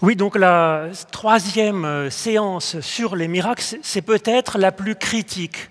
Oui, 0.00 0.14
donc 0.14 0.36
la 0.36 0.90
troisième 1.10 1.84
euh, 1.84 2.08
séance 2.08 2.78
sur 2.78 3.16
les 3.16 3.26
miracles, 3.26 3.64
c'est 3.82 4.02
peut-être 4.02 4.56
la 4.56 4.70
plus 4.70 4.94
critique 4.94 5.70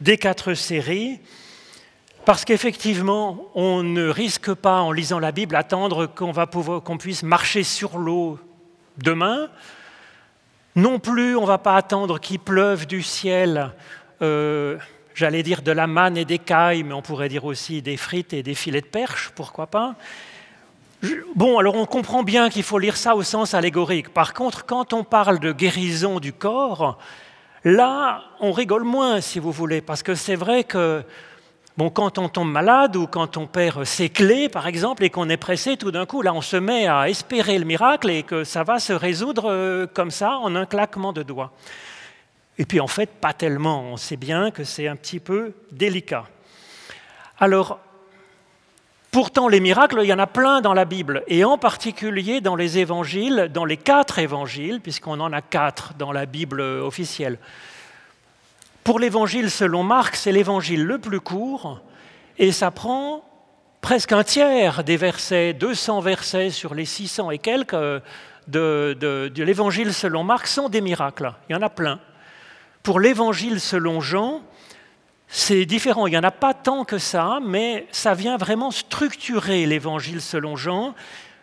des 0.00 0.16
quatre 0.16 0.54
séries, 0.54 1.20
parce 2.24 2.46
qu'effectivement, 2.46 3.50
on 3.54 3.82
ne 3.82 4.08
risque 4.08 4.54
pas, 4.54 4.80
en 4.80 4.90
lisant 4.90 5.18
la 5.18 5.32
Bible, 5.32 5.54
attendre 5.54 6.06
qu'on 6.06 6.32
qu'on 6.32 6.96
puisse 6.96 7.22
marcher 7.22 7.62
sur 7.62 7.98
l'eau 7.98 8.38
demain. 8.96 9.50
Non 10.74 10.98
plus, 10.98 11.36
on 11.36 11.42
ne 11.42 11.46
va 11.46 11.58
pas 11.58 11.76
attendre 11.76 12.18
qu'il 12.18 12.38
pleuve 12.38 12.86
du 12.86 13.02
ciel, 13.02 13.72
euh, 14.22 14.78
j'allais 15.14 15.42
dire 15.42 15.60
de 15.60 15.72
la 15.72 15.86
manne 15.86 16.16
et 16.16 16.24
des 16.24 16.38
cailles, 16.38 16.84
mais 16.84 16.94
on 16.94 17.02
pourrait 17.02 17.28
dire 17.28 17.44
aussi 17.44 17.82
des 17.82 17.98
frites 17.98 18.32
et 18.32 18.42
des 18.42 18.54
filets 18.54 18.80
de 18.80 18.86
perche, 18.86 19.30
pourquoi 19.34 19.66
pas. 19.66 19.94
Bon, 21.36 21.58
alors 21.58 21.76
on 21.76 21.86
comprend 21.86 22.24
bien 22.24 22.50
qu'il 22.50 22.64
faut 22.64 22.78
lire 22.78 22.96
ça 22.96 23.14
au 23.14 23.22
sens 23.22 23.54
allégorique. 23.54 24.08
Par 24.12 24.34
contre, 24.34 24.66
quand 24.66 24.92
on 24.92 25.04
parle 25.04 25.38
de 25.38 25.52
guérison 25.52 26.18
du 26.18 26.32
corps, 26.32 26.98
là, 27.64 28.24
on 28.40 28.50
rigole 28.50 28.82
moins, 28.82 29.20
si 29.20 29.38
vous 29.38 29.52
voulez, 29.52 29.80
parce 29.80 30.02
que 30.02 30.16
c'est 30.16 30.34
vrai 30.34 30.64
que 30.64 31.04
bon, 31.76 31.90
quand 31.90 32.18
on 32.18 32.28
tombe 32.28 32.50
malade 32.50 32.96
ou 32.96 33.06
quand 33.06 33.36
on 33.36 33.46
perd 33.46 33.84
ses 33.84 34.08
clés, 34.08 34.48
par 34.48 34.66
exemple, 34.66 35.04
et 35.04 35.10
qu'on 35.10 35.28
est 35.28 35.36
pressé, 35.36 35.76
tout 35.76 35.92
d'un 35.92 36.04
coup, 36.04 36.22
là, 36.22 36.34
on 36.34 36.40
se 36.40 36.56
met 36.56 36.88
à 36.88 37.08
espérer 37.08 37.58
le 37.60 37.64
miracle 37.64 38.10
et 38.10 38.24
que 38.24 38.42
ça 38.42 38.64
va 38.64 38.80
se 38.80 38.92
résoudre 38.92 39.48
euh, 39.48 39.86
comme 39.86 40.10
ça, 40.10 40.38
en 40.38 40.56
un 40.56 40.66
claquement 40.66 41.12
de 41.12 41.22
doigts. 41.22 41.52
Et 42.58 42.64
puis, 42.64 42.80
en 42.80 42.88
fait, 42.88 43.08
pas 43.08 43.32
tellement. 43.32 43.82
On 43.82 43.96
sait 43.96 44.16
bien 44.16 44.50
que 44.50 44.64
c'est 44.64 44.88
un 44.88 44.96
petit 44.96 45.20
peu 45.20 45.52
délicat. 45.70 46.24
Alors, 47.38 47.78
Pourtant, 49.18 49.48
les 49.48 49.58
miracles, 49.58 49.98
il 50.04 50.06
y 50.06 50.12
en 50.12 50.20
a 50.20 50.28
plein 50.28 50.60
dans 50.60 50.74
la 50.74 50.84
Bible, 50.84 51.24
et 51.26 51.42
en 51.42 51.58
particulier 51.58 52.40
dans 52.40 52.54
les 52.54 52.78
évangiles, 52.78 53.50
dans 53.52 53.64
les 53.64 53.76
quatre 53.76 54.20
évangiles, 54.20 54.80
puisqu'on 54.80 55.18
en 55.18 55.32
a 55.32 55.42
quatre 55.42 55.94
dans 55.94 56.12
la 56.12 56.24
Bible 56.24 56.60
officielle. 56.60 57.40
Pour 58.84 59.00
l'évangile 59.00 59.50
selon 59.50 59.82
Marc, 59.82 60.14
c'est 60.14 60.30
l'évangile 60.30 60.84
le 60.84 61.00
plus 61.00 61.18
court, 61.18 61.80
et 62.38 62.52
ça 62.52 62.70
prend 62.70 63.24
presque 63.80 64.12
un 64.12 64.22
tiers 64.22 64.84
des 64.84 64.96
versets, 64.96 65.52
200 65.52 65.98
versets 65.98 66.50
sur 66.50 66.72
les 66.76 66.84
600 66.84 67.32
et 67.32 67.38
quelques 67.38 67.74
de, 68.46 68.96
de 69.00 69.42
l'évangile 69.42 69.92
selon 69.94 70.22
Marc 70.22 70.46
sont 70.46 70.68
des 70.68 70.80
miracles. 70.80 71.32
Il 71.48 71.54
y 71.54 71.56
en 71.56 71.62
a 71.62 71.70
plein. 71.70 71.98
Pour 72.84 73.00
l'évangile 73.00 73.58
selon 73.60 74.00
Jean, 74.00 74.44
c'est 75.28 75.66
différent. 75.66 76.06
Il 76.06 76.10
n'y 76.10 76.18
en 76.18 76.22
a 76.22 76.30
pas 76.30 76.54
tant 76.54 76.84
que 76.84 76.98
ça, 76.98 77.38
mais 77.44 77.86
ça 77.92 78.14
vient 78.14 78.36
vraiment 78.36 78.70
structurer 78.70 79.66
l'évangile 79.66 80.20
selon 80.20 80.56
Jean. 80.56 80.94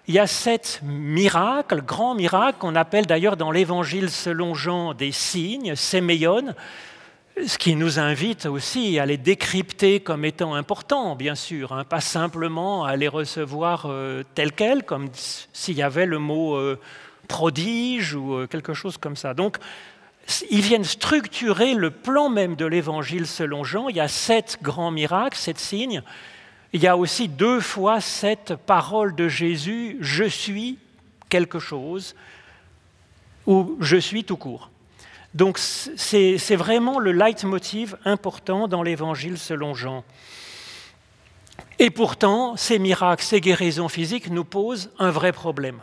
Il 0.07 0.15
y 0.15 0.19
a 0.19 0.27
sept 0.27 0.81
miracles, 0.83 1.81
grands 1.81 2.15
miracles, 2.15 2.57
qu'on 2.59 2.75
appelle 2.75 3.05
d'ailleurs 3.05 3.37
dans 3.37 3.51
l'évangile 3.51 4.09
selon 4.09 4.53
Jean 4.53 4.93
des 4.93 5.11
signes, 5.11 5.75
séméon, 5.75 6.53
ce 7.45 7.57
qui 7.57 7.75
nous 7.75 7.99
invite 7.99 8.45
aussi 8.45 8.97
à 8.97 9.05
les 9.05 9.17
décrypter 9.17 9.99
comme 9.99 10.23
étant 10.23 10.55
importants, 10.55 11.15
bien 11.15 11.35
sûr, 11.35 11.73
hein, 11.73 11.83
pas 11.83 12.01
simplement 12.01 12.85
à 12.85 12.95
les 12.95 13.07
recevoir 13.07 13.87
euh, 13.87 14.23
tels 14.35 14.53
quels, 14.53 14.83
comme 14.83 15.09
s'il 15.13 15.75
y 15.75 15.83
avait 15.83 16.05
le 16.05 16.19
mot 16.19 16.55
euh, 16.55 16.79
prodige 17.27 18.15
ou 18.15 18.35
euh, 18.35 18.47
quelque 18.47 18.73
chose 18.73 18.97
comme 18.97 19.15
ça. 19.15 19.33
Donc, 19.33 19.57
ils 20.49 20.61
viennent 20.61 20.83
structurer 20.83 21.73
le 21.73 21.91
plan 21.91 22.29
même 22.29 22.55
de 22.55 22.65
l'évangile 22.65 23.27
selon 23.27 23.63
Jean. 23.63 23.89
Il 23.89 23.95
y 23.95 23.99
a 23.99 24.07
sept 24.07 24.57
grands 24.61 24.91
miracles, 24.91 25.37
sept 25.37 25.59
signes. 25.59 26.01
Il 26.73 26.81
y 26.81 26.87
a 26.87 26.97
aussi 26.97 27.27
deux 27.27 27.59
fois 27.59 28.01
cette 28.01 28.55
parole 28.55 29.15
de 29.15 29.29
Jésus, 29.29 29.97
je 30.01 30.25
suis 30.25 30.77
quelque 31.29 31.59
chose, 31.59 32.15
ou 33.45 33.77
je 33.79 33.97
suis 33.97 34.23
tout 34.23 34.37
court. 34.37 34.69
Donc 35.33 35.57
c'est 35.57 36.55
vraiment 36.55 36.99
le 36.99 37.11
leitmotiv 37.11 37.97
important 38.05 38.67
dans 38.67 38.83
l'évangile 38.83 39.37
selon 39.37 39.73
Jean. 39.73 40.03
Et 41.77 41.89
pourtant, 41.89 42.55
ces 42.55 42.79
miracles, 42.79 43.23
ces 43.23 43.41
guérisons 43.41 43.89
physiques 43.89 44.29
nous 44.29 44.45
posent 44.45 44.91
un 44.97 45.11
vrai 45.11 45.33
problème. 45.33 45.81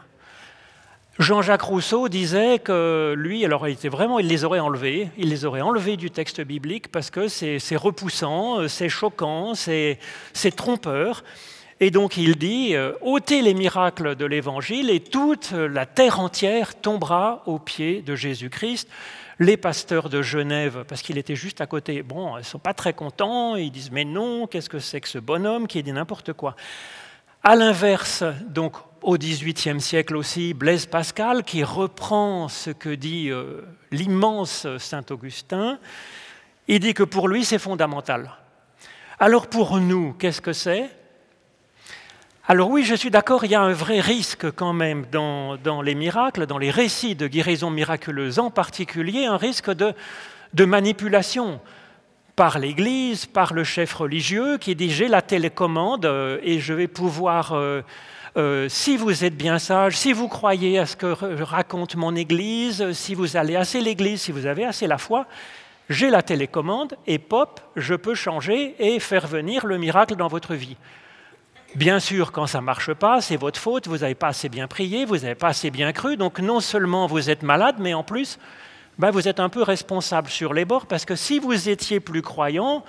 Jean-Jacques 1.18 1.62
Rousseau 1.62 2.08
disait 2.08 2.58
que 2.58 3.14
lui, 3.18 3.44
alors 3.44 3.68
il 3.68 3.72
était 3.72 3.90
vraiment, 3.90 4.18
il 4.18 4.28
les 4.28 4.44
aurait 4.44 4.60
enlevés, 4.60 5.10
il 5.18 5.28
les 5.28 5.44
aurait 5.44 5.60
enlevés 5.60 5.98
du 5.98 6.10
texte 6.10 6.40
biblique 6.40 6.90
parce 6.90 7.10
que 7.10 7.28
c'est 7.28 7.76
repoussant, 7.76 8.66
c'est 8.66 8.88
choquant, 8.88 9.54
c'est 9.54 9.98
trompeur. 10.56 11.22
Et 11.80 11.90
donc 11.90 12.16
il 12.16 12.36
dit, 12.36 12.76
euh, 12.76 12.92
ôtez 13.02 13.42
les 13.42 13.54
miracles 13.54 14.14
de 14.14 14.24
l'Évangile 14.24 14.88
et 14.88 15.00
toute 15.00 15.50
la 15.50 15.84
terre 15.84 16.20
entière 16.20 16.80
tombera 16.80 17.42
aux 17.46 17.58
pieds 17.58 18.02
de 18.02 18.14
Jésus-Christ. 18.14 18.88
Les 19.38 19.56
pasteurs 19.56 20.08
de 20.08 20.22
Genève, 20.22 20.84
parce 20.86 21.02
qu'il 21.02 21.18
était 21.18 21.34
juste 21.34 21.60
à 21.60 21.66
côté, 21.66 22.02
bon, 22.02 22.36
ils 22.36 22.40
ne 22.40 22.44
sont 22.44 22.60
pas 22.60 22.72
très 22.72 22.92
contents, 22.92 23.56
ils 23.56 23.72
disent, 23.72 23.90
mais 23.90 24.04
non, 24.04 24.46
qu'est-ce 24.46 24.68
que 24.68 24.78
c'est 24.78 25.00
que 25.00 25.08
ce 25.08 25.18
bonhomme 25.18 25.66
qui 25.66 25.82
dit 25.82 25.92
n'importe 25.92 26.32
quoi? 26.32 26.54
À 27.42 27.56
l'inverse, 27.56 28.22
donc 28.46 28.76
au 29.02 29.18
XVIIIe 29.18 29.80
siècle 29.80 30.16
aussi 30.16 30.54
Blaise 30.54 30.86
Pascal, 30.86 31.42
qui 31.44 31.64
reprend 31.64 32.48
ce 32.48 32.70
que 32.70 32.90
dit 32.90 33.30
euh, 33.30 33.62
l'immense 33.90 34.66
Saint 34.78 35.04
Augustin. 35.10 35.78
Il 36.68 36.80
dit 36.80 36.94
que 36.94 37.02
pour 37.02 37.28
lui, 37.28 37.44
c'est 37.44 37.58
fondamental. 37.58 38.30
Alors 39.18 39.48
pour 39.48 39.78
nous, 39.78 40.14
qu'est-ce 40.18 40.40
que 40.40 40.52
c'est? 40.52 40.90
Alors 42.48 42.70
oui, 42.70 42.82
je 42.84 42.94
suis 42.94 43.10
d'accord, 43.10 43.44
il 43.44 43.52
y 43.52 43.54
a 43.54 43.60
un 43.60 43.72
vrai 43.72 44.00
risque 44.00 44.50
quand 44.50 44.72
même 44.72 45.06
dans, 45.12 45.82
les 45.82 45.94
miracles, 45.94 46.46
dans 46.46 46.58
les 46.58 46.70
récits 46.70 47.14
de 47.14 47.28
guérison 47.28 47.70
miraculeuse 47.70 48.38
en 48.40 48.50
particulier, 48.50 49.26
un 49.26 49.36
risque 49.36 49.70
de, 49.70 49.94
manipulation 50.64 51.60
par 52.34 52.58
l'Église, 52.58 53.26
par 53.26 53.54
le 53.54 53.62
chef 53.62 53.94
religieux 53.94 54.58
qui 54.58 54.74
dit 54.74 54.90
j'ai 54.90 55.06
la 55.06 55.22
télécommande 55.22 56.04
euh, 56.04 56.38
et 56.42 56.60
je 56.60 56.74
vais 56.74 56.88
pouvoir... 56.88 57.52
Euh, 57.52 57.82
euh, 58.36 58.68
si 58.68 58.96
vous 58.96 59.24
êtes 59.24 59.36
bien 59.36 59.58
sage, 59.58 59.96
si 59.96 60.12
vous 60.12 60.28
croyez 60.28 60.78
à 60.78 60.86
ce 60.86 60.96
que 60.96 61.42
raconte 61.42 61.96
mon 61.96 62.16
Église, 62.16 62.92
si 62.92 63.14
vous 63.14 63.36
allez 63.36 63.56
assez 63.56 63.80
l'Église, 63.80 64.22
si 64.22 64.32
vous 64.32 64.46
avez 64.46 64.64
assez 64.64 64.86
la 64.86 64.96
foi, 64.96 65.26
j'ai 65.90 66.08
la 66.08 66.22
télécommande 66.22 66.96
et 67.06 67.18
pop, 67.18 67.60
je 67.76 67.94
peux 67.94 68.14
changer 68.14 68.74
et 68.78 68.98
faire 69.00 69.26
venir 69.26 69.66
le 69.66 69.76
miracle 69.76 70.16
dans 70.16 70.28
votre 70.28 70.54
vie. 70.54 70.76
Bien 71.74 72.00
sûr, 72.00 72.32
quand 72.32 72.46
ça 72.46 72.60
ne 72.60 72.64
marche 72.64 72.92
pas, 72.94 73.20
c'est 73.20 73.36
votre 73.36 73.58
faute, 73.58 73.88
vous 73.88 73.98
n'avez 73.98 74.14
pas 74.14 74.28
assez 74.28 74.48
bien 74.48 74.66
prié, 74.66 75.04
vous 75.04 75.18
n'avez 75.18 75.34
pas 75.34 75.48
assez 75.48 75.70
bien 75.70 75.92
cru, 75.92 76.16
donc 76.16 76.38
non 76.38 76.60
seulement 76.60 77.06
vous 77.06 77.28
êtes 77.28 77.42
malade, 77.42 77.76
mais 77.78 77.94
en 77.94 78.02
plus, 78.02 78.38
ben, 78.98 79.10
vous 79.10 79.28
êtes 79.28 79.40
un 79.40 79.48
peu 79.48 79.62
responsable 79.62 80.28
sur 80.28 80.54
les 80.54 80.64
bords, 80.64 80.86
parce 80.86 81.04
que 81.04 81.16
si 81.16 81.38
vous 81.38 81.68
étiez 81.68 81.98
plus 81.98 82.22
croyant, 82.22 82.84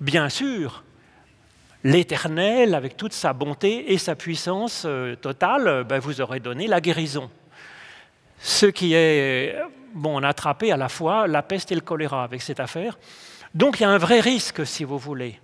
bien 0.00 0.28
sûr, 0.28 0.82
l'Éternel, 1.84 2.74
avec 2.74 2.96
toute 2.96 3.12
sa 3.12 3.32
bonté 3.32 3.92
et 3.92 3.98
sa 3.98 4.14
puissance 4.14 4.84
euh, 4.86 5.16
totale, 5.16 5.68
euh, 5.68 5.84
ben, 5.84 5.98
vous 5.98 6.20
aurait 6.20 6.40
donné 6.40 6.66
la 6.66 6.80
guérison. 6.80 7.30
Ce 8.38 8.66
qui 8.66 8.94
est, 8.94 9.56
bon, 9.94 10.20
on 10.20 10.22
a 10.22 10.28
attrapé 10.28 10.72
à 10.72 10.76
la 10.76 10.88
fois 10.88 11.26
la 11.26 11.42
peste 11.42 11.72
et 11.72 11.74
le 11.74 11.80
choléra 11.80 12.24
avec 12.24 12.42
cette 12.42 12.60
affaire. 12.60 12.98
Donc 13.54 13.80
il 13.80 13.82
y 13.82 13.86
a 13.86 13.90
un 13.90 13.98
vrai 13.98 14.20
risque, 14.20 14.66
si 14.66 14.84
vous 14.84 14.98
voulez. 14.98 15.38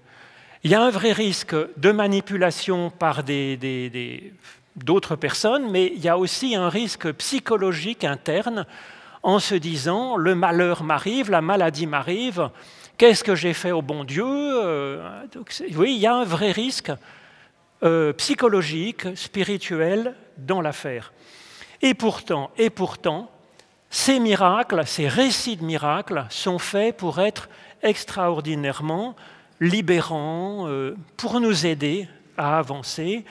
Il 0.64 0.70
y 0.70 0.74
a 0.74 0.82
un 0.82 0.90
vrai 0.90 1.12
risque 1.12 1.54
de 1.76 1.92
manipulation 1.92 2.90
par 2.90 3.22
d'autres 4.76 5.16
personnes, 5.16 5.70
mais 5.70 5.92
il 5.94 6.02
y 6.02 6.08
a 6.08 6.18
aussi 6.18 6.56
un 6.56 6.68
risque 6.68 7.12
psychologique 7.12 8.04
interne 8.04 8.66
en 9.22 9.38
se 9.38 9.54
disant 9.54 10.16
le 10.16 10.34
malheur 10.34 10.84
m'arrive, 10.84 11.30
la 11.30 11.40
maladie 11.40 11.86
m'arrive, 11.86 12.50
Qu'est-ce 12.98 13.22
que 13.22 13.34
j'ai 13.34 13.52
fait 13.52 13.72
au 13.72 13.82
bon 13.82 14.04
Dieu 14.04 14.24
euh, 14.26 15.26
Oui, 15.74 15.94
il 15.96 16.00
y 16.00 16.06
a 16.06 16.14
un 16.14 16.24
vrai 16.24 16.50
risque 16.50 16.90
euh, 17.82 18.14
psychologique, 18.14 19.14
spirituel 19.16 20.14
dans 20.38 20.62
l'affaire. 20.62 21.12
Et 21.82 21.92
pourtant, 21.92 22.50
et 22.56 22.70
pourtant, 22.70 23.30
ces 23.90 24.18
miracles, 24.18 24.86
ces 24.86 25.08
récits 25.08 25.58
de 25.58 25.64
miracles 25.64 26.24
sont 26.30 26.58
faits 26.58 26.96
pour 26.96 27.20
être 27.20 27.50
extraordinairement 27.82 29.14
libérants, 29.60 30.66
euh, 30.66 30.96
pour 31.18 31.38
nous 31.38 31.66
aider 31.66 32.08
à 32.38 32.58
avancer. 32.58 33.26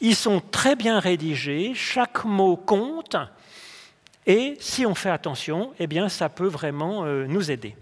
Ils 0.00 0.16
sont 0.16 0.40
très 0.40 0.74
bien 0.74 0.98
rédigés, 0.98 1.72
chaque 1.74 2.24
mot 2.24 2.56
compte, 2.56 3.16
et 4.24 4.56
si 4.58 4.86
on 4.86 4.94
fait 4.94 5.10
attention, 5.10 5.74
eh 5.78 5.86
bien, 5.86 6.08
ça 6.08 6.30
peut 6.30 6.48
vraiment 6.48 7.04
nous 7.04 7.50
aider. 7.50 7.76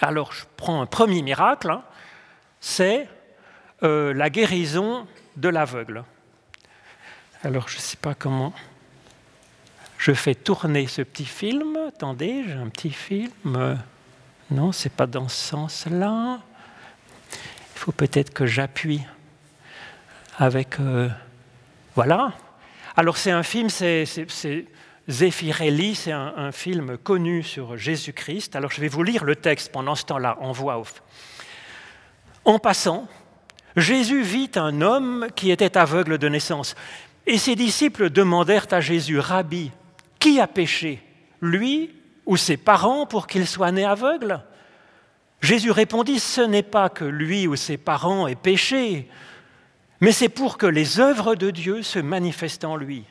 Alors 0.00 0.32
je 0.32 0.44
prends 0.56 0.80
un 0.80 0.86
premier 0.86 1.22
miracle, 1.22 1.70
hein. 1.70 1.82
c'est 2.60 3.08
euh, 3.82 4.12
la 4.12 4.30
guérison 4.30 5.06
de 5.36 5.48
l'aveugle. 5.48 6.04
Alors 7.42 7.68
je 7.68 7.76
ne 7.76 7.80
sais 7.80 7.96
pas 7.96 8.14
comment 8.14 8.52
je 9.98 10.12
fais 10.12 10.34
tourner 10.34 10.86
ce 10.86 11.02
petit 11.02 11.24
film. 11.24 11.76
Attendez, 11.88 12.44
j'ai 12.46 12.54
un 12.54 12.68
petit 12.68 12.90
film. 12.90 13.78
Non, 14.50 14.72
c'est 14.72 14.92
pas 14.92 15.06
dans 15.06 15.28
ce 15.28 15.48
sens-là. 15.50 16.40
Il 17.32 17.78
faut 17.78 17.92
peut-être 17.92 18.32
que 18.32 18.46
j'appuie 18.46 19.02
avec. 20.38 20.78
Euh, 20.80 21.08
voilà. 21.94 22.32
Alors 22.96 23.16
c'est 23.16 23.30
un 23.30 23.42
film, 23.42 23.70
c'est 23.70 24.04
Zeffirelli, 25.08 25.94
c'est 25.94 26.12
un, 26.12 26.32
un, 26.36 26.52
film 26.52 26.96
connu 26.96 27.42
sur 27.42 27.76
Jésus-Christ. 27.76 28.56
Alors 28.56 28.70
je 28.70 28.80
vais 28.80 28.88
vous 28.88 29.02
lire 29.02 29.24
le 29.24 29.36
texte 29.36 29.70
pendant 29.70 29.94
ce 29.94 30.04
temps-là, 30.04 30.38
en 30.40 30.52
voix 30.52 30.78
off. 30.78 31.02
En 32.44 32.58
passant, 32.58 33.06
Jésus 33.76 34.22
vit 34.22 34.50
un 34.54 34.80
homme 34.80 35.26
qui 35.34 35.50
était 35.50 35.76
aveugle 35.76 36.18
de 36.18 36.28
naissance. 36.28 36.74
Et 37.26 37.38
ses 37.38 37.56
disciples 37.56 38.10
demandèrent 38.10 38.66
à 38.70 38.80
Jésus, 38.80 39.18
Rabbi, 39.18 39.70
qui 40.18 40.40
a 40.40 40.46
péché, 40.46 41.02
lui 41.40 41.90
ou 42.26 42.36
ses 42.36 42.56
parents 42.56 43.06
pour 43.06 43.26
qu'il 43.26 43.46
soit 43.46 43.72
né 43.72 43.84
aveugle? 43.84 44.42
Jésus 45.40 45.70
répondit, 45.70 46.20
ce 46.20 46.40
n'est 46.40 46.62
pas 46.62 46.88
que 46.88 47.04
lui 47.04 47.46
ou 47.46 47.56
ses 47.56 47.76
parents 47.76 48.26
aient 48.26 48.34
péché, 48.34 49.08
mais 50.00 50.12
c'est 50.12 50.28
pour 50.28 50.56
que 50.56 50.66
les 50.66 51.00
œuvres 51.00 51.34
de 51.34 51.50
Dieu 51.50 51.82
se 51.82 51.98
manifestent 51.98 52.64
en 52.64 52.76
lui. 52.76 53.04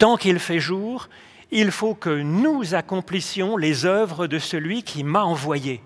Tant 0.00 0.16
qu'il 0.16 0.38
fait 0.38 0.60
jour, 0.60 1.10
il 1.50 1.70
faut 1.70 1.94
que 1.94 2.22
nous 2.22 2.74
accomplissions 2.74 3.58
les 3.58 3.84
œuvres 3.84 4.26
de 4.26 4.38
celui 4.38 4.82
qui 4.82 5.04
m'a 5.04 5.24
envoyé. 5.24 5.82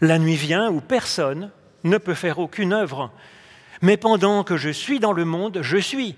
La 0.00 0.18
nuit 0.18 0.34
vient 0.34 0.70
où 0.70 0.80
personne 0.80 1.50
ne 1.84 1.98
peut 1.98 2.14
faire 2.14 2.38
aucune 2.38 2.72
œuvre, 2.72 3.10
mais 3.82 3.98
pendant 3.98 4.44
que 4.44 4.56
je 4.56 4.70
suis 4.70 4.98
dans 4.98 5.12
le 5.12 5.26
monde, 5.26 5.58
je 5.60 5.76
suis 5.76 6.16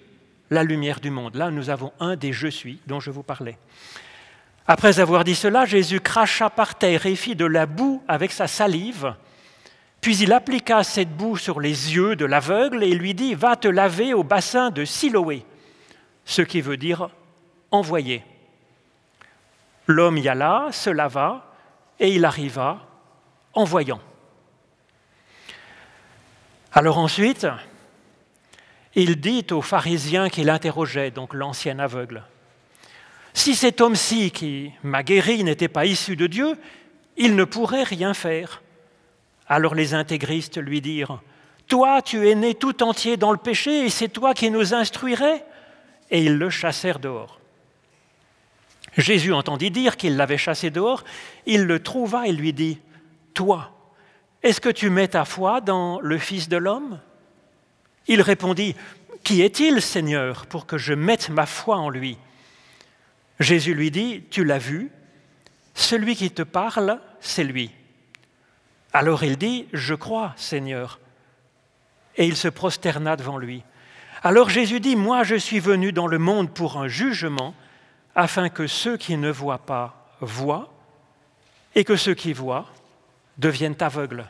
la 0.50 0.62
lumière 0.62 1.00
du 1.00 1.10
monde. 1.10 1.34
Là, 1.34 1.50
nous 1.50 1.68
avons 1.68 1.90
un 1.98 2.14
des 2.14 2.32
je 2.32 2.46
suis 2.46 2.78
dont 2.86 3.00
je 3.00 3.10
vous 3.10 3.24
parlais. 3.24 3.58
Après 4.68 5.00
avoir 5.00 5.24
dit 5.24 5.34
cela, 5.34 5.64
Jésus 5.64 5.98
cracha 5.98 6.48
par 6.48 6.76
terre 6.76 7.06
et 7.06 7.16
fit 7.16 7.34
de 7.34 7.44
la 7.44 7.66
boue 7.66 8.04
avec 8.06 8.30
sa 8.30 8.46
salive. 8.46 9.16
Puis 10.00 10.18
il 10.18 10.32
appliqua 10.32 10.84
cette 10.84 11.16
boue 11.16 11.38
sur 11.38 11.58
les 11.58 11.96
yeux 11.96 12.14
de 12.14 12.24
l'aveugle 12.24 12.84
et 12.84 12.94
lui 12.94 13.14
dit 13.14 13.34
Va 13.34 13.56
te 13.56 13.66
laver 13.66 14.14
au 14.14 14.22
bassin 14.22 14.70
de 14.70 14.84
Siloé, 14.84 15.44
ce 16.24 16.42
qui 16.42 16.60
veut 16.60 16.76
dire 16.76 17.10
envoyer. 17.70 18.22
L'homme 19.86 20.18
y 20.18 20.28
alla, 20.28 20.68
se 20.72 20.90
lava, 20.90 21.54
et 22.00 22.12
il 22.12 22.24
arriva 22.24 22.80
en 23.52 23.64
voyant. 23.64 24.00
Alors 26.72 26.98
ensuite, 26.98 27.46
il 28.94 29.20
dit 29.20 29.46
aux 29.50 29.62
pharisiens 29.62 30.28
qui 30.28 30.42
l'interrogeaient, 30.42 31.10
donc 31.10 31.34
l'ancien 31.34 31.78
aveugle, 31.78 32.24
Si 33.32 33.54
cet 33.54 33.80
homme-ci 33.80 34.30
qui 34.30 34.72
m'a 34.82 35.02
guéri 35.02 35.42
n'était 35.44 35.68
pas 35.68 35.86
issu 35.86 36.16
de 36.16 36.26
Dieu, 36.26 36.56
il 37.16 37.36
ne 37.36 37.44
pourrait 37.44 37.82
rien 37.82 38.14
faire. 38.14 38.62
Alors 39.48 39.74
les 39.74 39.94
intégristes 39.94 40.58
lui 40.58 40.80
dirent, 40.80 41.20
Toi, 41.68 42.02
tu 42.02 42.28
es 42.28 42.34
né 42.34 42.54
tout 42.54 42.82
entier 42.82 43.16
dans 43.16 43.32
le 43.32 43.38
péché, 43.38 43.84
et 43.84 43.90
c'est 43.90 44.08
toi 44.08 44.34
qui 44.34 44.50
nous 44.50 44.74
instruirais 44.74 45.44
Et 46.14 46.22
ils 46.22 46.38
le 46.38 46.48
chassèrent 46.48 47.00
dehors. 47.00 47.40
Jésus 48.96 49.32
entendit 49.32 49.72
dire 49.72 49.96
qu'il 49.96 50.16
l'avait 50.16 50.38
chassé 50.38 50.70
dehors, 50.70 51.02
il 51.44 51.64
le 51.64 51.82
trouva 51.82 52.28
et 52.28 52.32
lui 52.32 52.52
dit, 52.52 52.78
Toi, 53.34 53.72
est-ce 54.44 54.60
que 54.60 54.68
tu 54.68 54.90
mets 54.90 55.08
ta 55.08 55.24
foi 55.24 55.60
dans 55.60 55.98
le 56.00 56.16
Fils 56.18 56.48
de 56.48 56.56
l'homme? 56.56 57.00
Il 58.06 58.22
répondit, 58.22 58.76
Qui 59.24 59.42
est-il, 59.42 59.82
Seigneur, 59.82 60.46
pour 60.46 60.66
que 60.66 60.78
je 60.78 60.94
mette 60.94 61.30
ma 61.30 61.46
foi 61.46 61.78
en 61.78 61.90
lui? 61.90 62.16
Jésus 63.40 63.74
lui 63.74 63.90
dit, 63.90 64.22
Tu 64.30 64.44
l'as 64.44 64.58
vu, 64.58 64.92
celui 65.74 66.14
qui 66.14 66.30
te 66.30 66.42
parle, 66.42 67.00
c'est 67.18 67.42
lui. 67.42 67.72
Alors 68.92 69.24
il 69.24 69.36
dit, 69.36 69.66
Je 69.72 69.94
crois, 69.94 70.32
Seigneur. 70.36 71.00
Et 72.16 72.24
il 72.24 72.36
se 72.36 72.46
prosterna 72.46 73.16
devant 73.16 73.36
lui. 73.36 73.64
Alors 74.26 74.48
Jésus 74.48 74.80
dit, 74.80 74.96
Moi 74.96 75.22
je 75.22 75.34
suis 75.34 75.60
venu 75.60 75.92
dans 75.92 76.06
le 76.06 76.18
monde 76.18 76.50
pour 76.50 76.78
un 76.78 76.88
jugement, 76.88 77.54
afin 78.14 78.48
que 78.48 78.66
ceux 78.66 78.96
qui 78.96 79.18
ne 79.18 79.30
voient 79.30 79.58
pas 79.58 80.08
voient, 80.22 80.72
et 81.74 81.84
que 81.84 81.94
ceux 81.94 82.14
qui 82.14 82.32
voient 82.32 82.66
deviennent 83.36 83.76
aveugles. 83.80 84.24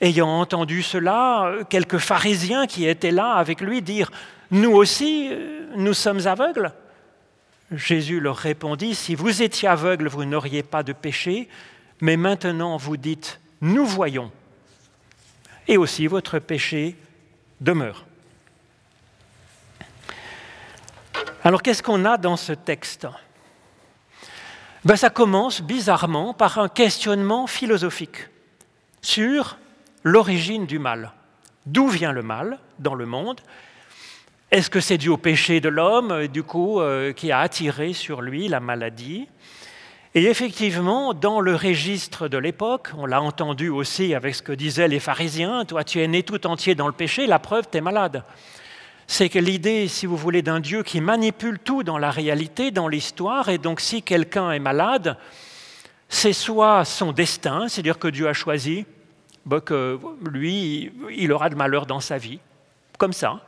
Ayant 0.00 0.40
entendu 0.40 0.82
cela, 0.82 1.52
quelques 1.68 1.98
pharisiens 1.98 2.66
qui 2.66 2.86
étaient 2.86 3.10
là 3.10 3.34
avec 3.34 3.60
lui 3.60 3.82
dirent, 3.82 4.10
Nous 4.50 4.72
aussi, 4.72 5.30
nous 5.76 5.92
sommes 5.92 6.26
aveugles. 6.26 6.72
Jésus 7.72 8.20
leur 8.20 8.38
répondit, 8.38 8.94
Si 8.94 9.14
vous 9.14 9.42
étiez 9.42 9.68
aveugles, 9.68 10.08
vous 10.08 10.24
n'auriez 10.24 10.62
pas 10.62 10.82
de 10.82 10.94
péché, 10.94 11.46
mais 12.00 12.16
maintenant 12.16 12.78
vous 12.78 12.96
dites, 12.96 13.38
Nous 13.60 13.84
voyons. 13.84 14.32
Et 15.68 15.76
aussi 15.76 16.06
votre 16.06 16.38
péché 16.38 16.96
demeure. 17.60 18.06
Alors 21.42 21.62
qu'est-ce 21.62 21.82
qu'on 21.82 22.04
a 22.04 22.18
dans 22.18 22.36
ce 22.36 22.52
texte? 22.52 23.06
Ben, 24.84 24.96
Ça 24.96 25.08
commence 25.08 25.62
bizarrement 25.62 26.34
par 26.34 26.58
un 26.58 26.68
questionnement 26.68 27.46
philosophique 27.46 28.28
sur 29.00 29.56
l'origine 30.04 30.66
du 30.66 30.78
mal. 30.78 31.12
D'où 31.64 31.88
vient 31.88 32.12
le 32.12 32.22
mal 32.22 32.58
dans 32.78 32.94
le 32.94 33.06
monde? 33.06 33.40
Est-ce 34.50 34.68
que 34.68 34.80
c'est 34.80 34.98
dû 34.98 35.08
au 35.08 35.16
péché 35.16 35.62
de 35.62 35.70
l'homme, 35.70 36.26
du 36.26 36.42
coup, 36.42 36.80
euh, 36.80 37.14
qui 37.14 37.32
a 37.32 37.38
attiré 37.38 37.94
sur 37.94 38.20
lui 38.20 38.48
la 38.48 38.60
maladie? 38.60 39.26
Et 40.14 40.24
effectivement, 40.24 41.14
dans 41.14 41.40
le 41.40 41.54
registre 41.54 42.28
de 42.28 42.36
l'époque, 42.36 42.90
on 42.98 43.06
l'a 43.06 43.22
entendu 43.22 43.70
aussi 43.70 44.14
avec 44.14 44.34
ce 44.34 44.42
que 44.42 44.52
disaient 44.52 44.88
les 44.88 45.00
pharisiens, 45.00 45.64
toi 45.64 45.84
tu 45.84 46.02
es 46.02 46.08
né 46.08 46.22
tout 46.22 46.46
entier 46.46 46.74
dans 46.74 46.88
le 46.88 46.92
péché, 46.92 47.26
la 47.26 47.38
preuve, 47.38 47.66
tu 47.70 47.78
es 47.78 47.80
malade. 47.80 48.24
C'est 49.12 49.28
que 49.28 49.40
l'idée, 49.40 49.88
si 49.88 50.06
vous 50.06 50.16
voulez, 50.16 50.40
d'un 50.40 50.60
Dieu 50.60 50.84
qui 50.84 51.00
manipule 51.00 51.58
tout 51.58 51.82
dans 51.82 51.98
la 51.98 52.12
réalité, 52.12 52.70
dans 52.70 52.86
l'histoire, 52.86 53.48
et 53.48 53.58
donc 53.58 53.80
si 53.80 54.04
quelqu'un 54.04 54.52
est 54.52 54.60
malade, 54.60 55.16
c'est 56.08 56.32
soit 56.32 56.84
son 56.84 57.10
destin, 57.10 57.66
c'est-à-dire 57.66 57.98
que 57.98 58.06
Dieu 58.06 58.28
a 58.28 58.32
choisi 58.32 58.86
bah, 59.44 59.60
que 59.60 59.98
lui, 60.30 60.92
il 61.10 61.32
aura 61.32 61.50
de 61.50 61.56
malheur 61.56 61.86
dans 61.86 61.98
sa 61.98 62.18
vie, 62.18 62.38
comme 62.98 63.12
ça. 63.12 63.40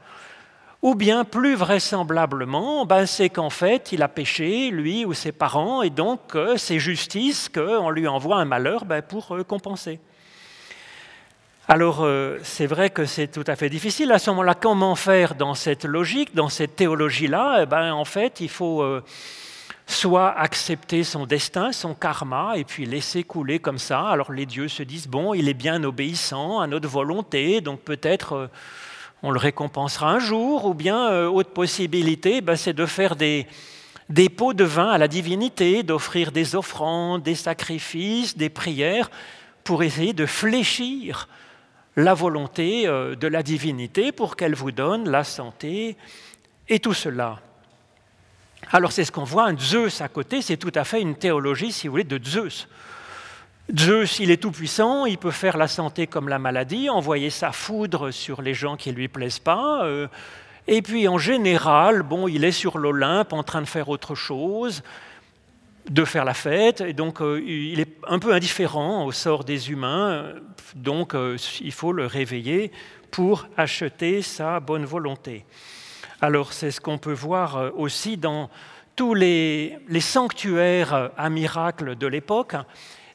Ou 0.83 0.97
bien, 0.97 1.23
plus 1.23 1.55
vraisemblablement, 1.55 2.85
ben, 2.85 3.07
c'est 3.07 3.31
qu'en 3.31 3.49
fait, 3.49 3.93
il 3.93 4.03
a 4.03 4.09
péché, 4.09 4.73
lui 4.73 5.05
ou 5.05 5.15
ses 5.15 5.31
parents, 5.31 5.83
et 5.83 5.91
donc 5.91 6.35
euh, 6.35 6.57
c'est 6.57 6.81
justice 6.81 7.49
qu'on 7.49 7.91
lui 7.91 8.09
envoie 8.09 8.39
un 8.39 8.47
malheur 8.47 8.85
ben, 8.85 9.01
pour 9.01 9.37
euh, 9.37 9.45
compenser. 9.45 10.01
Alors, 11.69 12.03
euh, 12.03 12.39
c'est 12.43 12.67
vrai 12.67 12.91
que 12.91 13.05
c'est 13.05 13.29
tout 13.29 13.45
à 13.47 13.57
fait 13.57 13.71
difficile. 13.71 14.13
À 14.13 14.19
ce 14.19 14.31
moment-là, 14.31 14.55
comment 14.55 14.95
faire 14.95 15.35
dans 15.35 15.55
cette 15.55 15.85
logique, 15.85 16.35
dans 16.35 16.49
cette 16.49 16.77
théologie-là? 16.77 17.61
Eh 17.63 17.67
ben, 17.67 17.93
En 17.93 18.05
fait, 18.05 18.41
il 18.41 18.49
faut 18.49 18.83
soit 19.87 20.31
accepter 20.39 21.05
son 21.05 21.27
destin, 21.27 21.73
son 21.73 21.95
karma, 21.95 22.55
et 22.57 22.65
puis 22.65 22.87
laisser 22.87 23.25
couler 23.25 23.59
comme 23.59 23.79
ça. 23.79 24.09
Alors 24.09 24.33
les 24.33 24.47
dieux 24.47 24.69
se 24.69 24.83
disent, 24.83 25.09
bon, 25.09 25.35
il 25.35 25.49
est 25.49 25.55
bien 25.55 25.83
obéissant 25.85 26.61
à 26.61 26.67
notre 26.67 26.89
volonté, 26.89 27.61
donc 27.61 27.81
peut-être 27.81 28.33
euh, 28.33 28.47
on 29.23 29.31
le 29.31 29.39
récompensera 29.39 30.11
un 30.11 30.19
jour, 30.19 30.65
ou 30.65 30.75
bien, 30.75 31.11
euh, 31.11 31.27
autre 31.27 31.51
possibilité, 31.51 32.41
ben, 32.41 32.57
c'est 32.57 32.73
de 32.73 32.87
faire 32.87 33.17
des, 33.17 33.47
des 34.09 34.29
pots 34.29 34.55
de 34.55 34.65
vin 34.65 34.89
à 34.89 34.99
la 34.99 35.09
divinité, 35.09 35.83
d'offrir 35.83 36.33
des 36.33 36.57
offrandes, 36.57 37.23
des 37.23 37.35
sacrifices, 37.35 38.37
des 38.37 38.49
prières, 38.49 39.11
pour 39.65 39.83
essayer 39.83 40.13
de 40.13 40.27
fléchir 40.27 41.29
la 41.97 42.15
volonté 42.15 42.87
euh, 42.87 43.15
de 43.15 43.27
la 43.27 43.43
divinité 43.43 44.13
pour 44.13 44.37
qu'elle 44.37 44.55
vous 44.55 44.73
donne 44.73 45.09
la 45.09 45.25
santé 45.25 45.97
et 46.69 46.79
tout 46.79 46.95
cela. 46.95 47.41
Alors 48.71 48.93
c'est 48.93 49.05
ce 49.05 49.13
qu'on 49.13 49.25
voit, 49.25 49.47
un 49.47 49.59
Zeus 49.59 50.01
à 50.01 50.09
côté, 50.09 50.41
c'est 50.41 50.57
tout 50.57 50.73
à 50.75 50.85
fait 50.85 51.01
une 51.01 51.17
théologie, 51.17 51.73
si 51.73 51.89
vous 51.89 51.93
voulez, 51.93 52.05
de 52.05 52.23
Zeus. 52.25 52.69
Zeus, 53.77 54.19
il 54.19 54.31
est 54.31 54.39
tout-puissant, 54.39 55.07
il 55.07 55.19
peut 55.19 55.31
faire 55.31 55.57
la 55.57 55.69
santé 55.69 56.07
comme 56.07 56.29
la 56.29 56.39
maladie, 56.39 56.89
envoyer 56.89 57.31
sa 57.31 57.53
foudre 57.53 58.11
sur 58.11 58.43
les 58.43 58.55
gens 58.55 58.77
qui 58.77 58.91
ne 58.91 58.97
lui 58.97 59.09
plaisent 59.09 59.39
pas. 59.39 59.85
Euh, 59.85 60.09
et 60.67 60.83
puis 60.83 61.09
en 61.09 61.19
général, 61.19 62.03
bon, 62.03 62.29
il 62.29 62.45
est 62.45 62.53
sur 62.53 62.79
l'Olympe 62.79 63.33
en 63.33 63.43
train 63.43 63.61
de 63.61 63.67
faire 63.67 63.89
autre 63.89 64.15
chose, 64.15 64.83
de 65.91 66.05
faire 66.05 66.25
la 66.25 66.35
fête, 66.35 66.81
et 66.81 66.93
donc 66.93 67.21
euh, 67.21 67.43
il 67.45 67.81
est 67.81 67.97
un 68.07 68.19
peu 68.19 68.33
indifférent 68.33 69.05
au 69.05 69.13
sort 69.13 69.45
des 69.45 69.71
humains, 69.71 70.25
donc 70.75 71.15
euh, 71.15 71.37
il 71.61 71.73
faut 71.73 71.93
le 71.93 72.07
réveiller 72.07 72.71
pour 73.11 73.47
acheter 73.57 74.23
sa 74.23 74.61
bonne 74.61 74.85
volonté. 74.85 75.45
Alors 76.21 76.53
c'est 76.53 76.71
ce 76.71 76.81
qu'on 76.81 76.99
peut 76.99 77.13
voir 77.13 77.57
euh, 77.57 77.71
aussi 77.77 78.17
dans 78.17 78.51
tous 78.97 79.15
les, 79.15 79.79
sanctuaires 80.01 81.11
à 81.17 81.31
miracles 81.31 81.97
de 81.97 82.07
l'époque. 82.07 82.55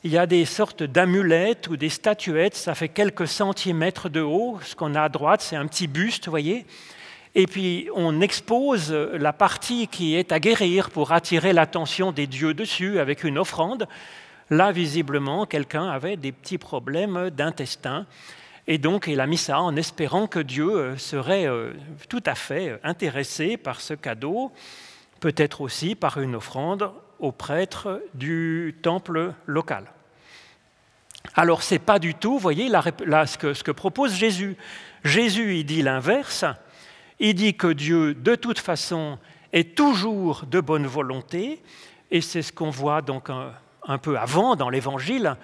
Il 0.04 0.12
y 0.12 0.18
a 0.18 0.26
des 0.26 0.46
sortes 0.46 0.84
d'amulettes 0.84 1.68
ou 1.68 1.78
des 1.78 1.90
statuettes, 1.90 2.56
ça 2.56 2.76
fait 2.76 2.90
quelques 2.90 3.28
centimètres 3.28 4.10
de 4.10 4.22
haut. 4.22 4.60
Ce 4.64 4.76
qu'on 4.76 4.96
a 4.96 5.04
à 5.04 5.10
droite, 5.10 5.42
c'est 5.42 5.56
un 5.56 5.68
petit 5.68 5.88
buste, 5.88 6.26
vous 6.26 6.32
voyez. 6.32 6.66
Et 7.36 7.46
puis 7.46 7.90
on 7.94 8.22
expose 8.22 8.92
la 8.92 9.34
partie 9.34 9.88
qui 9.88 10.16
est 10.16 10.32
à 10.32 10.40
guérir 10.40 10.90
pour 10.90 11.12
attirer 11.12 11.54
l'attention 11.54 12.12
des 12.12 12.26
dieux 12.26 12.54
dessus 12.54 13.00
avec 13.00 13.24
une 13.24 13.38
offrande. 13.38 13.88
Là, 14.50 14.72
visiblement, 14.72 15.46
quelqu'un 15.46 15.90
avait 15.90 16.16
des 16.16 16.32
petits 16.32 16.58
problèmes 16.58 17.30
d'intestin. 17.30 18.06
Et 18.66 18.78
donc, 18.78 19.08
il 19.08 19.20
a 19.20 19.28
mis 19.28 19.38
ça 19.38 19.62
en 19.62 19.76
espérant 19.76 20.28
que 20.28 20.40
Dieu 20.40 20.70
euh, 20.70 20.98
serait 20.98 21.48
euh, 21.48 21.74
tout 22.10 22.24
à 22.26 22.36
fait 22.36 22.80
intéressé 22.84 23.58
par 23.58 23.82
ce 23.82 23.94
cadeau, 23.94 24.52
peut-être 25.20 25.62
aussi 25.62 25.96
par 25.96 26.20
une 26.20 26.36
offrande 26.36 26.92
au 27.20 27.32
prêtre 27.32 28.02
du 28.14 28.76
temple 28.82 29.34
local. 29.46 29.86
Alors, 31.36 31.62
ce 31.62 31.76
n'est 31.76 31.80
pas 31.80 32.00
du 32.00 32.14
tout, 32.14 32.34
vous 32.34 32.40
voyez, 32.40 32.70
ce, 32.70 33.38
que, 33.38 33.54
ce 33.54 33.64
que 33.64 33.72
propose 33.72 34.14
Jésus. 34.14 34.56
Jésus, 35.04 35.58
il 35.58 35.66
dit 35.66 35.82
l'inverse. 35.82 36.46
Il 37.20 37.36
dit 37.36 37.56
que 37.56 37.68
Dieu, 37.68 38.14
de 38.14 38.36
toute 38.36 38.60
façon, 38.60 39.18
est 39.52 39.76
toujours 39.76 40.46
de 40.46 40.60
bonne 40.60 40.88
volonté, 40.88 41.62
et 42.12 42.22
c'est 42.22 42.42
ce 42.42 42.54
qu'on 42.54 42.70
voit 42.70 43.02
donc 43.02 43.30
un, 43.88 43.98
peu 43.98 44.18
avant 44.18 44.56
dans 44.56 44.70
l'Évangile. 44.70 45.36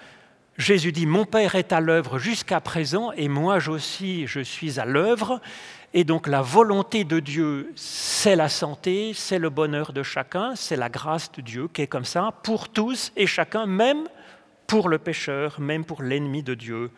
Jésus 0.56 0.92
dit, 0.92 1.06
mon 1.06 1.24
Père 1.24 1.56
est 1.56 1.72
à 1.72 1.80
l'œuvre 1.80 2.18
jusqu'à 2.18 2.60
présent, 2.60 3.10
et 3.12 3.28
moi 3.28 3.58
aussi 3.68 4.26
je 4.26 4.40
suis 4.40 4.78
à 4.78 4.84
l'œuvre. 4.84 5.40
Et 5.92 6.04
donc 6.04 6.26
la 6.26 6.42
volonté 6.42 7.04
de 7.04 7.20
Dieu, 7.20 7.72
c'est 7.74 8.36
la 8.36 8.48
santé, 8.48 9.12
c'est 9.14 9.38
le 9.38 9.50
bonheur 9.50 9.92
de 9.92 10.02
chacun, 10.02 10.54
c'est 10.56 10.76
la 10.76 10.88
grâce 10.88 11.30
de 11.32 11.40
Dieu 11.40 11.68
qui 11.72 11.82
est 11.82 11.86
comme 11.86 12.04
ça 12.04 12.32
pour 12.42 12.68
tous 12.68 13.12
et 13.16 13.26
chacun, 13.26 13.66
même 13.66 14.04
pour 14.66 14.88
le 14.88 14.98
pécheur, 14.98 15.60
même 15.60 15.84
pour 15.84 16.02
l'ennemi 16.02 16.42
de 16.42 16.54
Dieu. 16.54 16.90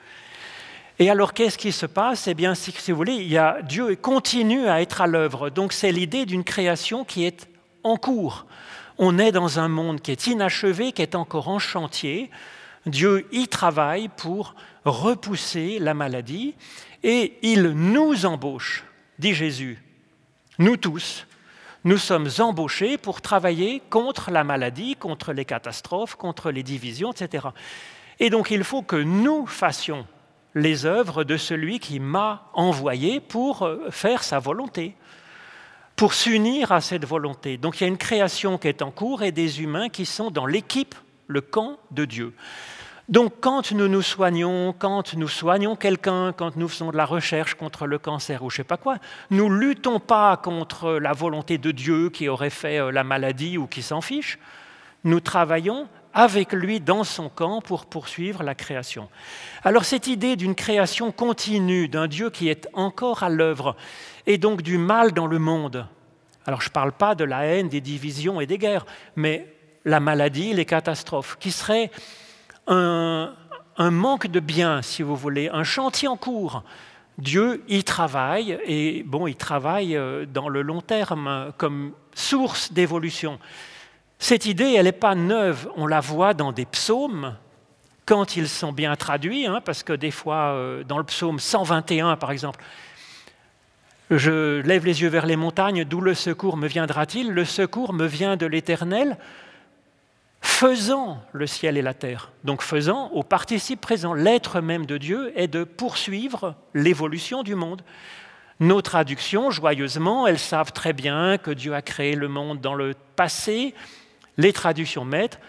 Et 0.99 1.11
alors, 1.11 1.35
qu'est-ce 1.35 1.59
qui 1.59 1.73
se 1.73 1.85
passe? 1.85 2.27
Eh 2.27 2.35
bien, 2.35 2.55
si, 2.55 2.73
vous 2.91 2.97
voulez, 2.97 3.15
il 3.15 3.29
y 3.29 3.37
a, 3.37 3.61
Dieu 3.61 3.97
continue 3.97 4.67
à 4.67 4.81
être 4.81 5.03
à 5.03 5.07
l'œuvre. 5.07 5.51
Donc, 5.51 5.75
c'est 5.75 5.93
l'idée 5.93 6.25
d'une 6.25 6.45
création 6.45 7.05
qui 7.05 7.27
est 7.27 7.47
en 7.83 7.97
cours. 7.97 8.47
On 8.99 9.19
est 9.19 9.33
dans 9.33 9.59
un 9.59 9.69
monde 9.69 10.01
qui 10.01 10.11
est 10.11 10.27
inachevé, 10.27 10.93
qui 10.93 11.03
est 11.03 11.15
encore 11.15 11.49
en 11.49 11.59
chantier. 11.59 12.31
Dieu 12.87 13.27
y 13.33 13.49
travaille 13.49 14.09
pour 14.09 14.55
repousser 14.85 15.79
la 15.79 15.93
maladie 15.93 16.55
et 17.03 17.39
il 17.43 17.71
nous 17.71 18.25
embauche, 18.27 18.85
dit 19.19 19.35
Jésus. 19.35 19.83
Nous 20.59 20.77
tous, 20.77 21.27
nous 21.85 21.99
sommes 21.99 22.29
embauchés 22.39 22.97
pour 22.97 23.21
travailler 23.21 23.83
contre 23.91 24.31
la 24.31 24.45
maladie, 24.45 24.97
contre 24.97 25.33
les 25.33 25.45
catastrophes, 25.45 26.15
contre 26.15 26.51
les 26.51 26.63
divisions, 26.63 27.13
etc. 27.13 27.49
Et 28.19 28.31
donc 28.31 28.51
il 28.51 28.65
faut 28.65 28.83
que 28.83 28.97
nous 28.97 29.47
fassions 29.47 30.07
les 30.57 30.87
œuvres 30.87 31.23
de 31.23 31.37
celui 31.37 31.79
qui 31.79 32.01
m'a 32.01 32.51
envoyé 32.55 33.21
pour 33.21 33.63
euh, 33.63 33.91
faire 33.91 34.25
sa 34.25 34.39
volonté, 34.39 34.97
pour 35.97 36.13
s'unir 36.13 36.73
à 36.73 36.83
cette 36.83 37.07
volonté. 37.07 37.57
Donc 37.57 37.81
il 37.81 37.85
y 37.85 37.85
a 37.85 37.89
une 37.89 37.97
création 37.97 38.59
qui 38.59 38.69
est 38.69 38.83
en 38.83 38.91
cours 38.91 39.23
et 39.23 39.33
des 39.33 39.63
humains 39.63 39.89
qui 39.89 40.05
sont 40.05 40.31
dans 40.31 40.47
l'équipe, 40.47 40.95
le 41.27 41.41
camp 41.41 41.79
de 41.91 42.05
Dieu. 42.05 42.35
Donc 43.09 43.35
quand 43.41 43.73
nous 43.73 43.89
nous 43.89 44.03
soignons, 44.03 44.75
quand 44.77 45.15
nous 45.15 45.29
soignons 45.29 45.77
quelqu'un, 45.77 46.33
quand 46.33 46.57
nous 46.57 46.69
faisons 46.69 46.91
de 46.91 46.97
la 46.97 47.07
recherche 47.07 47.55
contre 47.55 47.87
le 47.87 47.99
cancer 47.99 48.43
ou 48.43 48.51
je 48.51 48.57
ne 48.57 48.59
sais 48.59 48.65
pas 48.65 48.77
quoi, 48.77 48.99
nous 49.31 49.49
luttons 49.49 50.01
pas 50.01 50.37
contre 50.37 50.95
la 50.95 51.13
volonté 51.13 51.57
de 51.57 51.71
Dieu 51.71 52.11
qui 52.11 52.29
aurait 52.29 52.51
fait 52.51 52.79
euh, 52.79 52.91
la 52.91 53.05
maladie 53.05 53.59
ou 53.59 53.67
qui 53.67 53.83
s'en 53.83 54.01
fiche. 54.01 54.39
Nous 55.05 55.21
travaillons 55.21 55.89
avec 56.17 56.55
lui 56.55 56.81
dans 56.81 57.05
son 57.05 57.29
camp 57.29 57.61
pour 57.61 57.85
poursuivre 57.85 58.43
la 58.43 58.55
création. 58.55 59.11
Alors 59.63 59.85
cette 59.85 60.07
idée 60.07 60.35
d'une 60.35 60.55
création 60.55 61.13
continue, 61.13 61.89
d'un 61.89 62.09
Dieu 62.09 62.31
qui 62.31 62.49
est 62.49 62.67
encore 62.73 63.23
à 63.23 63.29
l'œuvre, 63.29 63.77
et 64.27 64.39
donc 64.39 64.63
du 64.63 64.79
mal 64.79 65.13
dans 65.13 65.27
le 65.27 65.39
monde. 65.39 65.87
Alors 66.47 66.63
je 66.63 66.71
ne 66.71 66.73
parle 66.73 66.93
pas 66.93 67.15
de 67.15 67.25
la 67.25 67.45
haine, 67.45 67.69
des 67.69 67.83
divisions 67.83 68.41
et 68.41 68.47
des 68.47 68.57
guerres, 68.57 68.87
mais 69.15 69.47
la 69.85 70.01
maladie, 70.01 70.55
les 70.55 70.65
catastrophes, 70.65 71.37
qui 71.39 71.53
serait 71.53 71.91
un, 72.67 73.35
un 73.77 73.91
manque 73.91 74.27
de 74.27 74.41
bien, 74.41 74.81
si 74.81 75.03
vous 75.03 75.17
voulez, 75.17 75.51
un 75.53 75.65
chantier 75.65 76.09
en 76.09 76.17
cours. 76.17 76.63
Dieu 77.19 77.63
y 77.69 77.85
travaille, 77.85 78.59
et 78.65 79.03
bon, 79.05 79.27
il 79.27 79.37
travaille 79.37 79.95
euh, 79.97 80.25
dans 80.25 80.49
le 80.49 80.63
long 80.63 80.81
terme 80.81 81.53
comme 81.59 81.93
source 82.15 82.73
d'évolution. 82.73 83.39
Cette 84.19 84.47
idée, 84.47 84.73
elle 84.73 84.85
n'est 84.85 84.93
pas 84.93 85.15
neuve, 85.15 85.69
on 85.77 85.87
la 85.87 86.01
voit 86.01 86.35
dans 86.35 86.53
des 86.53 86.65
psaumes, 86.67 87.37
quand 88.07 88.37
ils 88.37 88.49
sont 88.49 88.73
bien 88.73 88.95
traduits, 88.97 89.47
hein, 89.47 89.61
parce 89.65 89.83
que 89.83 89.93
des 89.93 90.13
fois, 90.13 90.53
euh, 90.53 90.85
dans 90.85 90.99
le 90.99 91.05
psaume 91.05 91.39
121, 91.39 92.17
par 92.17 92.31
exemple, 92.31 92.63
je 94.11 94.61
lève 94.61 94.87
les 94.87 95.03
yeux 95.03 95.09
vers 95.09 95.27
les 95.27 95.35
montagnes, 95.35 95.85
d'où 95.85 96.01
le 96.01 96.15
secours 96.15 96.57
me 96.57 96.69
viendra-t-il? 96.69 97.33
Le 97.33 97.45
secours 97.45 97.93
me 97.93 98.07
vient 98.07 98.37
de 98.37 98.47
l'Éternel, 98.47 99.19
faisant 100.41 101.21
le 101.33 101.49
ciel 101.49 101.77
et 101.77 101.83
la 101.83 101.93
terre. 101.93 102.31
Donc 102.45 102.63
faisant 102.63 103.09
au 103.09 103.25
participe 103.25 103.81
présent. 103.81 104.15
L'être 104.15 104.61
même 104.61 104.87
de 104.87 104.97
Dieu 104.97 105.33
est 105.35 105.49
de 105.49 105.65
poursuivre 105.65 106.55
l'évolution 106.73 107.43
du 107.43 107.57
monde. 107.57 107.83
Nos 108.61 108.81
traductions, 108.81 109.51
joyeusement, 109.51 110.27
elles 110.29 110.39
savent 110.39 110.73
très 110.73 110.93
bien 110.93 111.37
que 111.37 111.51
Dieu 111.51 111.75
a 111.75 111.83
créé 111.83 112.15
le 112.15 112.29
monde 112.29 112.61
dans 112.61 112.75
le 112.75 112.95
passé, 113.17 113.75
les 114.37 114.53
traductions 114.53 115.05
mettent 115.05 115.41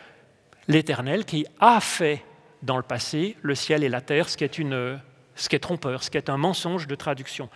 l'Éternel 0.68 1.26
qui 1.26 1.46
a 1.60 1.80
fait 1.80 2.24
dans 2.64 2.78
le 2.78 2.84
passé 2.84 3.38
le 3.42 3.56
ciel 3.56 3.84
et 3.84 3.90
la 3.90 4.02
terre, 4.02 4.30
ce 4.30 4.38
qui 4.38 4.44
est, 4.44 4.58
une, 4.58 5.00
ce 5.36 5.50
qui 5.50 5.56
est 5.56 5.60
trompeur, 5.60 6.04
ce 6.04 6.10
qui 6.10 6.18
est 6.18 6.30
un 6.30 6.38
mensonge 6.38 6.88
de 6.88 6.96
traduction. 6.96 7.50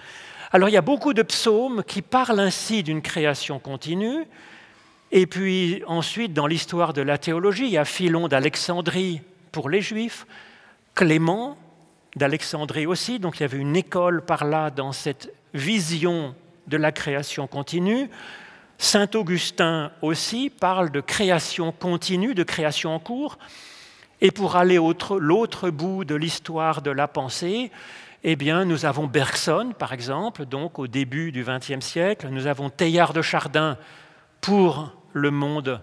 Alors 0.51 0.69
il 0.69 0.73
y 0.73 0.77
a 0.77 0.81
beaucoup 0.81 1.13
de 1.13 1.23
psaumes 1.23 1.83
qui 1.83 2.01
parlent 2.01 2.39
ainsi 2.39 2.83
d'une 2.83 3.01
création 3.01 3.59
continue, 3.59 4.25
et 5.11 5.25
puis 5.25 5.83
ensuite 5.87 6.33
dans 6.33 6.47
l'histoire 6.47 6.93
de 6.93 7.01
la 7.01 7.17
théologie, 7.17 7.65
il 7.65 7.71
y 7.71 7.77
a 7.77 7.85
Philon 7.85 8.27
d'Alexandrie 8.27 9.21
pour 9.51 9.69
les 9.69 9.81
Juifs, 9.81 10.25
Clément 10.95 11.57
d'Alexandrie 12.15 12.85
aussi, 12.85 13.19
donc 13.19 13.39
il 13.39 13.43
y 13.43 13.45
avait 13.45 13.57
une 13.57 13.75
école 13.75 14.25
par 14.25 14.45
là 14.45 14.69
dans 14.69 14.91
cette 14.91 15.33
vision 15.53 16.35
de 16.67 16.77
la 16.77 16.91
création 16.91 17.47
continue. 17.47 18.09
Saint 18.81 19.11
Augustin 19.13 19.91
aussi 20.01 20.49
parle 20.49 20.89
de 20.89 21.01
création 21.01 21.71
continue, 21.71 22.33
de 22.33 22.41
création 22.41 22.95
en 22.95 22.99
cours. 22.99 23.37
Et 24.21 24.31
pour 24.31 24.55
aller 24.55 24.79
l'autre 25.19 25.69
bout 25.69 26.03
de 26.03 26.15
l'histoire 26.15 26.81
de 26.81 26.89
la 26.89 27.07
pensée, 27.07 27.71
eh 28.23 28.35
bien, 28.35 28.65
nous 28.65 28.85
avons 28.87 29.05
Bergson, 29.05 29.73
par 29.77 29.93
exemple, 29.93 30.47
donc 30.47 30.79
au 30.79 30.87
début 30.87 31.31
du 31.31 31.45
XXe 31.45 31.85
siècle. 31.85 32.29
Nous 32.31 32.47
avons 32.47 32.71
Teilhard 32.71 33.13
de 33.13 33.21
Chardin 33.21 33.77
pour 34.41 34.91
le 35.13 35.29
monde 35.29 35.79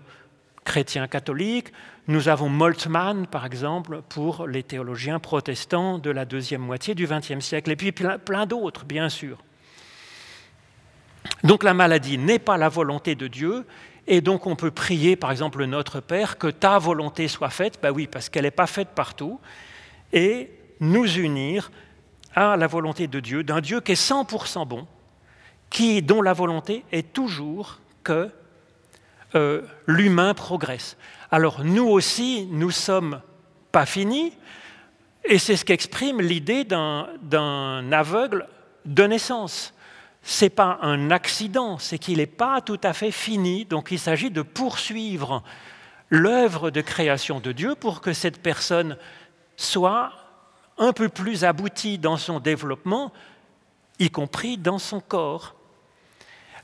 chrétien 0.64 1.07
catholique. 1.07 1.73
Nous 2.09 2.28
avons 2.28 2.49
Moltmann, 2.49 3.28
par 3.28 3.47
exemple, 3.47 4.02
pour 4.09 4.49
les 4.49 4.64
théologiens 4.64 5.21
protestants 5.21 6.00
de 6.00 6.11
la 6.11 6.25
deuxième 6.25 6.62
moitié 6.62 6.97
du 6.97 7.07
XXe 7.07 7.38
siècle. 7.38 7.71
Et 7.71 7.76
puis 7.76 7.93
plein 7.93 8.47
d'autres, 8.47 8.85
bien 8.85 9.09
sûr. 9.09 9.38
Donc 11.45 11.62
la 11.62 11.75
maladie 11.75 12.18
n'est 12.18 12.38
pas 12.38 12.57
la 12.57 12.68
volonté 12.68 13.14
de 13.14 13.26
Dieu, 13.26 13.66
et 14.07 14.21
donc 14.21 14.47
on 14.47 14.57
peut 14.57 14.71
prier, 14.71 15.16
par 15.16 15.30
exemple, 15.30 15.64
Notre 15.64 16.00
Père, 16.00 16.38
que 16.38 16.49
ta 16.49 16.78
volonté 16.78 17.28
soit 17.28 17.50
faite, 17.50 17.78
ben 17.83 17.90
oui, 17.90 18.07
parce 18.07 18.28
qu'elle 18.28 18.45
n'est 18.45 18.50
pas 18.50 18.66
faite 18.66 18.88
partout, 18.95 19.38
et 20.12 20.50
nous 20.80 21.07
unir 21.07 21.71
à 22.35 22.57
la 22.57 22.66
volonté 22.66 23.07
de 23.07 23.21
Dieu, 23.21 23.45
d'un 23.45 23.61
Dieu 23.61 23.80
qui 23.80 23.92
est 23.92 24.11
100% 24.11 24.66
bon, 24.66 24.87
qui, 25.71 26.02
dont 26.02 26.23
la 26.23 26.33
volonté 26.33 26.85
est 26.92 27.12
toujours 27.12 27.80
que 28.02 28.30
euh, 29.35 29.62
l'humain 29.87 30.35
progresse. 30.35 30.97
Alors 31.30 31.62
nous 31.62 31.87
aussi, 31.87 32.49
nous 32.50 32.68
ne 32.68 32.73
sommes 32.73 33.21
pas 33.71 33.85
finis, 33.85 34.33
et 35.25 35.38
c'est 35.38 35.57
ce 35.57 35.64
qu'exprime 35.64 36.23
l'idée 36.23 36.64
d'un 36.64 37.92
aveugle 37.92 38.49
de 38.87 39.02
naissance 39.04 39.75
ce 40.30 40.44
n'est 40.44 40.50
pas 40.50 40.78
un 40.82 41.11
accident, 41.11 41.78
c'est 41.78 41.99
qu'il 41.99 42.18
n'est 42.18 42.26
pas 42.26 42.61
tout 42.61 42.78
à 42.82 42.92
fait 42.92 43.12
fini. 43.12 43.64
Donc 43.64 43.88
il 43.90 43.99
s'agit 43.99 44.30
de 44.30 44.42
poursuivre 44.42 45.42
l'œuvre 46.11 46.68
de 46.68 46.82
création 46.82 47.40
de 47.40 47.50
Dieu 47.50 47.75
pour 47.75 48.02
que 48.02 48.12
cette 48.12 48.42
personne 48.42 48.99
soit 49.56 50.12
un 50.76 50.92
peu 50.92 51.08
plus 51.08 51.44
aboutie 51.44 51.97
dans 51.97 52.18
son 52.18 52.40
développement, 52.40 53.11
y 53.99 54.11
compris 54.11 54.58
dans 54.58 54.78
son 54.78 55.00
corps. 55.00 55.54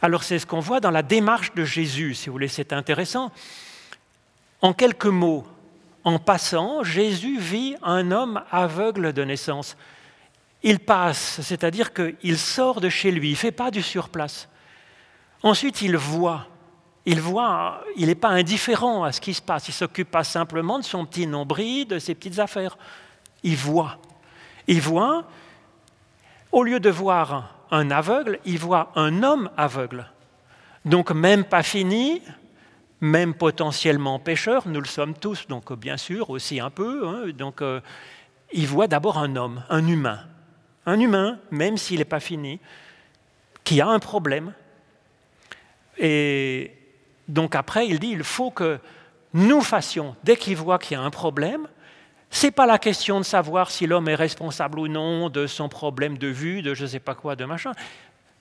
Alors 0.02 0.24
c'est 0.24 0.38
ce 0.38 0.44
qu'on 0.44 0.60
voit 0.60 0.80
dans 0.80 0.90
la 0.90 1.02
démarche 1.02 1.54
de 1.54 1.64
Jésus, 1.64 2.12
si 2.12 2.26
vous 2.26 2.34
voulez, 2.34 2.48
c'est 2.48 2.74
intéressant. 2.74 3.32
En 4.60 4.74
quelques 4.74 5.06
mots, 5.06 5.46
en 6.04 6.18
passant, 6.18 6.84
Jésus 6.84 7.38
vit 7.38 7.76
un 7.82 8.10
homme 8.10 8.42
aveugle 8.50 9.14
de 9.14 9.24
naissance 9.24 9.74
il 10.66 10.80
passe, 10.80 11.42
c'est-à-dire 11.42 11.92
qu'il 11.92 12.38
sort 12.38 12.80
de 12.80 12.88
chez 12.88 13.10
lui, 13.10 13.28
il 13.28 13.32
ne 13.32 13.36
fait 13.36 13.52
pas 13.52 13.70
du 13.70 13.82
surplace. 13.82 14.48
Ensuite, 15.42 15.82
il 15.82 15.94
voit. 15.94 16.46
Il 17.04 17.20
voit, 17.20 17.84
il 17.96 18.06
n'est 18.06 18.14
pas 18.14 18.30
indifférent 18.30 19.04
à 19.04 19.12
ce 19.12 19.20
qui 19.20 19.34
se 19.34 19.42
passe. 19.42 19.68
Il 19.68 19.72
ne 19.72 19.74
s'occupe 19.74 20.10
pas 20.10 20.24
simplement 20.24 20.78
de 20.78 20.84
son 20.84 21.04
petit 21.04 21.26
nombril, 21.26 21.86
de 21.86 21.98
ses 21.98 22.14
petites 22.14 22.38
affaires. 22.38 22.78
Il 23.42 23.56
voit. 23.56 23.98
Il 24.66 24.80
voit, 24.80 25.24
au 26.50 26.62
lieu 26.62 26.80
de 26.80 26.88
voir 26.88 27.56
un 27.70 27.90
aveugle, 27.90 28.38
il 28.46 28.58
voit 28.58 28.90
un 28.96 29.22
homme 29.22 29.50
aveugle. 29.58 30.10
Donc 30.86 31.10
même 31.10 31.44
pas 31.44 31.62
fini, 31.62 32.22
même 33.02 33.34
potentiellement 33.34 34.18
pécheur, 34.18 34.66
nous 34.66 34.80
le 34.80 34.86
sommes 34.86 35.12
tous, 35.12 35.46
donc 35.46 35.74
bien 35.74 35.98
sûr 35.98 36.30
aussi 36.30 36.58
un 36.58 36.70
peu. 36.70 37.06
Hein. 37.06 37.32
donc 37.36 37.60
euh, 37.60 37.82
il 38.54 38.66
voit 38.66 38.86
d'abord 38.86 39.18
un 39.18 39.36
homme, 39.36 39.62
un 39.68 39.86
humain 39.86 40.20
un 40.86 41.00
humain, 41.00 41.38
même 41.50 41.76
s'il 41.76 41.98
n'est 41.98 42.04
pas 42.04 42.20
fini, 42.20 42.60
qui 43.64 43.80
a 43.80 43.86
un 43.86 43.98
problème. 43.98 44.52
Et 45.98 46.72
donc 47.28 47.54
après, 47.54 47.86
il 47.86 47.98
dit, 47.98 48.10
il 48.10 48.24
faut 48.24 48.50
que 48.50 48.78
nous 49.32 49.60
fassions, 49.60 50.14
dès 50.22 50.36
qu'il 50.36 50.56
voit 50.56 50.78
qu'il 50.78 50.96
y 50.96 51.00
a 51.00 51.02
un 51.02 51.10
problème, 51.10 51.66
ce 52.30 52.46
n'est 52.46 52.52
pas 52.52 52.66
la 52.66 52.78
question 52.78 53.20
de 53.20 53.24
savoir 53.24 53.70
si 53.70 53.86
l'homme 53.86 54.08
est 54.08 54.14
responsable 54.14 54.80
ou 54.80 54.88
non 54.88 55.28
de 55.28 55.46
son 55.46 55.68
problème 55.68 56.18
de 56.18 56.26
vue, 56.26 56.62
de 56.62 56.74
je 56.74 56.82
ne 56.82 56.88
sais 56.88 56.98
pas 56.98 57.14
quoi, 57.14 57.36
de 57.36 57.44
machin. 57.44 57.72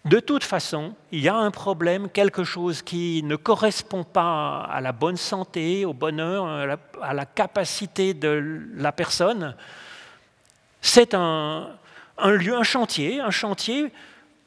De 0.06 0.20
toute 0.20 0.44
façon, 0.44 0.96
il 1.12 1.22
y 1.22 1.30
a 1.30 1.36
un 1.36 1.52
problème, 1.52 2.10
quelque 2.10 2.44
chose 2.44 2.82
qui 2.82 3.22
ne 3.24 3.36
correspond 3.38 4.04
pas 4.04 4.62
à 4.64 4.82
la 4.82 4.92
bonne 4.92 5.16
santé, 5.16 5.86
au 5.86 5.94
bonheur, 5.94 6.46
à 7.02 7.14
la, 7.14 7.26
capacité 7.26 8.14
de 8.14 8.64
la 8.76 8.92
personne. 8.92 9.56
C'est 10.82 11.14
un, 11.14 11.70
lieu, 12.22 12.56
un 12.56 12.64
chantier, 12.64 13.20
un 13.20 13.32
chantier 13.32 13.92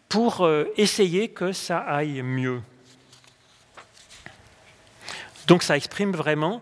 pour 0.08 0.44
euh, 0.44 0.64
essayer 0.76 1.28
que 1.28 1.52
ça 1.52 1.78
aille 1.78 2.23
mieux. 2.23 2.61
Donc 5.46 5.62
ça 5.62 5.76
exprime 5.76 6.12
vraiment 6.12 6.61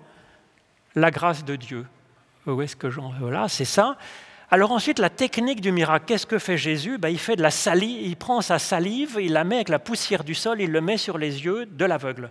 la 0.94 1.10
grâce 1.10 1.44
de 1.44 1.56
Dieu. 1.56 1.86
Où 2.46 2.60
est-ce 2.62 2.76
que 2.76 2.90
j'en 2.90 3.12
voilà, 3.18 3.48
c'est 3.48 3.64
ça. 3.64 3.96
Alors 4.50 4.72
ensuite, 4.72 4.98
la 4.98 5.10
technique 5.10 5.60
du 5.60 5.72
miracle, 5.72 6.04
qu'est-ce 6.06 6.26
que 6.26 6.38
fait 6.38 6.58
Jésus? 6.58 6.98
Ben, 6.98 7.08
Il 7.08 7.18
fait 7.18 7.36
de 7.36 7.42
la 7.42 7.50
salive, 7.50 8.06
il 8.06 8.16
prend 8.16 8.40
sa 8.40 8.58
salive, 8.58 9.18
il 9.20 9.32
la 9.32 9.44
met 9.44 9.56
avec 9.56 9.68
la 9.68 9.78
poussière 9.78 10.22
du 10.22 10.34
sol, 10.34 10.60
il 10.60 10.70
le 10.70 10.80
met 10.80 10.98
sur 10.98 11.18
les 11.18 11.44
yeux 11.44 11.66
de 11.66 11.84
l'aveugle. 11.84 12.30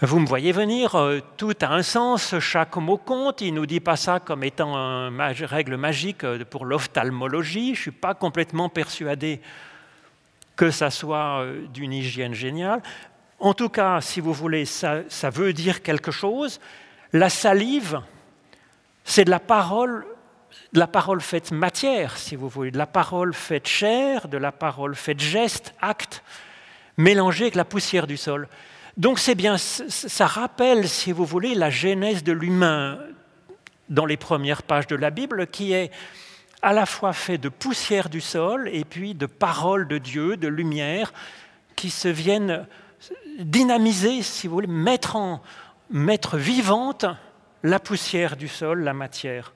Vous 0.00 0.20
me 0.20 0.26
voyez 0.26 0.52
venir, 0.52 0.94
euh, 0.94 1.18
tout 1.36 1.54
a 1.60 1.74
un 1.74 1.82
sens, 1.82 2.38
chaque 2.38 2.76
mot 2.76 2.98
compte, 2.98 3.40
il 3.40 3.52
ne 3.52 3.58
nous 3.58 3.66
dit 3.66 3.80
pas 3.80 3.96
ça 3.96 4.20
comme 4.20 4.44
étant 4.44 4.76
une 4.76 5.44
règle 5.44 5.76
magique 5.76 6.22
euh, 6.22 6.44
pour 6.48 6.64
l'ophtalmologie, 6.64 7.74
je 7.74 7.80
ne 7.80 7.82
suis 7.82 7.90
pas 7.90 8.14
complètement 8.14 8.68
persuadé 8.68 9.40
que 10.54 10.70
ça 10.70 10.90
soit 10.90 11.40
euh, 11.40 11.66
d'une 11.74 11.92
hygiène 11.92 12.32
géniale. 12.32 12.80
En 13.40 13.54
tout 13.54 13.70
cas, 13.70 14.00
si 14.00 14.20
vous 14.20 14.32
voulez, 14.32 14.66
ça, 14.66 15.00
ça 15.08 15.30
veut 15.30 15.52
dire 15.52 15.82
quelque 15.82 16.12
chose. 16.12 16.60
La 17.12 17.28
salive, 17.28 18.00
c'est 19.02 19.24
de 19.24 19.30
la 19.30 19.40
parole 19.40 20.06
de 20.72 20.78
la 20.78 20.86
parole 20.86 21.20
faite 21.20 21.50
matière, 21.50 22.18
si 22.18 22.36
vous 22.36 22.48
voulez, 22.48 22.70
de 22.70 22.78
la 22.78 22.86
parole 22.86 23.34
faite 23.34 23.66
chair, 23.66 24.28
de 24.28 24.38
la 24.38 24.52
parole 24.52 24.94
faite 24.94 25.18
geste, 25.18 25.74
acte, 25.80 26.22
mélangée 26.96 27.44
avec 27.44 27.56
la 27.56 27.64
poussière 27.64 28.06
du 28.06 28.16
sol. 28.16 28.46
Donc 28.98 29.20
c'est 29.20 29.36
bien, 29.36 29.56
ça 29.58 30.26
rappelle, 30.26 30.88
si 30.88 31.12
vous 31.12 31.24
voulez, 31.24 31.54
la 31.54 31.70
genèse 31.70 32.24
de 32.24 32.32
l'humain 32.32 32.98
dans 33.88 34.04
les 34.04 34.16
premières 34.16 34.64
pages 34.64 34.88
de 34.88 34.96
la 34.96 35.10
Bible, 35.10 35.46
qui 35.46 35.72
est 35.72 35.92
à 36.62 36.72
la 36.72 36.84
fois 36.84 37.12
fait 37.12 37.38
de 37.38 37.48
poussière 37.48 38.08
du 38.08 38.20
sol 38.20 38.68
et 38.72 38.84
puis 38.84 39.14
de 39.14 39.26
paroles 39.26 39.86
de 39.86 39.98
Dieu, 39.98 40.36
de 40.36 40.48
lumière, 40.48 41.12
qui 41.76 41.90
se 41.90 42.08
viennent 42.08 42.66
dynamiser, 43.38 44.22
si 44.22 44.48
vous 44.48 44.54
voulez, 44.54 44.66
mettre, 44.66 45.14
en, 45.14 45.42
mettre 45.90 46.36
vivante 46.36 47.06
la 47.62 47.78
poussière 47.78 48.36
du 48.36 48.48
sol, 48.48 48.82
la 48.82 48.94
matière. 48.94 49.54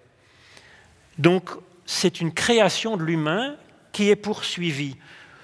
Donc 1.19 1.51
c'est 1.85 2.21
une 2.21 2.33
création 2.33 2.97
de 2.97 3.03
l'humain 3.03 3.57
qui 3.91 4.09
est 4.09 4.17
poursuivie. 4.17 4.97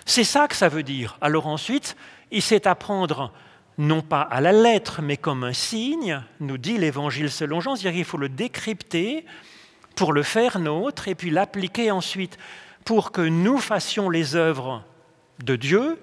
C'est 0.06 0.22
ça 0.22 0.46
que 0.46 0.54
ça 0.54 0.68
veut 0.68 0.84
dire. 0.84 1.18
Alors 1.20 1.48
ensuite, 1.48 1.96
il 2.30 2.42
sait 2.42 2.68
apprendre 2.68 3.32
non 3.78 4.02
pas 4.02 4.22
à 4.22 4.40
la 4.40 4.52
lettre, 4.52 5.02
mais 5.02 5.16
comme 5.16 5.44
un 5.44 5.52
signe, 5.52 6.20
nous 6.40 6.58
dit 6.58 6.76
l'Évangile 6.76 7.30
selon 7.30 7.60
Jean, 7.60 7.76
c'est-à-dire 7.76 7.98
qu'il 7.98 8.04
faut 8.04 8.18
le 8.18 8.28
décrypter 8.28 9.24
pour 9.94 10.12
le 10.12 10.24
faire 10.24 10.58
nôtre 10.58 11.08
et 11.08 11.14
puis 11.14 11.30
l'appliquer 11.30 11.90
ensuite 11.90 12.38
pour 12.84 13.12
que 13.12 13.20
nous 13.20 13.58
fassions 13.58 14.10
les 14.10 14.34
œuvres 14.34 14.82
de 15.44 15.56
Dieu, 15.56 16.00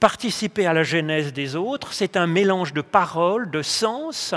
participer 0.00 0.66
à 0.66 0.72
la 0.72 0.82
genèse 0.82 1.32
des 1.32 1.54
autres. 1.54 1.92
C'est 1.92 2.16
un 2.16 2.26
mélange 2.26 2.72
de 2.72 2.80
paroles, 2.80 3.50
de 3.50 3.62
sens, 3.62 4.34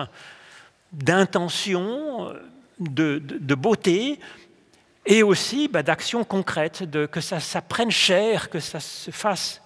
d'intention, 0.91 2.33
de, 2.79 3.55
beauté, 3.55 4.19
et 5.05 5.23
aussi 5.23 5.67
bah, 5.67 5.81
d'actions 5.81 6.23
concrètes, 6.23 6.83
de, 6.83 7.07
que 7.07 7.21
ça, 7.21 7.39
ça, 7.39 7.61
prenne 7.61 7.89
chair, 7.89 8.49
que 8.49 8.59
ça 8.59 8.79
se 8.79 9.09
fasse, 9.09 9.61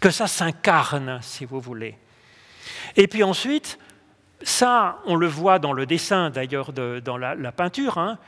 que 0.00 0.10
ça 0.10 0.26
s'incarne, 0.26 1.18
si 1.22 1.46
vous 1.46 1.60
voulez. 1.60 1.96
Et 2.96 3.06
puis 3.06 3.22
ensuite, 3.22 3.78
ça, 4.42 4.98
on 5.06 5.16
le 5.16 5.26
voit 5.26 5.58
dans 5.58 5.72
le 5.72 5.86
dessin 5.86 6.30
d'ailleurs, 6.30 6.72
dans 6.72 7.16
la, 7.16 7.52
peinture, 7.52 7.98
hein, 7.98 8.18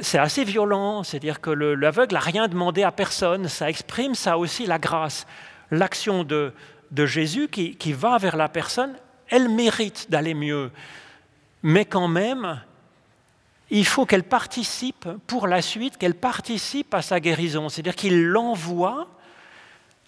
c'est 0.00 0.18
assez 0.18 0.44
violent, 0.44 1.02
c'est-à-dire 1.02 1.40
que 1.40 1.50
l'aveugle 1.50 2.14
n'a 2.14 2.20
rien 2.20 2.48
demandé 2.48 2.82
à 2.82 2.92
personne, 2.92 3.48
ça 3.48 3.68
exprime 3.68 4.14
ça 4.14 4.38
aussi 4.38 4.66
la 4.66 4.78
grâce. 4.78 5.26
L'action 5.70 6.24
de, 6.24 6.52
Jésus 6.96 7.48
qui, 7.48 7.76
qui 7.76 7.92
va 7.92 8.18
vers 8.18 8.36
la 8.36 8.48
personne, 8.48 8.94
elle 9.28 9.48
mérite 9.48 10.10
d'aller 10.10 10.34
mieux, 10.34 10.70
mais 11.62 11.84
quand 11.84 12.08
même, 12.08 12.60
il 13.70 13.86
faut 13.86 14.06
qu'elle 14.06 14.24
participe 14.24 15.08
pour 15.26 15.46
la 15.46 15.62
suite, 15.62 15.96
qu'elle 15.96 16.14
participe 16.14 16.92
à 16.94 17.02
sa 17.02 17.20
guérison. 17.20 17.68
C'est-à-dire 17.68 17.94
qu'il 17.94 18.26
l'envoie 18.26 19.08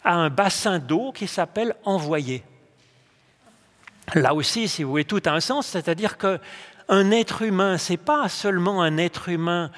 à 0.02 0.14
un 0.14 0.30
bassin 0.30 0.78
d'eau 0.78 1.12
qui 1.12 1.28
s'appelle 1.28 1.76
envoyé. 1.84 2.42
Là 4.14 4.35
aussi, 4.35 4.68
si 4.68 4.83
vous 4.83 4.90
voulez, 4.90 5.05
tout 5.05 5.22
a 5.25 5.31
un 5.31 5.40
sens, 5.40 5.66
c'est-à-dire 5.66 6.18
qu'un 6.18 7.11
être 7.11 7.42
humain, 7.42 7.79
ce 7.79 7.92
n'est 7.92 7.98
pas 7.98 8.29
seulement 8.29 8.83
un 8.83 8.98
être 8.98 9.29
humain 9.29 9.70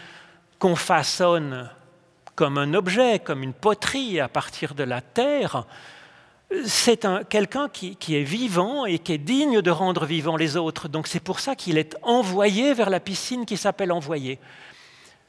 qu'on 0.59 0.77
façonne 0.77 1.70
comme 2.35 2.59
un 2.59 2.75
objet, 2.75 3.20
comme 3.20 3.42
une 3.42 3.53
poterie 3.53 4.18
à 4.18 4.29
partir 4.29 4.75
de 4.75 4.83
la 4.83 5.01
terre, 5.01 5.64
c'est 6.64 7.07
quelqu'un 7.29 7.68
qui, 7.68 7.97
est 8.16 8.23
vivant 8.23 8.87
et 8.87 8.99
qui 8.99 9.12
est 9.12 9.18
digne 9.18 9.61
de 9.61 9.70
rendre 9.70 10.05
vivant 10.05 10.37
les 10.37 10.57
autres. 10.57 10.88
Donc 10.88 11.07
c'est 11.07 11.20
pour 11.20 11.40
ça 11.40 11.55
qu'il 11.57 11.79
est 11.79 11.97
envoyé 12.03 12.75
vers 12.75 12.90
la 12.90 13.01
piscine 13.01 13.47
qui 13.47 13.57
s'appelle 13.57 13.92
envoyé, 13.92 14.38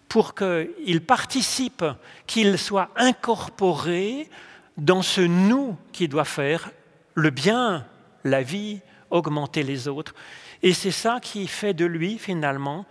pour 0.08 0.36
qu'il 0.36 1.02
participe, 1.02 1.84
qu'il 2.28 2.58
soit 2.58 2.89
incorporé 2.96 4.30
dans 4.78 5.02
ce 5.02 5.22
nous 5.22 5.78
qui 5.94 6.08
doit 6.08 6.26
faire 6.26 6.72
le 7.13 7.30
bien, 7.30 7.86
la 8.24 8.41
vie, 8.41 8.82
augmenter 9.15 9.63
les 9.63 9.88
autres. 9.88 10.13
Et 10.62 10.73
c'est 10.73 10.91
ça 10.91 11.19
qui 11.21 11.47
fait 11.47 11.73
de 11.73 11.86
lui 11.86 12.17
finalement 12.17 12.86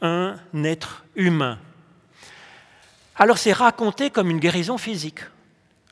un 0.00 0.36
être 0.62 1.04
humain. 1.16 1.58
Alors 3.16 3.38
c'est 3.38 3.52
raconté 3.52 4.10
comme 4.10 4.30
une 4.30 4.40
guérison 4.40 4.78
physique. 4.78 5.20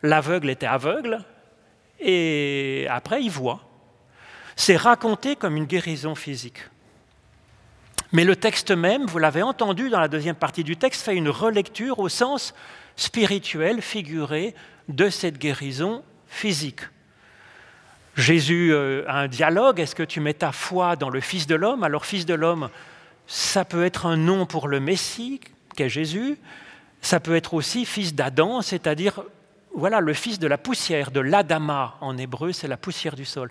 L'aveugle 0.02 0.50
était 0.50 0.66
aveugle, 0.66 1.24
et 2.00 2.86
après 2.90 3.22
il 3.22 3.30
voit. 3.30 3.60
C'est 4.56 4.76
raconté 4.76 5.36
comme 5.36 5.56
une 5.56 5.66
guérison 5.66 6.14
physique. 6.14 6.58
Mais 8.10 8.24
le 8.24 8.36
texte 8.36 8.72
même, 8.72 9.06
vous 9.06 9.18
l'avez 9.18 9.42
entendu 9.42 9.88
dans 9.88 10.00
la 10.00 10.08
deuxième 10.08 10.34
partie 10.34 10.64
du 10.64 10.76
texte, 10.76 11.02
fait 11.02 11.16
une 11.16 11.30
relecture 11.30 11.98
au 11.98 12.08
sens 12.08 12.54
spirituel, 12.96 13.80
figuré 13.80 14.54
de 14.88 15.08
cette 15.08 15.38
guérison 15.38 16.02
physique. 16.26 16.80
Jésus 18.16 18.72
euh, 18.72 19.04
a 19.08 19.20
un 19.20 19.28
dialogue, 19.28 19.80
est-ce 19.80 19.94
que 19.94 20.02
tu 20.02 20.20
mets 20.20 20.34
ta 20.34 20.52
foi 20.52 20.96
dans 20.96 21.08
le 21.08 21.20
Fils 21.20 21.46
de 21.46 21.54
l'homme? 21.54 21.82
Alors 21.82 22.04
Fils 22.04 22.26
de 22.26 22.34
l'homme, 22.34 22.68
ça 23.26 23.64
peut 23.64 23.84
être 23.84 24.06
un 24.06 24.16
nom 24.16 24.44
pour 24.44 24.68
le 24.68 24.80
Messie, 24.80 25.40
qu'est 25.76 25.88
Jésus, 25.88 26.38
ça 27.00 27.20
peut 27.20 27.34
être 27.34 27.54
aussi 27.54 27.86
Fils 27.86 28.14
d'Adam, 28.14 28.60
c'est-à-dire 28.60 29.22
voilà 29.74 30.00
le 30.00 30.12
fils 30.12 30.38
de 30.38 30.46
la 30.46 30.58
poussière, 30.58 31.10
de 31.10 31.20
l'Adama 31.20 31.96
en 32.00 32.18
hébreu, 32.18 32.52
c'est 32.52 32.68
la 32.68 32.76
poussière 32.76 33.16
du 33.16 33.24
sol. 33.24 33.50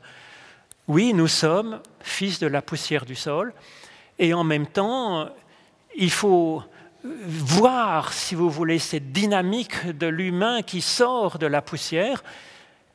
Oui, 0.88 1.14
nous 1.14 1.28
sommes 1.28 1.82
fils 2.00 2.40
de 2.40 2.48
la 2.48 2.62
poussière 2.62 3.06
du 3.06 3.16
sol, 3.16 3.54
et 4.20 4.34
en 4.34 4.44
même 4.44 4.68
temps, 4.68 5.30
il 5.96 6.12
faut 6.12 6.64
voir, 7.04 8.14
si 8.14 8.36
vous 8.36 8.50
voulez, 8.50 8.78
cette 8.78 9.12
dynamique 9.12 9.98
de 9.98 10.08
l'humain 10.08 10.62
qui 10.62 10.82
sort 10.82 11.40
de 11.40 11.48
la 11.48 11.62
poussière. 11.62 12.24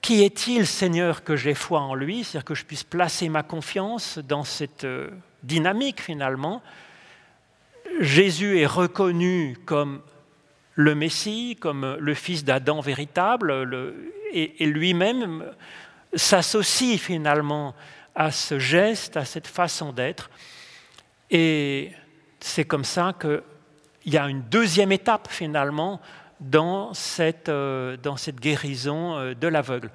Qui 0.07 0.23
est-il, 0.23 0.69
Seigneur, 0.69 1.25
que 1.25 1.35
j'ai 1.35 1.55
foi 1.55 1.81
en 1.81 1.97
lui 1.97 2.23
C'est-à-dire 2.23 2.45
que 2.45 2.55
je 2.55 2.65
puisse 2.65 2.85
placer 2.85 3.29
ma 3.29 3.43
confiance 3.43 4.19
dans 4.19 4.45
cette 4.45 4.85
euh, 4.85 5.11
dynamique 5.43 6.01
finalement? 6.01 6.63
Jésus 7.99 8.61
est 8.61 8.67
reconnu 8.67 9.59
comme 9.67 10.01
le 10.77 10.95
Messie 10.95 11.57
comme 11.59 11.97
le 11.99 12.15
fils 12.15 12.45
d'Adam 12.45 12.81
véritable, 12.81 13.67
et, 14.33 14.65
lui-même 14.67 15.45
s'associe 16.15 17.01
finalement 17.01 17.75
à 18.15 18.31
ce 18.31 18.61
geste, 18.61 19.17
à 19.17 19.25
cette 19.25 19.49
façon 19.49 19.93
d'être. 19.93 20.31
Et 21.33 21.91
c'est 22.39 22.65
comme 22.65 22.85
ça 22.85 23.13
qu'il 23.21 23.43
y 24.05 24.17
a 24.17 24.29
une 24.29 24.43
deuxième 24.43 24.93
étape 24.93 25.27
finalement 25.29 26.01
dans 26.41 26.93
cette, 26.95 27.49
euh, 27.49 27.97
dans 27.97 28.17
cette 28.17 28.41
guérison 28.41 29.17
euh, 29.17 29.35
de 29.35 29.49
l'aveugle. 29.49 29.91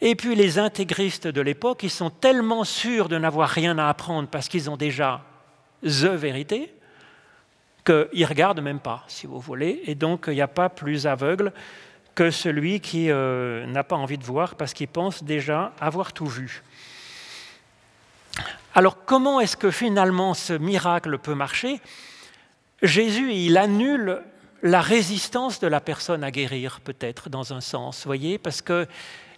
Et 0.00 0.14
puis 0.14 0.34
les 0.34 0.58
intégristes 0.58 1.26
de 1.26 1.40
l'époque, 1.40 1.82
ils 1.82 1.90
sont 1.90 2.10
tellement 2.10 2.64
sûrs 2.64 3.08
de 3.08 3.16
n'avoir 3.16 3.48
rien 3.48 3.78
à 3.78 3.88
apprendre 3.88 4.28
parce 4.28 4.48
qu'ils 4.48 4.68
ont 4.68 4.76
déjà 4.76 5.22
the 5.82 6.08
vérité, 6.08 6.74
qu'il 7.84 8.08
ne 8.14 8.26
regarde 8.26 8.60
même 8.60 8.80
pas, 8.80 9.04
si 9.08 9.26
vous 9.26 9.40
voulez, 9.40 9.82
et 9.86 9.94
donc 9.94 10.24
il 10.26 10.34
n'y 10.34 10.42
a 10.42 10.48
pas 10.48 10.68
plus 10.68 11.06
aveugle 11.06 11.52
que 12.14 12.30
celui 12.30 12.80
qui 12.80 13.10
euh, 13.10 13.66
n'a 13.66 13.84
pas 13.84 13.96
envie 13.96 14.18
de 14.18 14.24
voir 14.24 14.56
parce 14.56 14.74
qu'il 14.74 14.88
pense 14.88 15.22
déjà 15.22 15.72
avoir 15.80 16.12
tout 16.12 16.26
vu. 16.26 16.62
Alors 18.74 19.04
comment 19.04 19.40
est-ce 19.40 19.56
que 19.56 19.70
finalement 19.70 20.34
ce 20.34 20.52
miracle 20.52 21.18
peut 21.18 21.34
marcher? 21.34 21.80
Jésus, 22.82 23.32
il 23.32 23.56
annule 23.56 24.22
la 24.66 24.80
résistance 24.80 25.60
de 25.60 25.68
la 25.68 25.80
personne 25.80 26.24
à 26.24 26.30
guérir, 26.30 26.80
peut-être, 26.80 27.30
dans 27.30 27.52
un 27.52 27.60
sens, 27.60 28.04
voyez, 28.04 28.36
parce 28.36 28.62
que 28.62 28.86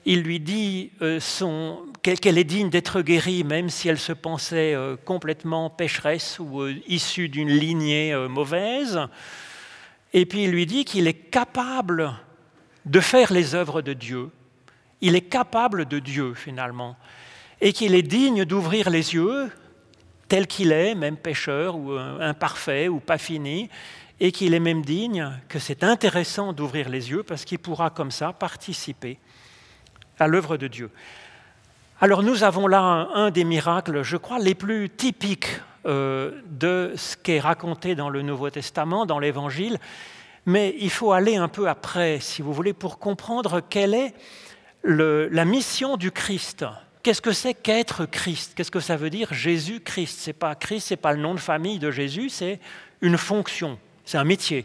il 0.06 0.22
lui 0.22 0.40
dit 0.40 0.90
euh, 1.02 1.20
qu'elle 2.02 2.38
est 2.38 2.44
digne 2.44 2.70
d'être 2.70 3.02
guérie, 3.02 3.44
même 3.44 3.68
si 3.68 3.88
elle 3.88 3.98
se 3.98 4.12
pensait 4.12 4.74
euh, 4.74 4.96
complètement 4.96 5.68
pécheresse 5.68 6.38
ou 6.38 6.62
euh, 6.62 6.74
issue 6.86 7.28
d'une 7.28 7.50
lignée 7.50 8.14
mauvaise. 8.28 9.00
Et 10.14 10.24
puis 10.24 10.44
il 10.44 10.50
lui 10.50 10.64
dit 10.64 10.86
qu'il 10.86 11.06
est 11.06 11.30
capable 11.30 12.14
de 12.86 13.00
faire 13.00 13.32
les 13.32 13.54
œuvres 13.54 13.82
de 13.82 13.92
Dieu. 13.92 14.30
Il 15.02 15.14
est 15.14 15.28
capable 15.28 15.84
de 15.84 15.98
Dieu, 15.98 16.32
finalement. 16.32 16.96
Et 17.60 17.74
qu'il 17.74 17.94
est 17.94 18.02
digne 18.02 18.46
d'ouvrir 18.46 18.88
les 18.88 19.12
yeux, 19.14 19.50
tel 20.28 20.46
qu'il 20.46 20.72
est, 20.72 20.94
même 20.94 21.18
pécheur 21.18 21.76
ou 21.76 21.92
imparfait 21.92 22.88
ou 22.88 23.00
pas 23.00 23.18
fini, 23.18 23.68
et 24.20 24.32
qu'il 24.32 24.54
est 24.54 24.60
même 24.60 24.84
digne, 24.84 25.30
que 25.48 25.58
c'est 25.58 25.84
intéressant 25.84 26.52
d'ouvrir 26.52 26.88
les 26.88 27.10
yeux 27.10 27.22
parce 27.22 27.44
qu'il 27.44 27.58
pourra 27.58 27.90
comme 27.90 28.10
ça 28.10 28.32
participer 28.32 29.18
à 30.18 30.26
l'œuvre 30.26 30.56
de 30.56 30.66
Dieu. 30.66 30.90
Alors 32.00 32.22
nous 32.22 32.44
avons 32.44 32.66
là 32.66 33.08
un, 33.14 33.30
des 33.30 33.44
miracles, 33.44 34.02
je 34.02 34.16
crois, 34.16 34.38
les 34.38 34.54
plus 34.54 34.88
typiques 34.90 35.60
euh, 35.86 36.40
de 36.46 36.92
ce 36.96 37.16
qui 37.16 37.32
est 37.32 37.40
raconté 37.40 37.94
dans 37.94 38.08
le 38.08 38.22
Nouveau 38.22 38.50
Testament, 38.50 39.06
dans 39.06 39.18
l'Évangile, 39.18 39.78
mais 40.46 40.74
il 40.78 40.90
faut 40.90 41.12
aller 41.12 41.36
un 41.36 41.48
peu 41.48 41.68
après, 41.68 42.20
si 42.20 42.42
vous 42.42 42.52
voulez, 42.52 42.72
pour 42.72 42.98
comprendre 42.98 43.60
quelle 43.60 43.94
est 43.94 44.14
la 44.84 45.44
mission 45.44 45.96
du 45.96 46.10
Christ. 46.10 46.64
Qu'est-ce 47.02 47.20
que 47.20 47.32
c'est 47.32 47.54
qu'être 47.54 48.06
Christ? 48.06 48.52
Qu'est-ce 48.54 48.70
que 48.70 48.80
ça 48.80 48.96
veut 48.96 49.10
dire 49.10 49.32
Jésus-Christ? 49.32 50.18
C'est 50.20 50.32
pas 50.32 50.54
Christ, 50.54 50.88
c'est 50.88 50.96
pas 50.96 51.12
le 51.12 51.20
nom 51.20 51.34
de 51.34 51.40
famille 51.40 51.78
de 51.78 51.90
Jésus, 51.90 52.28
c'est 52.28 52.60
une 53.00 53.18
fonction, 53.18 53.78
c'est 54.08 54.16
un 54.16 54.24
métier, 54.24 54.64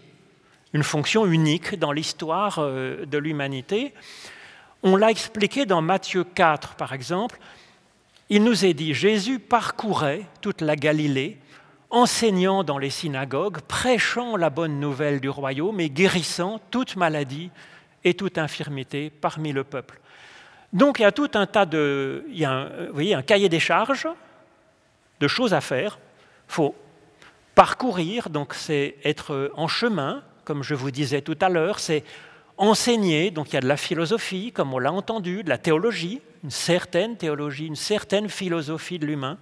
une 0.72 0.84
fonction 0.84 1.26
unique 1.26 1.78
dans 1.78 1.92
l'histoire 1.92 2.60
euh, 2.60 3.06
de 3.06 3.18
l'humanité. 3.18 3.94
On 4.84 4.96
l'a 4.96 5.12
expliqué 5.12 5.66
dans 5.66 5.82
Matthieu 5.82 6.24
4, 6.24 6.76
par 6.76 6.94
exemple. 6.94 7.38
Il 8.30 8.46
nous 8.46 8.64
est 8.64 8.74
dit, 8.74 8.94
Jésus 8.94 9.40
parcourait 9.40 10.22
toute 10.40 10.62
la 10.62 10.78
Galilée, 10.78 11.40
enseignant 11.90 12.64
dans 12.64 12.78
les 12.78 12.90
synagogues, 12.90 13.60
prêchant 13.68 14.38
la 14.38 14.50
bonne 14.50 14.80
nouvelle 14.80 15.20
du 15.20 15.28
royaume 15.28 15.82
et 15.82 15.90
guérissant 15.90 16.62
toute 16.72 16.96
maladie 16.96 17.52
et 18.06 18.14
toute 18.14 18.38
infirmité 18.38 19.10
parmi 19.10 19.52
le 19.52 19.66
peuple. 19.66 20.00
Donc 20.72 21.00
il 21.00 21.02
y 21.02 21.06
a 21.06 21.12
tout 21.12 21.32
un 21.34 21.48
tas 21.48 21.66
de... 21.66 22.24
Il 22.30 22.38
y 22.38 22.46
a 22.46 22.52
un, 22.52 22.86
vous 22.88 22.94
voyez, 22.94 23.14
un 23.14 23.22
cahier 23.24 23.50
des 23.50 23.60
charges 23.60 24.08
de 25.20 25.28
choses 25.28 25.54
à 25.54 25.60
faire. 25.60 26.00
Il 26.48 26.54
faut 26.54 26.76
parcourir, 27.56 28.30
donc 28.30 28.54
c'est 28.54 28.96
être 29.04 29.52
en 29.56 29.68
chemin, 29.68 30.24
comme 30.46 30.64
je 30.64 30.76
vous 30.76 30.92
disais 30.92 31.22
tout 31.22 31.38
à 31.42 31.50
l'heure, 31.50 31.80
c'est 31.80 32.04
enseigner, 32.58 33.32
donc 33.32 33.50
il 33.50 33.54
y 33.56 33.58
a 33.58 33.62
de 33.62 33.68
la 33.68 33.78
philosophie, 33.78 34.52
comme 34.52 34.74
on 34.74 34.80
l'a 34.80 34.92
entendu, 34.92 35.44
de 35.44 35.50
la 35.50 35.58
théologie, 35.58 36.22
une 36.44 36.52
certaine 36.52 37.18
théologie, 37.18 37.68
une 37.68 37.76
certaine 37.76 38.30
philosophie 38.30 39.00
de 39.00 39.06
l'humain. 39.06 39.38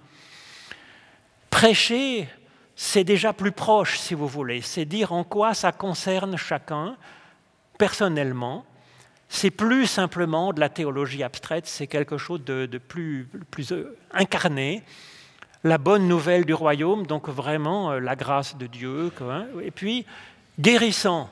Prêcher, 1.50 2.28
c'est 2.74 3.04
déjà 3.04 3.32
plus 3.32 3.52
proche, 3.52 3.98
si 3.98 4.14
vous 4.14 4.28
voulez, 4.28 4.60
c'est 4.62 4.84
dire 4.84 5.12
en 5.12 5.24
quoi 5.24 5.54
ça 5.54 5.72
concerne 5.72 6.36
chacun 6.36 6.96
personnellement. 7.78 8.64
C'est 9.28 9.50
plus 9.50 9.86
simplement 9.86 10.52
de 10.52 10.60
la 10.60 10.68
théologie 10.68 11.22
abstraite, 11.22 11.66
c'est 11.66 11.86
quelque 11.86 12.18
chose 12.18 12.44
de, 12.44 12.66
plus, 12.78 13.28
euh, 13.70 13.96
incarné. 14.12 14.82
La 15.64 15.78
bonne 15.78 16.08
nouvelle 16.08 16.44
du 16.44 16.54
royaume, 16.54 17.06
donc 17.06 17.28
vraiment 17.28 17.92
euh, 17.92 18.00
la 18.00 18.16
grâce 18.16 18.56
de 18.56 18.66
Dieu. 18.66 19.12
Et 19.62 19.70
puis, 19.70 20.04
guérissant, 20.58 21.30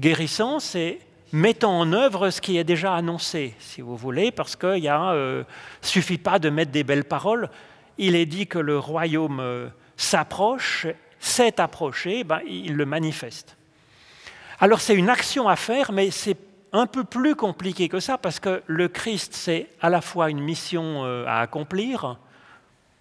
Guérissant, 0.00 0.60
c'est 0.60 1.00
mettant 1.32 1.80
en 1.80 1.92
œuvre 1.92 2.30
ce 2.30 2.40
qui 2.40 2.56
est 2.56 2.64
déjà 2.64 2.94
annoncé, 2.94 3.54
si 3.58 3.80
vous 3.80 3.96
voulez, 3.96 4.30
parce 4.30 4.54
qu'il 4.54 4.84
ne 4.84 4.88
euh, 4.88 5.42
suffit 5.82 6.18
pas 6.18 6.38
de 6.38 6.50
mettre 6.50 6.70
des 6.70 6.84
belles 6.84 7.04
paroles. 7.04 7.50
Il 7.98 8.14
est 8.14 8.26
dit 8.26 8.46
que 8.46 8.60
le 8.60 8.78
royaume 8.78 9.40
euh, 9.40 9.66
s'approche, 9.96 10.86
s'est 11.18 11.60
approché, 11.60 12.22
ben, 12.22 12.40
il 12.46 12.76
le 12.76 12.86
manifeste. 12.86 13.56
Alors 14.60 14.80
c'est 14.80 14.94
une 14.94 15.08
action 15.08 15.48
à 15.48 15.56
faire, 15.56 15.90
mais 15.90 16.12
c'est 16.12 16.38
un 16.72 16.86
peu 16.86 17.02
plus 17.02 17.34
compliqué 17.34 17.88
que 17.88 17.98
ça, 17.98 18.18
parce 18.18 18.38
que 18.38 18.62
le 18.66 18.86
Christ, 18.86 19.34
c'est 19.34 19.68
à 19.80 19.90
la 19.90 20.00
fois 20.00 20.30
une 20.30 20.40
mission 20.40 21.04
euh, 21.04 21.26
à 21.26 21.40
accomplir 21.40 22.18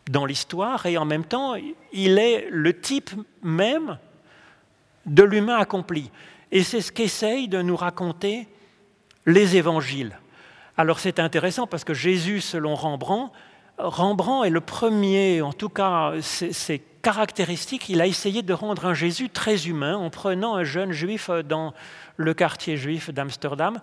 dans 0.09 0.25
l'histoire, 0.25 0.85
et 0.85 0.97
en 0.97 1.05
même 1.05 1.25
temps, 1.25 1.55
il 1.91 2.17
est 2.19 2.47
le 2.49 2.79
type 2.79 3.11
même 3.41 3.97
de 5.05 5.23
l'humain 5.23 5.57
accompli. 5.57 6.11
Et 6.51 6.63
c'est 6.63 6.81
ce 6.81 6.91
qu'essayent 6.91 7.47
de 7.47 7.61
nous 7.61 7.75
raconter 7.75 8.47
les 9.25 9.57
évangiles. 9.57 10.17
Alors 10.77 10.99
c'est 10.99 11.19
intéressant 11.19 11.67
parce 11.67 11.83
que 11.83 11.93
Jésus, 11.93 12.39
selon 12.39 12.75
Rembrandt, 12.75 13.33
Rembrandt 13.77 14.47
est 14.47 14.51
le 14.51 14.61
premier, 14.61 15.41
en 15.41 15.53
tout 15.53 15.69
cas, 15.69 16.13
c'est 16.21 16.81
caractéristique, 17.01 17.89
il 17.89 18.01
a 18.01 18.07
essayé 18.07 18.41
de 18.41 18.53
rendre 18.53 18.85
un 18.85 18.93
Jésus 18.93 19.29
très 19.29 19.67
humain 19.67 19.95
en 19.95 20.09
prenant 20.09 20.55
un 20.55 20.63
jeune 20.63 20.91
juif 20.91 21.29
dans 21.29 21.73
le 22.17 22.33
quartier 22.33 22.75
juif 22.75 23.11
d'Amsterdam 23.11 23.79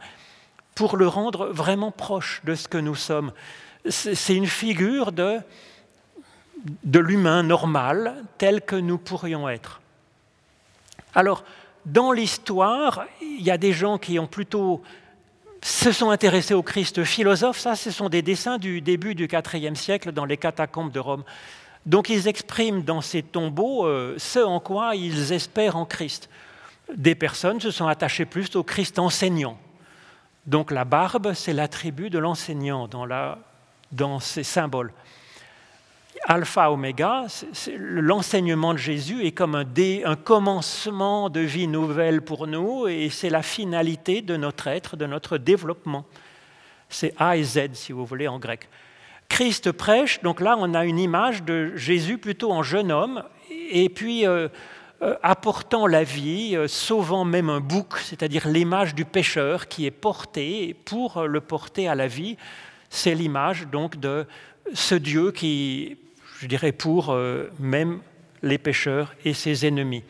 pour 0.75 0.97
le 0.97 1.07
rendre 1.07 1.47
vraiment 1.47 1.91
proche 1.91 2.43
de 2.45 2.55
ce 2.55 2.69
que 2.69 2.79
nous 2.79 2.97
sommes. 2.97 3.33
C'est 3.89 4.35
une 4.35 4.47
figure 4.47 5.13
de, 5.13 5.39
de 6.83 6.99
l'humain 6.99 7.43
normal 7.43 8.25
tel 8.39 8.63
que 8.63 8.77
nous 8.77 8.99
pourrions 8.99 9.49
être. 9.49 9.81
Alors, 11.15 11.45
dans 11.85 12.13
l'histoire, 12.13 13.05
il 13.21 13.43
y 13.43 13.51
a 13.51 13.59
des 13.59 13.73
gens 13.73 13.99
qui 13.99 14.19
ont 14.19 14.27
plutôt 14.27 14.83
se 15.63 15.93
sont 15.93 16.11
intéressés 16.11 16.53
au 16.53 16.63
Christ 16.63 17.05
philosophe. 17.05 17.59
Ça, 17.59 17.75
ce 17.75 17.91
sont 17.91 18.11
des 18.11 18.21
dessins 18.21 18.59
du 18.59 18.83
début 18.83 19.15
du 19.15 19.25
IVe 19.25 19.75
siècle 19.75 20.13
dans 20.13 20.27
les 20.27 20.37
catacombes 20.37 20.93
de 20.93 21.01
Rome. 21.01 21.25
Donc 21.87 22.11
ils 22.11 22.29
expriment 22.29 22.83
dans 22.83 23.01
ces 23.01 23.23
tombeaux 23.23 23.87
euh, 23.87 24.15
ce 24.19 24.41
en 24.41 24.61
quoi 24.61 24.95
ils 24.95 25.33
espèrent 25.33 25.77
en 25.77 25.87
Christ. 25.87 26.29
Des 26.95 27.15
personnes 27.15 27.61
se 27.61 27.71
sont 27.71 27.87
attachées 27.87 28.27
plus 28.27 28.55
au 28.57 28.63
Christ 28.63 28.99
enseignant. 28.99 29.59
Donc 30.47 30.71
la 30.71 30.85
barbe, 30.85 31.33
c'est 31.33 31.55
l'attribut 31.55 32.11
de 32.11 32.19
l'enseignant 32.19 32.87
dans, 32.87 33.07
dans 33.91 34.21
ces 34.21 34.43
symboles 34.43 34.93
alpha, 36.27 36.71
oméga, 36.71 37.27
l'enseignement 37.79 38.73
de 38.73 38.79
Jésus 38.79 39.27
est 39.27 39.33
comme 39.33 39.55
un, 39.55 40.17
commencement 40.17 41.29
de 41.29 41.41
vie 41.41 41.69
nouvelle 41.69 42.23
pour 42.23 42.47
nous 42.47 42.89
et 42.89 43.11
c'est 43.11 43.31
la 43.31 43.43
finalité 43.43 44.23
de 44.23 44.37
notre 44.37 44.69
être, 44.69 44.97
de 44.97 45.07
notre 45.07 45.39
développement. 45.39 46.07
C'est 46.89 47.15
A 47.19 47.37
et 47.37 47.43
Z, 47.43 47.75
si 47.75 47.93
vous 47.93 48.07
voulez, 48.07 48.29
en 48.29 48.39
grec. 48.39 48.69
Christ 49.29 49.73
prêche, 49.73 50.21
donc 50.23 50.41
là 50.41 50.57
on 50.59 50.75
a 50.75 50.85
une 50.85 50.99
image 50.99 51.43
de 51.43 51.75
Jésus 51.77 52.19
plutôt 52.19 52.53
en 52.53 52.63
jeune 52.63 52.93
homme, 52.93 53.25
et 53.51 53.89
puis 53.89 54.27
euh, 54.27 54.49
euh, 55.03 55.17
apportant 55.23 55.87
la 55.87 56.05
vie, 56.05 56.55
euh, 56.55 56.69
sauvant 56.69 57.25
même 57.25 57.51
un 57.51 57.61
bouc, 57.61 57.99
c'est-à-dire 57.99 58.47
l'image 58.47 58.95
du 58.95 59.05
pécheur 59.05 59.67
qui 59.67 59.87
est 59.87 59.91
porté, 59.91 60.77
pour 60.85 61.23
le 61.23 61.41
porter 61.41 61.89
à 61.89 61.95
la 61.95 62.07
vie, 62.07 62.37
c'est 62.91 63.15
l'image 63.15 63.67
donc 63.67 63.99
de 63.99 64.27
ce 64.73 64.95
Dieu 64.95 65.33
qui 65.33 65.97
je 66.41 66.47
dirais, 66.47 66.73
pour 66.73 67.11
euh, 67.11 67.51
même 67.59 68.01
les 68.43 68.59
pécheurs 68.59 69.15
et 69.25 69.35
ses 69.35 69.67
ennemis. 69.67 70.05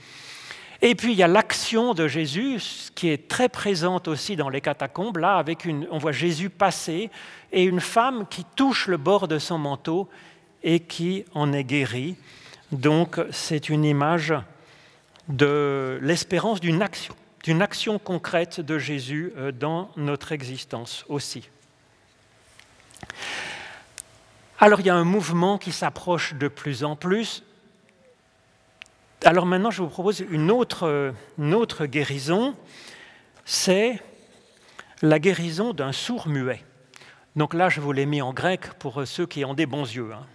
Et 0.82 0.94
puis 0.94 1.12
il 1.12 1.18
y 1.18 1.22
a 1.22 1.28
l'action 1.28 1.94
de 1.94 2.08
Jésus 2.08 2.60
qui 2.94 3.08
est 3.08 3.28
très 3.28 3.48
présente 3.48 4.08
aussi 4.08 4.36
dans 4.36 4.48
les 4.50 4.60
catacombes. 4.60 5.16
Là, 5.16 5.36
avec 5.36 5.64
une, 5.64 5.86
on 5.90 5.98
voit 5.98 6.12
Jésus 6.12 6.50
passer 6.50 7.10
et 7.52 7.64
une 7.64 7.80
femme 7.80 8.26
qui 8.28 8.44
touche 8.56 8.86
le 8.86 8.96
bord 8.96 9.28
de 9.28 9.38
son 9.38 9.56
manteau 9.56 10.08
et 10.62 10.80
qui 10.80 11.24
en 11.32 11.52
est 11.52 11.64
guérie. 11.64 12.16
Donc 12.72 13.20
c'est 13.30 13.68
une 13.68 13.84
image 13.84 14.34
de 15.28 15.98
l'espérance 16.02 16.60
d'une 16.60 16.82
action, 16.82 17.98
concrète 17.98 18.60
de 18.60 18.78
Jésus 18.78 19.32
euh, 19.36 19.52
dans 19.52 19.90
notre 19.96 20.32
existence 20.32 21.04
aussi. 21.08 21.48
Alors 24.60 24.80
il 24.80 24.86
y 24.86 24.90
a 24.90 24.94
un 24.94 25.04
mouvement 25.04 25.58
qui 25.58 25.72
s'approche 25.72 26.34
de 26.34 26.48
plus 26.48 26.84
en 26.84 26.96
plus. 26.96 27.42
Alors 29.24 29.46
maintenant, 29.46 29.70
je 29.70 29.82
vous 29.82 29.88
propose 29.88 30.20
une 30.30 30.50
autre, 30.50 31.86
guérison, 31.86 32.54
c'est 33.44 34.00
la 35.02 35.18
guérison 35.18 35.72
d'un 35.72 35.92
sourd 35.92 36.28
muet. 36.28 36.62
Donc 37.34 37.54
là, 37.54 37.68
je 37.68 37.80
vous 37.80 37.92
l'ai 37.92 38.06
mis 38.06 38.22
en 38.22 38.32
grec 38.32 38.74
pour 38.78 39.06
ceux 39.06 39.26
qui 39.26 39.44
ont 39.44 39.54
des 39.54 39.66
bons 39.66 39.84
yeux. 39.84 40.12
Hein. 40.12 40.26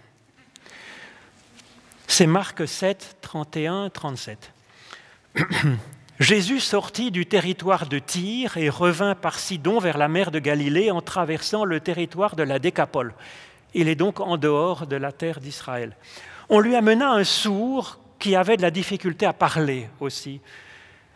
C'est 2.08 2.26
Marc 2.26 2.66
7, 2.66 3.18
31, 3.20 3.90
37. 3.90 4.52
Jésus 6.20 6.60
sortit 6.60 7.10
du 7.10 7.24
territoire 7.24 7.86
de 7.86 7.98
Tyr 7.98 8.58
et 8.58 8.68
revint 8.68 9.14
par 9.14 9.38
Sidon 9.38 9.78
vers 9.78 9.96
la 9.96 10.08
mer 10.08 10.30
de 10.30 10.38
Galilée 10.38 10.90
en 10.90 11.00
traversant 11.00 11.64
le 11.64 11.80
territoire 11.80 12.36
de 12.36 12.42
la 12.42 12.58
Décapole. 12.58 13.14
Il 13.74 13.88
est 13.88 13.94
donc 13.94 14.20
en 14.20 14.36
dehors 14.36 14.86
de 14.86 14.96
la 14.96 15.12
terre 15.12 15.40
d'Israël. 15.40 15.96
On 16.48 16.60
lui 16.60 16.74
amena 16.74 17.12
un 17.12 17.24
sourd 17.24 18.00
qui 18.18 18.36
avait 18.36 18.56
de 18.56 18.62
la 18.62 18.70
difficulté 18.70 19.26
à 19.26 19.32
parler 19.32 19.88
aussi. 20.00 20.40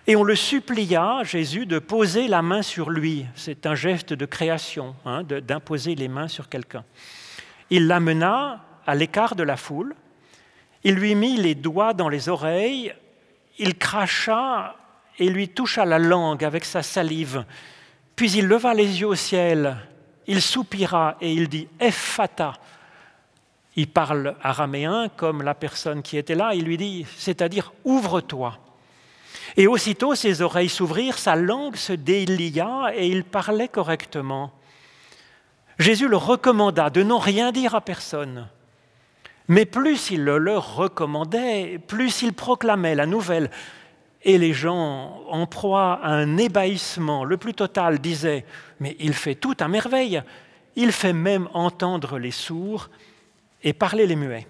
Et 0.06 0.16
on 0.16 0.22
le 0.22 0.36
supplia, 0.36 1.22
Jésus, 1.22 1.66
de 1.66 1.78
poser 1.78 2.28
la 2.28 2.42
main 2.42 2.62
sur 2.62 2.90
lui. 2.90 3.26
C'est 3.34 3.66
un 3.66 3.74
geste 3.74 4.12
de 4.12 4.26
création, 4.26 4.94
hein, 5.06 5.22
d'imposer 5.22 5.94
les 5.94 6.08
mains 6.08 6.28
sur 6.28 6.48
quelqu'un. 6.48 6.84
Il 7.70 7.86
l'amena 7.86 8.64
à 8.86 8.94
l'écart 8.94 9.34
de 9.34 9.42
la 9.42 9.56
foule. 9.56 9.94
Il 10.82 10.94
lui 10.94 11.14
mit 11.14 11.38
les 11.38 11.54
doigts 11.54 11.94
dans 11.94 12.10
les 12.10 12.28
oreilles. 12.28 12.94
Il 13.58 13.78
cracha 13.78 14.76
et 15.18 15.28
lui 15.28 15.48
toucha 15.48 15.84
la 15.84 15.98
langue 15.98 16.44
avec 16.44 16.64
sa 16.64 16.82
salive. 16.82 17.44
Puis 18.14 18.32
il 18.32 18.46
leva 18.46 18.74
les 18.74 19.00
yeux 19.00 19.08
au 19.08 19.14
ciel. 19.14 19.76
Il 20.26 20.40
soupira 20.40 21.16
et 21.20 21.32
il 21.32 21.48
dit 21.48 21.68
Ephata. 21.80 22.54
Il 23.76 23.88
parle 23.88 24.36
araméen 24.42 25.08
comme 25.16 25.42
la 25.42 25.54
personne 25.54 26.02
qui 26.02 26.16
était 26.16 26.34
là. 26.34 26.54
Il 26.54 26.64
lui 26.64 26.76
dit, 26.76 27.06
c'est-à-dire 27.16 27.72
ouvre-toi. 27.84 28.58
Et 29.56 29.66
aussitôt 29.66 30.14
ses 30.14 30.42
oreilles 30.42 30.68
s'ouvrirent, 30.68 31.18
sa 31.18 31.36
langue 31.36 31.76
se 31.76 31.92
délia 31.92 32.92
et 32.94 33.08
il 33.08 33.24
parlait 33.24 33.68
correctement. 33.68 34.52
Jésus 35.78 36.08
le 36.08 36.16
recommanda 36.16 36.90
de 36.90 37.02
n'en 37.02 37.18
rien 37.18 37.52
dire 37.52 37.74
à 37.74 37.80
personne. 37.80 38.48
Mais 39.48 39.66
plus 39.66 40.10
il 40.10 40.24
le 40.24 40.38
leur 40.38 40.76
recommandait, 40.76 41.78
plus 41.86 42.22
il 42.22 42.32
proclamait 42.32 42.94
la 42.94 43.06
nouvelle. 43.06 43.50
Et 44.24 44.38
les 44.38 44.54
gens, 44.54 45.22
en 45.28 45.46
proie 45.46 46.00
à 46.02 46.08
un 46.08 46.38
ébahissement 46.38 47.24
le 47.24 47.36
plus 47.36 47.54
total, 47.54 47.98
disaient 47.98 48.44
Mais 48.80 48.96
il 48.98 49.12
fait 49.12 49.34
tout 49.34 49.54
à 49.60 49.68
merveille. 49.68 50.22
Il 50.76 50.90
fait 50.92 51.12
même 51.12 51.48
entendre 51.52 52.18
les 52.18 52.30
sourds 52.30 52.90
et 53.62 53.72
parler 53.72 54.06
les 54.06 54.16
muets. 54.16 54.46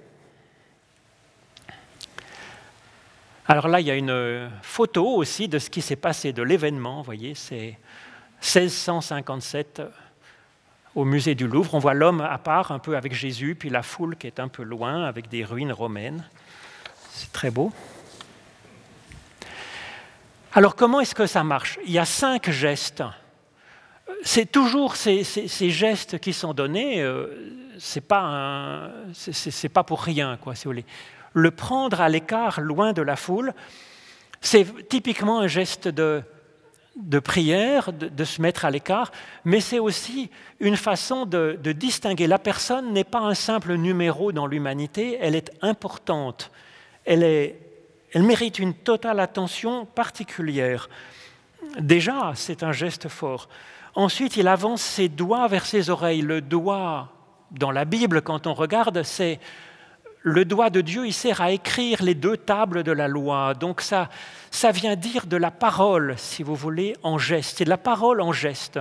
Alors 3.46 3.68
là, 3.68 3.80
il 3.80 3.86
y 3.86 3.90
a 3.90 3.96
une 3.96 4.50
photo 4.62 5.06
aussi 5.06 5.48
de 5.48 5.58
ce 5.58 5.68
qui 5.68 5.82
s'est 5.82 5.96
passé, 5.96 6.32
de 6.32 6.42
l'événement. 6.42 6.98
Vous 6.98 7.04
voyez, 7.04 7.34
c'est 7.34 7.76
1657 8.40 9.82
au 10.94 11.04
musée 11.04 11.34
du 11.34 11.46
Louvre. 11.46 11.74
On 11.74 11.78
voit 11.78 11.94
l'homme 11.94 12.22
à 12.22 12.38
part, 12.38 12.72
un 12.72 12.78
peu 12.78 12.96
avec 12.96 13.12
Jésus, 13.12 13.54
puis 13.54 13.68
la 13.68 13.82
foule 13.82 14.16
qui 14.16 14.26
est 14.26 14.40
un 14.40 14.48
peu 14.48 14.62
loin, 14.62 15.04
avec 15.04 15.28
des 15.28 15.44
ruines 15.44 15.72
romaines. 15.72 16.24
C'est 17.10 17.32
très 17.32 17.50
beau. 17.50 17.70
Alors 20.56 20.76
comment 20.76 21.00
est-ce 21.00 21.16
que 21.16 21.26
ça 21.26 21.42
marche? 21.42 21.78
Il 21.84 21.92
y 21.92 21.98
a 21.98 22.04
cinq 22.04 22.50
gestes. 22.50 23.02
C'est 24.22 24.50
toujours 24.50 24.94
ces, 24.94 25.24
gestes 25.70 26.18
qui 26.20 26.32
sont 26.32 26.54
donnés, 26.54 27.02
euh, 27.02 27.26
c'est 27.78 28.00
pas, 28.00 28.90
pas 29.72 29.82
pour 29.82 30.00
rien, 30.00 30.38
quoi, 30.40 30.54
si 30.54 30.64
vous 30.64 30.70
voulez 30.70 30.86
le 31.34 31.50
prendre 31.50 32.00
à 32.00 32.08
l'écart, 32.08 32.60
loin 32.60 32.92
de 32.92 33.02
la 33.02 33.16
foule, 33.16 33.52
c'est 34.40 34.88
typiquement 34.88 35.40
un 35.40 35.48
geste 35.48 35.88
de, 35.88 36.22
prière, 37.24 37.92
de, 37.92 38.24
se 38.24 38.40
mettre 38.40 38.64
à 38.64 38.70
l'écart, 38.70 39.10
mais 39.44 39.60
c'est 39.60 39.80
aussi 39.80 40.30
une 40.60 40.76
façon 40.76 41.26
de, 41.26 41.58
distinguer. 41.72 42.28
La 42.28 42.38
personne 42.38 42.92
n'est 42.92 43.04
pas 43.04 43.18
un 43.18 43.34
simple 43.34 43.74
numéro 43.74 44.30
dans 44.30 44.46
l'humanité, 44.46 45.18
elle 45.20 45.34
est 45.34 45.50
importante, 45.60 46.52
elle, 47.04 47.24
elle 48.14 48.22
mérite 48.22 48.58
une 48.60 48.74
totale 48.74 49.20
attention 49.20 49.86
particulière. 49.86 50.88
Déjà, 51.80 52.32
c'est 52.34 52.62
un 52.62 52.72
geste 52.72 53.08
fort. 53.08 53.48
Ensuite, 53.96 54.36
il 54.36 54.48
avance 54.48 54.82
ses 54.82 55.08
doigts 55.08 55.48
vers 55.48 55.66
ses 55.66 55.90
oreilles. 55.90 56.22
Le 56.22 56.40
doigt, 56.40 57.12
dans 57.50 57.72
la 57.72 57.84
Bible, 57.84 58.22
quand 58.22 58.46
on 58.46 58.54
regarde, 58.54 59.02
c'est 59.02 59.40
le 60.22 60.44
doigt 60.44 60.70
de 60.70 60.80
Dieu, 60.80 61.06
il 61.06 61.12
sert 61.12 61.40
à 61.40 61.50
écrire 61.50 62.02
les 62.02 62.14
deux 62.14 62.36
tables 62.36 62.82
de 62.82 62.92
la 62.92 63.08
loi. 63.08 63.52
Donc 63.52 63.80
ça, 63.80 64.08
ça 64.50 64.70
vient 64.70 64.96
dire 64.96 65.26
de 65.26 65.36
la 65.36 65.50
parole, 65.50 66.14
si 66.16 66.42
vous 66.42 66.54
voulez, 66.54 66.96
en 67.02 67.18
geste. 67.18 67.58
C'est 67.58 67.64
de 67.64 67.70
la 67.70 67.76
parole 67.76 68.20
en 68.20 68.32
geste. 68.32 68.80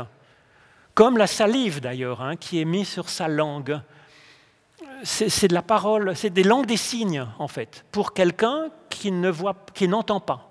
Comme 0.93 1.17
la 1.17 1.27
salive 1.27 1.81
d'ailleurs, 1.81 2.21
hein, 2.21 2.35
qui 2.35 2.61
est 2.61 2.65
mise 2.65 2.87
sur 2.87 3.09
sa 3.09 3.27
langue. 3.27 3.81
C'est 5.03 5.47
de 5.47 5.53
la 5.53 5.61
parole, 5.61 6.15
c'est 6.15 6.29
des 6.29 6.43
langues 6.43 6.65
des 6.65 6.77
signes, 6.77 7.27
en 7.39 7.47
fait, 7.47 7.85
pour 7.91 8.13
quelqu'un 8.13 8.69
qui 8.89 9.11
ne 9.11 9.29
voit, 9.29 9.55
qui 9.73 9.87
n'entend 9.87 10.19
pas. 10.19 10.49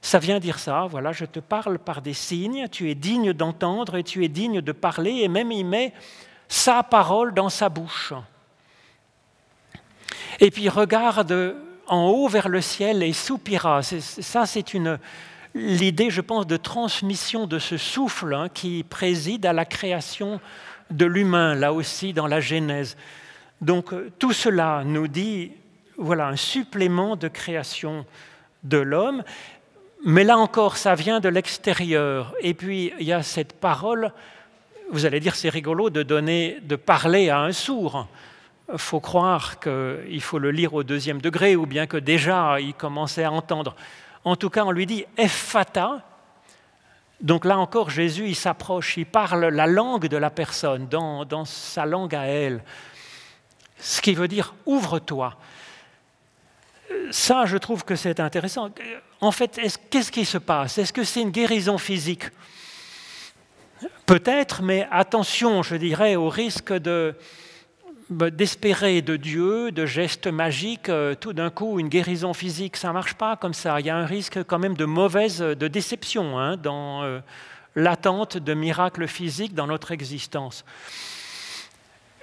Ça 0.00 0.18
vient 0.18 0.38
dire 0.38 0.58
ça, 0.58 0.86
voilà, 0.90 1.12
je 1.12 1.24
te 1.24 1.40
parle 1.40 1.78
par 1.78 2.02
des 2.02 2.12
signes, 2.12 2.68
tu 2.68 2.90
es 2.90 2.94
digne 2.94 3.32
d'entendre 3.32 3.96
et 3.96 4.02
tu 4.02 4.24
es 4.24 4.28
digne 4.28 4.60
de 4.60 4.72
parler, 4.72 5.20
et 5.22 5.28
même 5.28 5.52
il 5.52 5.64
met 5.64 5.94
sa 6.48 6.82
parole 6.82 7.32
dans 7.32 7.48
sa 7.48 7.68
bouche. 7.68 8.12
Et 10.40 10.50
puis 10.50 10.68
regarde 10.68 11.56
en 11.86 12.08
haut 12.08 12.28
vers 12.28 12.48
le 12.48 12.60
ciel 12.60 13.02
et 13.02 13.12
soupira. 13.12 13.82
Ça, 13.82 14.46
c'est 14.46 14.64
l'idée, 15.54 16.10
je 16.10 16.20
pense, 16.20 16.46
de 16.46 16.56
transmission 16.56 17.46
de 17.46 17.58
ce 17.58 17.76
souffle 17.76 18.34
hein, 18.34 18.48
qui 18.52 18.82
préside 18.82 19.46
à 19.46 19.52
la 19.52 19.64
création 19.64 20.40
de 20.90 21.06
l'humain, 21.06 21.54
là 21.54 21.72
aussi 21.72 22.12
dans 22.12 22.26
la 22.26 22.40
Genèse. 22.40 22.96
Donc 23.64 23.92
euh, 23.92 24.12
tout 24.18 24.32
cela 24.32 24.82
nous 24.84 25.08
dit, 25.08 25.52
voilà, 25.96 26.28
un 26.28 26.36
supplément 26.36 27.16
de 27.16 27.28
création 27.28 28.04
de 28.62 28.78
l'homme. 28.78 29.24
Mais 30.04 30.22
là 30.22 30.36
encore, 30.36 30.76
ça 30.76 30.94
vient 30.94 31.18
de 31.18 31.28
l'extérieur. 31.28 32.34
Et 32.40 32.52
puis, 32.52 32.92
il 33.00 33.06
y 33.06 33.12
a 33.12 33.22
cette 33.22 33.54
parole, 33.54 34.12
vous 34.90 35.06
allez 35.06 35.18
dire, 35.18 35.34
c'est 35.34 35.48
rigolo 35.48 35.88
de 35.88 36.02
donner, 36.02 36.58
de 36.62 36.76
parler 36.76 37.30
à 37.30 37.40
un 37.40 37.52
sourd 37.52 38.06
faut 38.76 39.00
croire 39.00 39.60
qu'il 39.60 40.22
faut 40.22 40.38
le 40.38 40.50
lire 40.50 40.74
au 40.74 40.82
deuxième 40.82 41.20
degré, 41.20 41.56
ou 41.56 41.66
bien 41.66 41.86
que 41.86 41.96
déjà 41.96 42.58
il 42.60 42.74
commençait 42.74 43.24
à 43.24 43.32
entendre. 43.32 43.74
En 44.24 44.36
tout 44.36 44.50
cas, 44.50 44.64
on 44.64 44.70
lui 44.70 44.86
dit 44.86 45.04
Ephata. 45.16 46.02
Donc 47.20 47.44
là 47.44 47.58
encore, 47.58 47.90
Jésus, 47.90 48.26
il 48.26 48.34
s'approche, 48.34 48.96
il 48.96 49.06
parle 49.06 49.46
la 49.46 49.66
langue 49.66 50.08
de 50.08 50.16
la 50.16 50.30
personne, 50.30 50.88
dans, 50.88 51.24
dans 51.24 51.44
sa 51.44 51.86
langue 51.86 52.14
à 52.14 52.24
elle. 52.24 52.62
Ce 53.84 54.00
qui 54.00 54.14
veut 54.14 54.28
dire 54.28 54.54
ouvre-toi. 54.64 55.36
Ça, 57.10 57.44
je 57.44 57.58
trouve 57.58 57.84
que 57.84 57.96
c'est 57.96 58.18
intéressant. 58.18 58.70
En 59.20 59.30
fait, 59.30 59.60
qu'est-ce 59.90 60.10
qui 60.10 60.24
se 60.24 60.38
passe? 60.38 60.78
Est-ce 60.78 60.92
que 60.92 61.04
c'est 61.04 61.20
une 61.20 61.30
guérison 61.30 61.76
physique? 61.76 62.24
Peut-être, 64.06 64.62
mais 64.62 64.88
attention, 64.90 65.62
je 65.62 65.76
dirais, 65.76 66.16
au 66.16 66.30
risque 66.30 66.72
bah, 68.08 68.30
d'espérer 68.30 69.02
de 69.02 69.16
Dieu, 69.16 69.70
de 69.70 69.84
gestes 69.84 70.28
magiques, 70.28 70.88
euh, 70.88 71.14
tout 71.14 71.34
d'un 71.34 71.50
coup, 71.50 71.78
une 71.78 71.90
guérison 71.90 72.32
physique, 72.32 72.78
ça 72.78 72.88
ne 72.88 72.94
marche 72.94 73.14
pas 73.14 73.36
comme 73.36 73.54
ça. 73.54 73.80
Il 73.80 73.86
y 73.86 73.90
a 73.90 73.96
un 73.96 74.06
risque 74.06 74.42
quand 74.44 74.58
même 74.58 74.76
de 74.76 74.86
mauvaise, 74.86 75.40
de 75.40 75.68
déception 75.68 76.38
hein, 76.38 76.56
dans 76.56 77.02
euh, 77.02 77.20
l'attente 77.74 78.38
de 78.38 78.54
miracles 78.54 79.08
physiques 79.08 79.54
dans 79.54 79.66
notre 79.66 79.92
existence. 79.92 80.64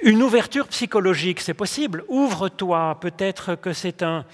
Une 0.04 0.24
ouverture 0.24 0.68
psychologique, 0.68 1.42
c'est 1.42 1.54
possible. 1.54 2.04
Ouvre-toi, 2.08 2.98
peut-être 3.00 3.54
que 3.54 3.72
c'est 3.72 4.02
un, 4.02 4.26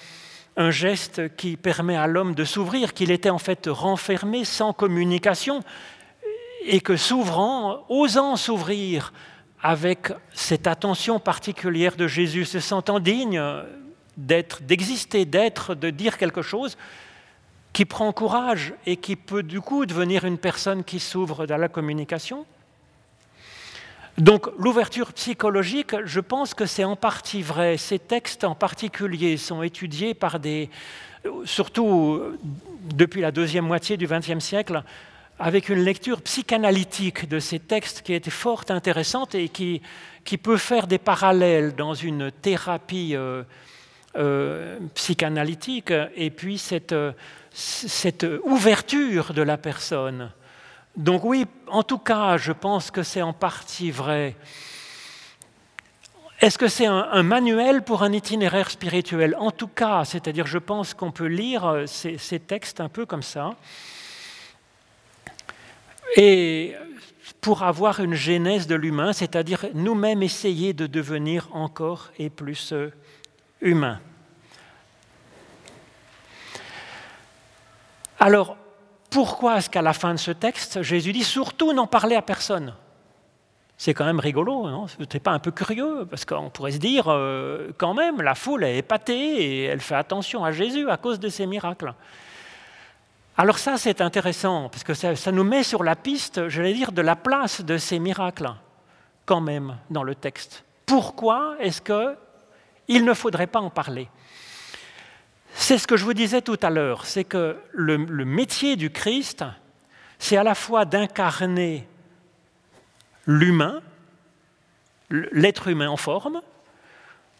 geste 0.69 1.36
qui 1.36 1.58
permet 1.58 1.97
à 1.97 2.08
l'homme 2.08 2.34
de 2.34 2.45
s'ouvrir, 2.45 2.93
qu'il 2.93 3.12
était 3.12 3.30
en 3.30 3.38
fait 3.38 3.67
renfermé 3.67 4.45
sans 4.45 4.71
communication, 4.71 5.62
et 6.65 6.80
que 6.80 6.95
s'ouvrant, 6.95 7.86
osant 7.89 8.38
s'ouvrir, 8.38 9.12
avec 9.62 10.13
cette 10.34 10.67
attention 10.67 11.19
particulière 11.19 11.97
de 11.97 12.08
Jésus, 12.08 12.45
se 12.45 12.62
sentant 12.62 13.01
digne 13.01 13.41
d'exister, 14.15 15.25
d'être, 15.25 15.75
de 15.75 15.89
dire 15.89 16.17
quelque 16.17 16.41
chose, 16.41 16.77
qui 17.73 17.84
prend 17.84 18.13
courage 18.13 18.73
et 18.86 18.95
qui 18.95 19.17
peut 19.17 19.43
du 19.43 19.60
coup 19.60 19.86
devenir 19.86 20.23
une 20.23 20.38
personne 20.38 20.84
qui 20.86 20.99
s'ouvre 20.99 21.45
dans 21.45 21.58
la 21.58 21.67
communication. 21.67 22.45
Donc 24.17 24.47
l'ouverture 24.58 25.13
psychologique, 25.13 25.95
je 26.06 26.19
pense 26.19 26.56
que 26.56 26.65
c'est 26.65 26.84
en 26.84 26.95
partie 26.95 27.43
vrai. 27.43 27.77
Ces 27.77 27.99
textes 27.99 28.43
en 28.43 28.56
particulier 28.56 29.38
sont 29.38 29.62
étudiés 29.62 30.15
par 30.15 30.39
des, 30.39 30.71
surtout 31.45 32.21
depuis 32.95 33.21
la 33.21 33.32
deuxième 33.32 33.65
moitié 33.65 33.95
du 33.95 34.08
XXe 34.08 34.39
siècle, 34.39 34.82
avec 35.38 35.69
une 35.69 35.84
lecture 35.84 36.21
psychanalytique 36.23 37.30
de 37.30 37.39
ces 37.39 37.60
textes 37.60 38.01
qui 38.01 38.13
était 38.13 38.32
fort 38.32 38.63
intéressante 38.69 39.36
et 39.36 39.49
qui, 39.49 39.84
qui 40.25 40.39
peut 40.39 40.58
faire 40.58 40.88
des 40.88 40.97
parallèles 40.97 41.75
dans 41.75 41.93
une 41.93 42.32
thérapie 42.32 43.15
euh, 43.15 43.43
euh, 44.15 44.80
psychanalytique 44.95 45.93
et 46.15 46.32
puis 46.32 46.58
cette, 46.58 46.95
cette 47.51 48.25
ouverture 48.43 49.36
de 49.36 49.43
la 49.43 49.58
personne. 49.58 50.32
Donc 50.98 51.24
oui, 51.24 51.46
en 51.68 51.84
tout 51.84 52.00
cas, 52.00 52.38
je 52.38 52.52
pense 52.52 52.90
que 52.90 53.04
c'est 53.04 53.22
en 53.22 53.32
partie 53.32 53.92
vrai. 53.92 54.36
Est-ce 56.42 56.58
que 56.58 56.68
c'est 56.68 56.88
un, 56.88 57.22
manuel 57.22 57.84
pour 57.84 58.02
un 58.02 58.12
itinéraire 58.12 58.72
spirituel? 58.72 59.36
En 59.40 59.52
tout 59.52 59.68
cas, 59.68 60.06
c'est-à-dire 60.06 60.48
je 60.48 60.58
pense 60.58 60.96
qu'on 60.96 61.12
peut 61.12 61.28
lire 61.28 61.66
euh, 61.66 61.86
ces, 61.86 62.18
ces, 62.18 62.40
textes 62.40 62.82
un 62.82 62.90
peu 62.90 63.06
comme 63.06 63.22
ça. 63.22 63.52
Et 66.16 66.74
pour 67.42 67.62
avoir 67.62 68.00
une 68.00 68.16
genèse 68.16 68.66
de 68.66 68.74
l'humain, 68.74 69.14
c'est-à-dire 69.14 69.66
nous-mêmes 69.76 70.24
essayer 70.24 70.74
de 70.74 70.88
devenir 70.88 71.48
encore 71.54 72.10
et 72.18 72.32
plus 72.32 72.74
euh, 72.74 72.92
humains. 73.62 74.00
Alors, 78.20 78.58
pourquoi 79.10 79.58
est-ce 79.58 79.70
qu'à 79.70 79.82
la 79.82 79.93
fin 79.93 80.13
de 80.13 80.20
ce 80.20 80.32
texte, 80.32 80.82
Jésus 80.82 81.13
dit 81.13 81.24
surtout 81.24 81.74
n'en 81.74 81.88
parlez 81.88 82.15
à 82.15 82.22
personne? 82.22 82.74
C'est 83.78 83.93
quand 83.93 84.06
même 84.06 84.20
rigolo, 84.20 84.70
non? 84.70 84.88
N'es 85.13 85.20
pas 85.20 85.32
un 85.32 85.39
peu 85.39 85.52
curieux? 85.52 86.08
Parce 86.10 86.26
qu'on 86.26 86.50
pourrait 86.50 86.72
se 86.72 86.80
dire, 86.80 87.06
euh, 87.08 87.70
quand 87.78 87.93
même, 87.93 88.22
la 88.22 88.34
foule 88.34 88.63
est 88.63 88.80
épatée 88.80 89.13
et 89.13 89.63
elle 89.65 89.82
fait 89.82 89.96
attention 89.96 90.43
à 90.43 90.52
Jésus 90.52 90.89
à 90.89 90.98
cause 90.98 91.20
de 91.20 91.30
ses 91.30 91.46
miracles. 91.46 91.93
Alors 93.38 93.60
ça, 93.60 93.78
c'est 93.78 94.02
intéressant, 94.02 94.67
parce 94.70 94.84
que 94.84 94.96
ça, 94.96 95.32
nous 95.32 95.43
met 95.43 95.62
sur 95.62 95.84
la 95.84 95.96
piste, 95.96 96.50
je 96.50 96.62
vais 96.63 96.74
dire, 96.74 96.91
de 96.91 97.04
la 97.04 97.15
place 97.15 97.63
de 97.63 97.78
ces 97.78 98.00
miracles, 98.00 98.50
quand 99.28 99.41
même, 99.41 99.78
dans 99.91 100.02
le 100.02 100.15
texte. 100.15 100.63
Pourquoi 100.88 101.56
est-ce 101.60 101.80
qu'il 101.80 103.06
ne 103.06 103.13
faudrait 103.13 103.46
pas 103.46 103.60
en 103.60 103.70
parler? 103.70 104.10
C'est 105.67 105.77
ce 105.77 105.86
que 105.86 105.97
je 105.97 106.06
vous 106.06 106.13
disais 106.13 106.41
tout 106.41 106.58
à 106.62 106.69
l'heure, 106.69 107.06
c'est 107.06 107.25
que 107.25 107.58
le 107.73 107.97
métier 107.97 108.77
du 108.77 108.89
Christ, 108.89 109.43
c'est 110.17 110.38
à 110.38 110.43
la 110.43 110.56
fois 110.56 110.86
d'incarner 110.86 111.86
l'humain, 113.25 113.82
l'être 115.10 115.67
humain 115.67 115.89
en 115.89 115.97
forme, 115.97 116.41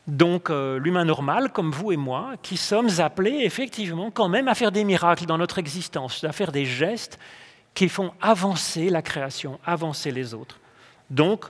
donc 0.08 0.50
euh, 0.50 0.78
l'humain 0.78 1.06
normal, 1.06 1.54
comme 1.54 1.72
vous 1.72 1.94
et 1.94 1.96
moi, 1.96 2.34
qui 2.42 2.58
sommes 2.58 2.90
appelés 2.98 3.44
effectivement 3.44 4.12
quand 4.12 4.28
même 4.28 4.50
à 4.50 4.56
faire 4.56 4.74
des 4.74 4.84
miracles 4.84 5.26
dans 5.26 5.38
notre 5.38 5.58
existence, 5.58 6.26
à 6.26 6.34
faire 6.34 6.52
des 6.52 6.66
gestes 6.66 7.18
qui 7.74 7.88
font 7.88 8.12
avancer 8.20 8.90
la 8.90 9.02
création, 9.02 9.58
avancer 9.66 10.12
les 10.12 10.34
autres. 10.34 10.60
Donc, 11.10 11.46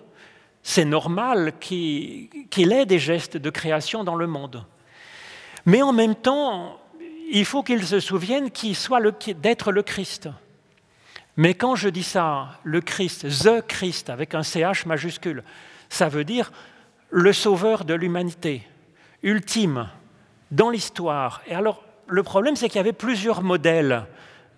c'est 0.62 0.86
normal 0.86 1.54
qu'il 1.60 2.72
ait 2.72 2.86
des 2.86 3.00
gestes 3.00 3.38
de 3.38 3.50
création 3.50 4.04
dans 4.04 4.14
le 4.14 4.28
monde. 4.28 4.64
Mais 5.68 5.82
en 5.82 5.92
même 5.92 6.16
temps, 6.16 6.80
il 7.30 7.44
faut 7.44 7.62
qu'il 7.62 7.86
se 7.86 8.00
souvienne 8.00 8.52
qu'il 8.52 8.74
soit 8.74 9.02
d'être 9.34 9.74
le 9.74 9.84
Christ. 9.84 10.30
Mais 11.36 11.56
quand 11.56 11.76
je 11.76 11.90
dis 11.90 12.04
ça, 12.04 12.58
le 12.64 12.80
Christ, 12.80 13.28
the 13.44 13.62
Christ, 13.68 14.10
avec 14.10 14.34
un 14.34 14.44
CH 14.44 14.86
majuscule, 14.86 15.44
ça 15.90 16.08
veut 16.08 16.24
dire 16.24 16.54
le 17.10 17.34
sauveur 17.34 17.84
de 17.84 17.94
l'humanité, 17.94 18.66
ultime, 19.24 19.90
dans 20.52 20.70
l'histoire. 20.70 21.42
Et 21.48 21.54
alors, 21.54 21.84
le 22.08 22.24
problème, 22.24 22.56
c'est 22.56 22.70
qu'il 22.70 22.78
y 22.78 22.80
avait 22.80 22.94
plusieurs 22.94 23.44
modèles 23.44 24.06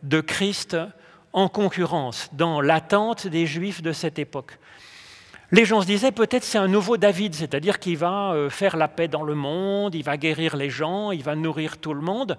de 0.03 0.21
Christ 0.21 0.77
en 1.33 1.49
concurrence 1.49 2.29
dans 2.33 2.61
l'attente 2.61 3.25
des 3.25 3.47
Juifs 3.47 3.81
de 3.81 3.93
cette 3.93 4.19
époque. 4.19 4.59
Les 5.51 5.65
gens 5.65 5.81
se 5.81 5.87
disaient 5.87 6.11
peut-être 6.11 6.43
c'est 6.43 6.59
un 6.59 6.67
nouveau 6.67 6.97
David, 6.97 7.33
c'est-à-dire 7.33 7.79
qu'il 7.79 7.97
va 7.97 8.33
euh, 8.33 8.49
faire 8.51 8.77
la 8.77 8.87
paix 8.87 9.07
dans 9.07 9.23
le 9.23 9.33
monde, 9.33 9.95
il 9.95 10.03
va 10.03 10.15
guérir 10.15 10.55
les 10.55 10.69
gens, 10.69 11.11
il 11.11 11.23
va 11.23 11.35
nourrir 11.35 11.79
tout 11.79 11.95
le 11.95 12.01
monde, 12.01 12.37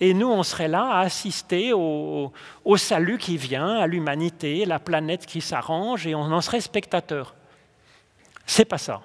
et 0.00 0.14
nous 0.14 0.28
on 0.28 0.44
serait 0.44 0.68
là 0.68 0.84
à 0.84 1.00
assister 1.00 1.72
au, 1.72 2.32
au 2.64 2.76
salut 2.76 3.18
qui 3.18 3.36
vient, 3.36 3.78
à 3.78 3.88
l'humanité, 3.88 4.64
la 4.64 4.78
planète 4.78 5.26
qui 5.26 5.40
s'arrange, 5.40 6.06
et 6.06 6.14
on 6.14 6.20
en 6.20 6.40
serait 6.40 6.60
spectateurs. 6.60 7.34
C'est 8.46 8.64
pas 8.64 8.78
ça. 8.78 9.00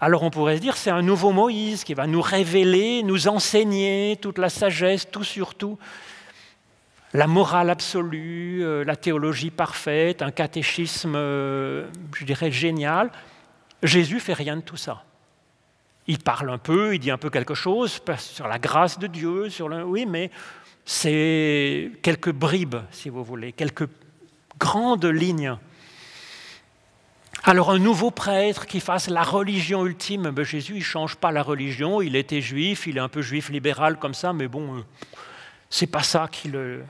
Alors 0.00 0.22
on 0.22 0.30
pourrait 0.30 0.56
se 0.56 0.62
dire 0.62 0.76
c'est 0.76 0.90
un 0.90 1.02
nouveau 1.02 1.30
Moïse 1.30 1.84
qui 1.84 1.92
va 1.92 2.06
nous 2.06 2.22
révéler, 2.22 3.02
nous 3.02 3.28
enseigner 3.28 4.18
toute 4.20 4.38
la 4.38 4.48
sagesse, 4.48 5.08
tout 5.10 5.24
sur 5.24 5.54
tout, 5.54 5.78
la 7.14 7.26
morale 7.26 7.70
absolue, 7.70 8.64
euh, 8.64 8.84
la 8.84 8.96
théologie 8.96 9.50
parfaite, 9.50 10.22
un 10.22 10.30
catéchisme, 10.30 11.14
euh, 11.14 11.86
je 12.14 12.24
dirais, 12.24 12.50
génial. 12.50 13.10
Jésus 13.82 14.20
fait 14.20 14.32
rien 14.32 14.56
de 14.56 14.62
tout 14.62 14.76
ça. 14.76 15.04
Il 16.06 16.18
parle 16.18 16.50
un 16.50 16.58
peu, 16.58 16.94
il 16.94 16.98
dit 16.98 17.10
un 17.10 17.18
peu 17.18 17.30
quelque 17.30 17.54
chose 17.54 18.00
sur 18.18 18.48
la 18.48 18.58
grâce 18.58 18.98
de 18.98 19.06
Dieu, 19.06 19.50
sur 19.50 19.68
le, 19.68 19.84
oui, 19.84 20.06
mais 20.06 20.30
c'est 20.84 21.92
quelques 22.02 22.32
bribes, 22.32 22.76
si 22.90 23.08
vous 23.08 23.22
voulez, 23.22 23.52
quelques 23.52 23.88
grandes 24.58 25.04
lignes. 25.04 25.56
Alors 27.44 27.70
un 27.70 27.78
nouveau 27.78 28.10
prêtre 28.10 28.66
qui 28.66 28.80
fasse 28.80 29.08
la 29.08 29.22
religion 29.22 29.84
ultime, 29.84 30.30
ben 30.30 30.44
Jésus, 30.44 30.74
il 30.74 30.78
ne 30.78 30.84
change 30.84 31.16
pas 31.16 31.32
la 31.32 31.42
religion, 31.42 32.00
il 32.00 32.16
était 32.16 32.40
juif, 32.40 32.86
il 32.86 32.96
est 32.96 33.00
un 33.00 33.08
peu 33.08 33.20
juif 33.20 33.48
libéral 33.48 33.98
comme 33.98 34.14
ça, 34.14 34.32
mais 34.32 34.48
bon, 34.48 34.76
euh, 34.76 34.80
c'est 35.68 35.88
pas 35.88 36.02
ça 36.02 36.28
qui 36.30 36.48
le, 36.48 36.84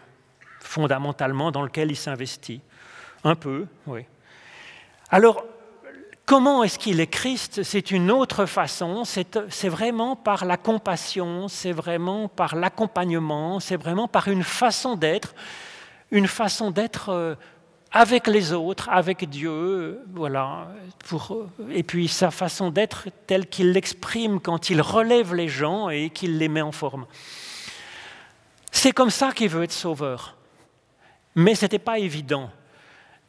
fondamentalement 0.72 1.50
dans 1.50 1.62
lequel 1.62 1.90
il 1.90 1.96
s'investit. 1.96 2.62
Un 3.24 3.35
peu, 3.35 3.66
oui. 3.87 4.06
Alors, 5.11 5.44
comment 6.24 6.64
est-ce 6.64 6.78
qu'il 6.78 6.98
est 7.00 7.06
Christ? 7.06 7.62
C'est 7.62 7.90
une 7.90 8.11
autre 8.11 8.46
façon, 8.46 9.04
c'est 9.04 9.68
vraiment 9.68 10.16
par 10.16 10.44
la 10.46 10.56
compassion, 10.56 11.48
c'est 11.48 11.72
vraiment 11.72 12.28
par 12.28 12.56
l'accompagnement, 12.56 13.61
c'est 13.61 13.76
vraiment 13.76 14.08
par 14.08 14.28
une 14.28 14.42
façon 14.42 14.96
d'être, 14.96 15.35
une 16.11 16.26
façon 16.26 16.70
d'être 16.70 17.11
euh, 17.11 17.35
avec 17.90 18.26
les 18.26 18.54
autres, 18.54 18.88
avec 18.88 19.28
Dieu, 19.28 20.00
voilà. 20.14 20.68
Pour, 21.06 21.48
et 21.70 21.82
puis 21.82 22.08
sa 22.08 22.30
façon 22.30 22.70
d'être 22.70 23.08
telle 23.26 23.46
qu'il 23.46 23.72
l'exprime 23.72 24.40
quand 24.40 24.70
il 24.70 24.80
relève 24.80 25.35
les 25.35 25.48
gens 25.48 25.90
et 25.90 26.08
qu'il 26.08 26.38
les 26.38 26.48
met 26.48 26.62
en 26.62 26.72
forme. 26.72 27.04
C'est 28.70 28.92
comme 28.92 29.11
ça 29.11 29.32
qu'il 29.32 29.50
veut 29.50 29.64
être 29.64 29.72
sauveur. 29.72 30.35
Mais 31.35 31.55
ce 31.55 31.64
n'était 31.64 31.79
pas 31.79 31.99
évident. 31.99 32.51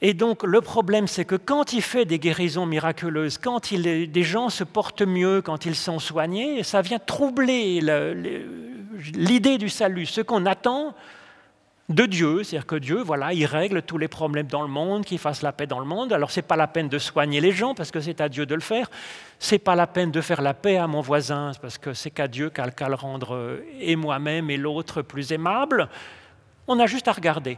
Et 0.02 0.14
donc 0.14 0.44
le 0.44 0.60
problème, 0.62 1.08
c'est 1.08 1.26
que 1.26 1.36
quand 1.36 1.74
il 1.74 1.82
fait 1.82 2.06
des 2.06 2.20
guérisons 2.20 2.66
miraculeuses, 2.66 3.38
quand 3.38 3.72
il, 3.72 4.12
des 4.12 4.24
gens 4.24 4.50
se 4.50 4.64
portent 4.64 5.02
mieux, 5.02 5.42
quand 5.42 5.66
ils 5.66 5.76
sont 5.76 6.00
soignés, 6.00 6.64
ça 6.64 6.82
vient 6.82 7.00
troubler 7.00 7.80
l'idée 9.14 9.58
du 9.58 9.70
salut. 9.70 10.06
Ce 10.06 10.22
qu'on 10.22 10.46
attend, 10.46 10.94
de 11.90 12.06
Dieu, 12.06 12.44
c'est-à-dire 12.44 12.66
que 12.66 12.76
Dieu, 12.76 13.02
voilà, 13.02 13.34
il 13.34 13.46
règle 13.46 13.82
tous 13.82 13.98
les 13.98 14.08
problèmes 14.08 14.48
dans 14.48 14.62
le 14.62 14.70
monde, 14.70 15.04
qu'il 15.04 15.20
fasse 15.20 15.42
la 15.42 15.52
paix 15.52 15.68
dans 15.68 15.80
le 15.80 15.86
monde. 15.86 16.14
Alors 16.14 16.32
ce 16.32 16.40
n'est 16.40 16.46
pas 16.46 16.56
la 16.56 16.68
peine 16.68 16.88
de 16.88 16.98
soigner 16.98 17.42
les 17.42 17.52
gens 17.52 17.76
parce 17.76 17.92
que 17.92 18.00
c'est 18.00 18.22
à 18.22 18.30
Dieu 18.30 18.46
de 18.46 18.56
le 18.56 18.62
faire. 18.62 18.90
C'est 19.38 19.60
pas 19.60 19.76
la 19.76 19.86
peine 19.86 20.10
de 20.10 20.22
faire 20.22 20.42
la 20.42 20.54
paix 20.54 20.78
à 20.78 20.88
mon 20.88 21.02
voisin 21.02 21.52
parce 21.62 21.78
que 21.78 21.94
c'est 21.94 22.12
qu'à 22.12 22.28
Dieu 22.28 22.50
qu'à 22.50 22.68
le 22.88 22.96
rendre 22.96 23.36
euh, 23.36 23.66
et 23.80 23.96
moi-même 23.96 24.50
et 24.50 24.58
l'autre 24.58 25.02
plus 25.02 25.34
aimable. 25.34 25.90
On 26.68 26.80
a 26.80 26.86
juste 26.86 27.10
à 27.10 27.12
regarder. 27.12 27.58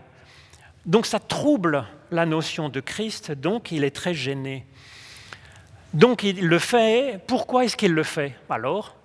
Donc 0.86 1.06
ça 1.06 1.20
trouble 1.20 1.86
la 2.12 2.26
notion 2.26 2.70
de 2.70 2.80
Christ, 2.80 3.32
donc 3.32 3.72
il 3.72 3.84
est 3.84 3.96
très 3.96 4.14
gêné. 4.14 4.66
Donc 5.94 6.24
il 6.24 6.46
le 6.46 6.60
fait. 6.60 7.20
Pourquoi 7.28 7.66
est-ce 7.66 7.78
qu'il 7.78 7.94
le 7.94 8.04
fait 8.04 8.36
Alors, 8.50 8.96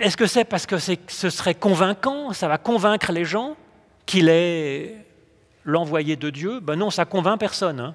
est-ce 0.00 0.16
que 0.16 0.26
c'est 0.26 0.44
parce 0.44 0.66
que 0.66 0.78
ce 0.78 1.30
serait 1.30 1.54
convaincant, 1.54 2.32
ça 2.32 2.48
va 2.48 2.58
convaincre 2.58 3.12
les 3.12 3.24
gens 3.24 3.56
qu'il 4.06 4.28
est 4.28 4.96
l'envoyé 5.64 6.16
de 6.16 6.30
Dieu, 6.30 6.60
ben 6.60 6.76
non, 6.76 6.90
ça 6.90 7.04
convainc 7.04 7.38
personne. 7.38 7.80
Hein. 7.80 7.94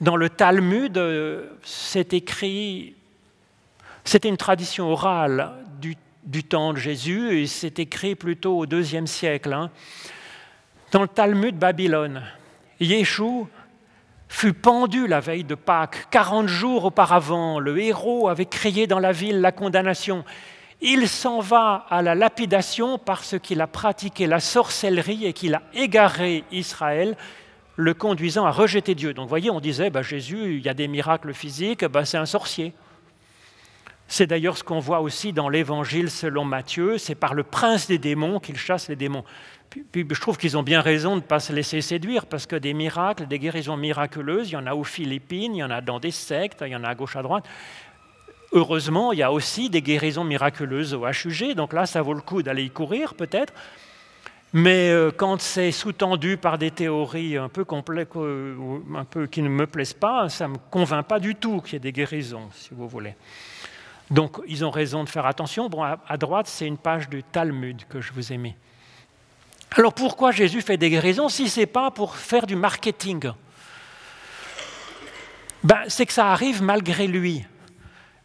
Dans 0.00 0.16
le 0.16 0.28
Talmud, 0.28 1.00
c'est 1.62 2.12
écrit, 2.12 2.94
c'était 4.04 4.28
une 4.28 4.36
tradition 4.36 4.90
orale 4.90 5.52
du, 6.24 6.44
temps 6.44 6.72
de 6.72 6.78
Jésus, 6.78 7.38
et 7.38 7.46
c'est 7.46 7.78
écrit 7.78 8.14
plutôt 8.14 8.58
au 8.58 8.66
deuxième 8.66 9.06
siècle. 9.06 9.52
Hein. 9.52 9.70
Dans 10.92 11.02
le 11.02 11.08
Talmud 11.08 11.58
Babylone, 11.58 12.22
Yeshua 12.80 13.46
fut 14.28 14.52
pendu 14.52 15.06
la 15.06 15.20
veille 15.20 15.44
de 15.44 15.54
Pâques. 15.54 16.06
40 16.10 16.48
jours 16.48 16.86
auparavant, 16.86 17.58
le 17.58 17.78
héros 17.78 18.28
avait 18.28 18.46
crié 18.46 18.86
dans 18.86 18.98
la 18.98 19.12
ville 19.12 19.40
la 19.40 19.52
condamnation 19.52 20.24
il 20.80 21.08
s'en 21.08 21.40
va 21.40 21.86
à 21.88 22.02
la 22.02 22.14
lapidation 22.14 22.98
parce 22.98 23.38
qu'il 23.38 23.60
a 23.60 23.66
pratiqué 23.66 24.26
la 24.26 24.40
sorcellerie 24.40 25.24
et 25.24 25.32
qu'il 25.32 25.54
a 25.54 25.62
égaré 25.74 26.44
Israël, 26.52 27.16
le 27.76 27.94
conduisant 27.94 28.44
à 28.44 28.50
rejeter 28.50 28.94
Dieu. 28.94 29.14
Donc 29.14 29.24
vous 29.24 29.30
voyez, 29.30 29.50
on 29.50 29.60
disait, 29.60 29.90
bah, 29.90 30.02
Jésus, 30.02 30.56
il 30.56 30.64
y 30.64 30.68
a 30.68 30.74
des 30.74 30.88
miracles 30.88 31.32
physiques, 31.32 31.84
bah, 31.84 32.04
c'est 32.04 32.18
un 32.18 32.26
sorcier. 32.26 32.74
C'est 34.08 34.26
d'ailleurs 34.26 34.56
ce 34.56 34.62
qu'on 34.62 34.78
voit 34.78 35.00
aussi 35.00 35.32
dans 35.32 35.48
l'Évangile 35.48 36.10
selon 36.10 36.44
Matthieu, 36.44 36.96
c'est 36.96 37.16
par 37.16 37.34
le 37.34 37.42
prince 37.42 37.88
des 37.88 37.98
démons 37.98 38.38
qu'il 38.38 38.56
chasse 38.56 38.88
les 38.88 38.96
démons. 38.96 39.24
Je 39.94 40.20
trouve 40.20 40.38
qu'ils 40.38 40.56
ont 40.56 40.62
bien 40.62 40.80
raison 40.80 41.10
de 41.10 41.16
ne 41.16 41.26
pas 41.26 41.40
se 41.40 41.52
laisser 41.52 41.80
séduire, 41.80 42.26
parce 42.26 42.46
que 42.46 42.56
des 42.56 42.74
miracles, 42.74 43.26
des 43.26 43.38
guérisons 43.38 43.76
miraculeuses, 43.76 44.50
il 44.50 44.54
y 44.54 44.56
en 44.56 44.66
a 44.66 44.74
aux 44.74 44.84
Philippines, 44.84 45.54
il 45.54 45.58
y 45.58 45.64
en 45.64 45.70
a 45.70 45.80
dans 45.80 46.00
des 46.00 46.10
sectes, 46.10 46.62
il 46.66 46.72
y 46.72 46.76
en 46.76 46.84
a 46.84 46.88
à 46.88 46.94
gauche, 46.94 47.16
à 47.16 47.22
droite. 47.22 47.44
Heureusement, 48.52 49.12
il 49.12 49.18
y 49.18 49.22
a 49.22 49.32
aussi 49.32 49.68
des 49.70 49.82
guérisons 49.82 50.24
miraculeuses 50.24 50.94
au 50.94 51.06
HUG, 51.06 51.54
donc 51.54 51.72
là, 51.72 51.84
ça 51.86 52.00
vaut 52.00 52.14
le 52.14 52.20
coup 52.20 52.42
d'aller 52.42 52.64
y 52.64 52.70
courir 52.70 53.14
peut-être. 53.14 53.52
Mais 54.52 54.90
euh, 54.90 55.10
quand 55.14 55.40
c'est 55.40 55.72
sous-tendu 55.72 56.36
par 56.36 56.56
des 56.56 56.70
théories 56.70 57.36
un 57.36 57.48
peu 57.48 57.66
un 57.68 59.04
peu 59.04 59.26
qui 59.26 59.42
ne 59.42 59.48
me 59.48 59.66
plaisent 59.66 59.92
pas, 59.92 60.28
ça 60.28 60.46
ne 60.46 60.54
me 60.54 60.58
convainc 60.70 61.06
pas 61.06 61.18
du 61.18 61.34
tout 61.34 61.60
qu'il 61.60 61.74
y 61.74 61.76
ait 61.76 61.80
des 61.80 61.92
guérisons, 61.92 62.48
si 62.52 62.70
vous 62.72 62.88
voulez. 62.88 63.14
Donc 64.10 64.40
ils 64.46 64.64
ont 64.64 64.70
raison 64.70 65.04
de 65.04 65.08
faire 65.08 65.26
attention. 65.26 65.68
Bon, 65.68 65.82
à, 65.82 66.16
droite, 66.16 66.46
c'est 66.46 66.66
une 66.66 66.78
page 66.78 67.08
du 67.08 67.22
Talmud 67.22 67.82
que 67.88 68.00
je 68.00 68.12
vous 68.12 68.32
ai 68.32 68.36
mis. 68.36 68.54
Alors 69.78 69.92
pourquoi 69.92 70.32
Jésus 70.32 70.62
fait 70.62 70.78
des 70.78 70.88
guérisons 70.88 71.28
si 71.28 71.50
ce 71.50 71.60
n'est 71.60 71.66
pas 71.66 71.90
pour 71.90 72.16
faire 72.16 72.46
du 72.46 72.56
marketing? 72.56 73.30
Ben, 75.62 75.82
C'est 75.88 76.06
que 76.06 76.14
ça 76.14 76.32
arrive 76.32 76.62
malgré 76.62 77.06
lui. 77.06 77.44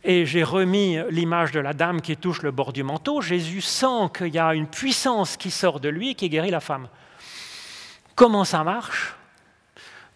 Et 0.06 0.26
j'ai 0.26 0.44
remis 0.44 0.98
l'image 1.10 1.52
de 1.52 1.60
la 1.60 1.74
dame 1.74 2.00
qui 2.00 2.16
touche 2.16 2.42
le 2.42 2.52
bord 2.52 2.72
du 2.72 2.84
manteau. 2.84 3.20
Jésus 3.20 3.60
sent 3.60 4.10
qu'il 4.18 4.34
y 4.34 4.40
a 4.40 4.54
une 4.56 4.66
puissance 4.66 5.36
qui 5.36 5.52
sort 5.52 5.82
de 5.82 5.90
lui 5.90 6.12
et 6.12 6.16
qui 6.16 6.30
guérit 6.30 6.52
la 6.52 6.62
femme. 6.62 6.88
Comment 8.16 8.46
ça 8.46 8.64
marche? 8.64 9.14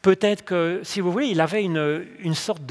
Peut-être 0.01 0.45
que, 0.45 0.79
si 0.83 1.01
vous 1.01 1.11
voulez, 1.11 1.27
il 1.27 1.41
avait 1.41 1.63
une, 1.63 2.05
une 2.19 2.33
sorte 2.33 2.61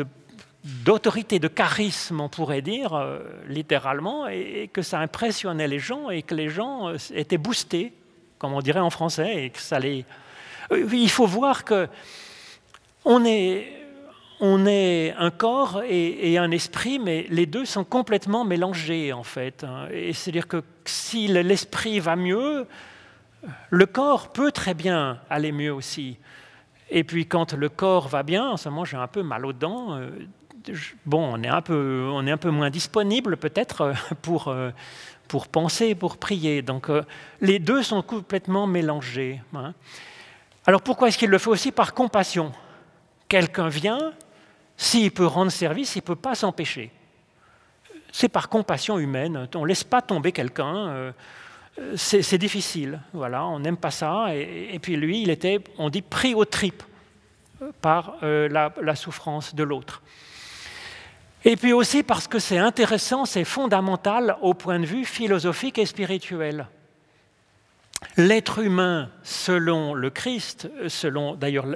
d'autorité, 0.64 1.38
de 1.38 1.48
charisme, 1.48 2.18
on 2.20 2.30
pourrait 2.30 2.62
dire, 2.62 2.94
euh, 2.94 3.18
littéralement, 3.46 4.26
et, 4.26 4.70
que 4.72 4.80
ça 4.80 5.00
impressionnait 5.00 5.68
les 5.68 5.78
gens 5.78 6.08
et 6.08 6.22
que 6.22 6.34
les 6.34 6.48
gens 6.48 6.88
euh, 6.88 6.96
étaient 7.12 7.38
boostés, 7.38 7.92
comme 8.38 8.52
on 8.52 8.60
dirait 8.60 8.80
en 8.80 8.90
français, 8.90 9.44
et 9.44 9.50
que 9.50 9.60
ça 9.60 9.78
les... 9.78 10.04
Euh, 10.72 10.88
il 10.92 11.10
faut 11.10 11.26
voir 11.26 11.64
que 11.64 11.88
on 13.04 13.24
est 13.24 13.84
on 14.40 14.66
est 14.66 15.14
un 15.16 15.30
corps 15.30 15.82
et, 15.88 16.38
un 16.38 16.50
esprit, 16.50 16.98
mais 16.98 17.26
les 17.30 17.46
deux 17.46 17.64
sont 17.64 17.84
complètement 17.84 18.44
mélangés 18.44 19.12
en 19.12 19.22
fait. 19.22 19.64
Hein. 19.64 19.86
Et 19.92 20.12
c'est-à-dire 20.12 20.48
que 20.48 20.62
si 20.84 21.28
l'esprit 21.28 22.00
va 22.00 22.16
mieux, 22.16 22.66
le 23.70 23.86
corps 23.86 24.32
peut 24.32 24.50
très 24.50 24.74
bien 24.74 25.18
aller 25.30 25.52
mieux 25.52 25.72
aussi. 25.72 26.18
Et 26.90 27.04
puis 27.04 27.26
quand 27.26 27.54
le 27.54 27.68
corps 27.68 28.08
va 28.08 28.22
bien, 28.22 28.50
en 28.50 28.56
ce 28.56 28.68
moment 28.68 28.84
j'ai 28.84 28.96
un 28.96 29.06
peu 29.06 29.22
mal 29.22 29.46
aux 29.46 29.52
dents, 29.52 29.94
euh, 29.94 30.10
bon, 31.06 31.34
on 31.34 31.42
est 31.42 31.48
un 31.48 31.62
peu, 31.62 32.08
on 32.12 32.26
est 32.26 32.30
un 32.30 32.36
peu 32.36 32.50
moins 32.50 32.70
disponible 32.70 33.36
peut-être 33.36 33.80
euh, 33.82 33.92
pour, 34.22 34.54
pour 35.34 35.48
penser, 35.48 35.96
pour 35.96 36.16
prier. 36.16 36.62
Donc 36.62 36.86
les 37.40 37.58
deux 37.58 37.82
sont 37.82 38.02
complètement 38.02 38.68
mélangés. 38.68 39.42
Hein. 39.52 39.74
Alors 40.64 40.80
pourquoi 40.80 41.08
est-ce 41.08 41.18
qu'il 41.18 41.28
le 41.28 41.38
fait 41.38 41.50
aussi 41.50 41.72
par 41.72 41.92
compassion? 41.92 42.52
Quelqu'un 43.26 43.68
vient, 43.68 44.12
s'il 44.76 45.10
peut 45.10 45.26
rendre 45.26 45.50
service, 45.50 45.96
il 45.96 46.02
ne 46.02 46.04
peut 46.04 46.14
pas 46.14 46.36
s'empêcher. 46.36 46.92
C'est 48.12 48.28
par 48.28 48.48
compassion 48.48 48.96
humaine. 49.00 49.48
On 49.56 49.62
ne 49.62 49.66
laisse 49.66 49.82
pas 49.82 50.02
tomber 50.02 50.30
quelqu'un. 50.30 50.76
Euh, 50.76 51.12
c'est 51.96 52.38
difficile. 52.38 53.00
Voilà, 53.12 53.44
on 53.44 53.58
n'aime 53.58 53.76
pas 53.76 53.90
ça. 53.90 54.36
Et, 54.36 54.78
puis 54.80 54.94
lui, 54.94 55.22
il 55.22 55.30
était, 55.30 55.58
on 55.78 55.90
dit, 55.90 56.02
pris 56.02 56.36
aux 56.36 56.44
tripes 56.44 56.84
par 57.80 58.18
euh, 58.22 58.48
la, 58.48 58.94
souffrance 58.94 59.52
de 59.52 59.64
l'autre. 59.64 60.00
Et 61.46 61.56
puis 61.56 61.74
aussi 61.74 62.02
parce 62.02 62.26
que 62.26 62.38
c'est 62.38 62.58
intéressant, 62.58 63.26
c'est 63.26 63.44
fondamental 63.44 64.36
au 64.40 64.54
point 64.54 64.80
de 64.80 64.86
vue 64.86 65.04
philosophique 65.04 65.78
et 65.78 65.84
spirituel. 65.84 66.66
L'être 68.16 68.60
humain, 68.60 69.10
selon 69.22 69.92
le 69.92 70.08
Christ, 70.10 70.70
selon 70.88 71.34
d'ailleurs 71.34 71.66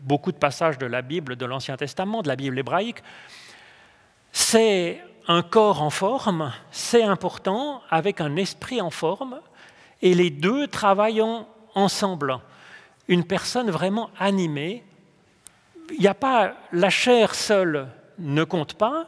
beaucoup 0.00 0.32
de 0.32 0.38
passages 0.38 0.78
de 0.78 0.86
la 0.86 1.02
Bible, 1.02 1.36
de 1.36 1.44
l'Ancien 1.44 1.76
Testament, 1.76 2.22
de 2.22 2.28
la 2.28 2.36
Bible 2.36 2.58
hébraïque, 2.58 3.02
c'est 4.32 5.02
un 5.28 5.42
corps 5.42 5.82
en 5.82 5.90
forme, 5.90 6.52
c'est 6.70 7.02
important, 7.02 7.82
avec 7.90 8.20
un 8.20 8.36
esprit 8.36 8.80
en 8.80 8.90
forme, 8.90 9.40
et 10.00 10.14
les 10.14 10.30
deux 10.30 10.66
travaillant 10.66 11.46
ensemble. 11.74 12.38
Une 13.08 13.24
personne 13.24 13.70
vraiment 13.70 14.10
animée. 14.18 14.82
Il 15.90 16.00
n'y 16.00 16.06
a 16.06 16.14
pas 16.14 16.54
la 16.72 16.90
chair 16.90 17.34
seule 17.34 17.88
ne 18.20 18.44
compte 18.44 18.74
pas, 18.74 19.06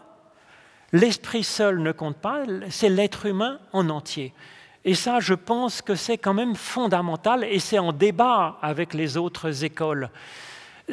l'esprit 0.92 1.44
seul 1.44 1.80
ne 1.80 1.92
compte 1.92 2.16
pas, 2.16 2.42
c'est 2.70 2.88
l'être 2.88 3.26
humain 3.26 3.58
en 3.72 3.88
entier. 3.90 4.34
Et 4.84 4.94
ça, 4.94 5.20
je 5.20 5.34
pense 5.34 5.80
que 5.80 5.94
c'est 5.94 6.18
quand 6.18 6.34
même 6.34 6.56
fondamental 6.56 7.44
et 7.44 7.60
c'est 7.60 7.78
en 7.78 7.92
débat 7.92 8.58
avec 8.62 8.94
les 8.94 9.16
autres 9.16 9.64
écoles. 9.64 10.10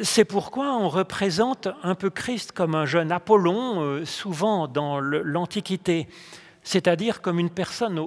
C'est 0.00 0.24
pourquoi 0.24 0.76
on 0.76 0.88
représente 0.88 1.68
un 1.82 1.96
peu 1.96 2.10
Christ 2.10 2.52
comme 2.52 2.76
un 2.76 2.86
jeune 2.86 3.10
Apollon, 3.10 3.82
euh, 3.82 4.04
souvent 4.04 4.68
dans 4.68 5.00
l'Antiquité, 5.00 6.08
c'est-à-dire 6.62 7.20
comme 7.20 7.40
une 7.40 7.50
personne 7.50 8.00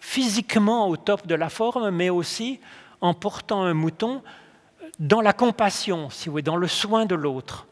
physiquement 0.00 0.88
au 0.88 0.96
top 0.96 1.26
de 1.26 1.34
la 1.34 1.50
forme, 1.50 1.90
mais 1.90 2.08
aussi 2.08 2.60
en 3.02 3.12
portant 3.12 3.62
un 3.62 3.74
mouton 3.74 4.22
dans 4.98 5.20
la 5.20 5.32
compassion, 5.32 6.08
si 6.08 6.26
vous 6.26 6.32
voulez, 6.32 6.42
dans 6.42 6.56
le 6.56 6.68
soin 6.68 7.04
de 7.04 7.14
l'autre. 7.14 7.66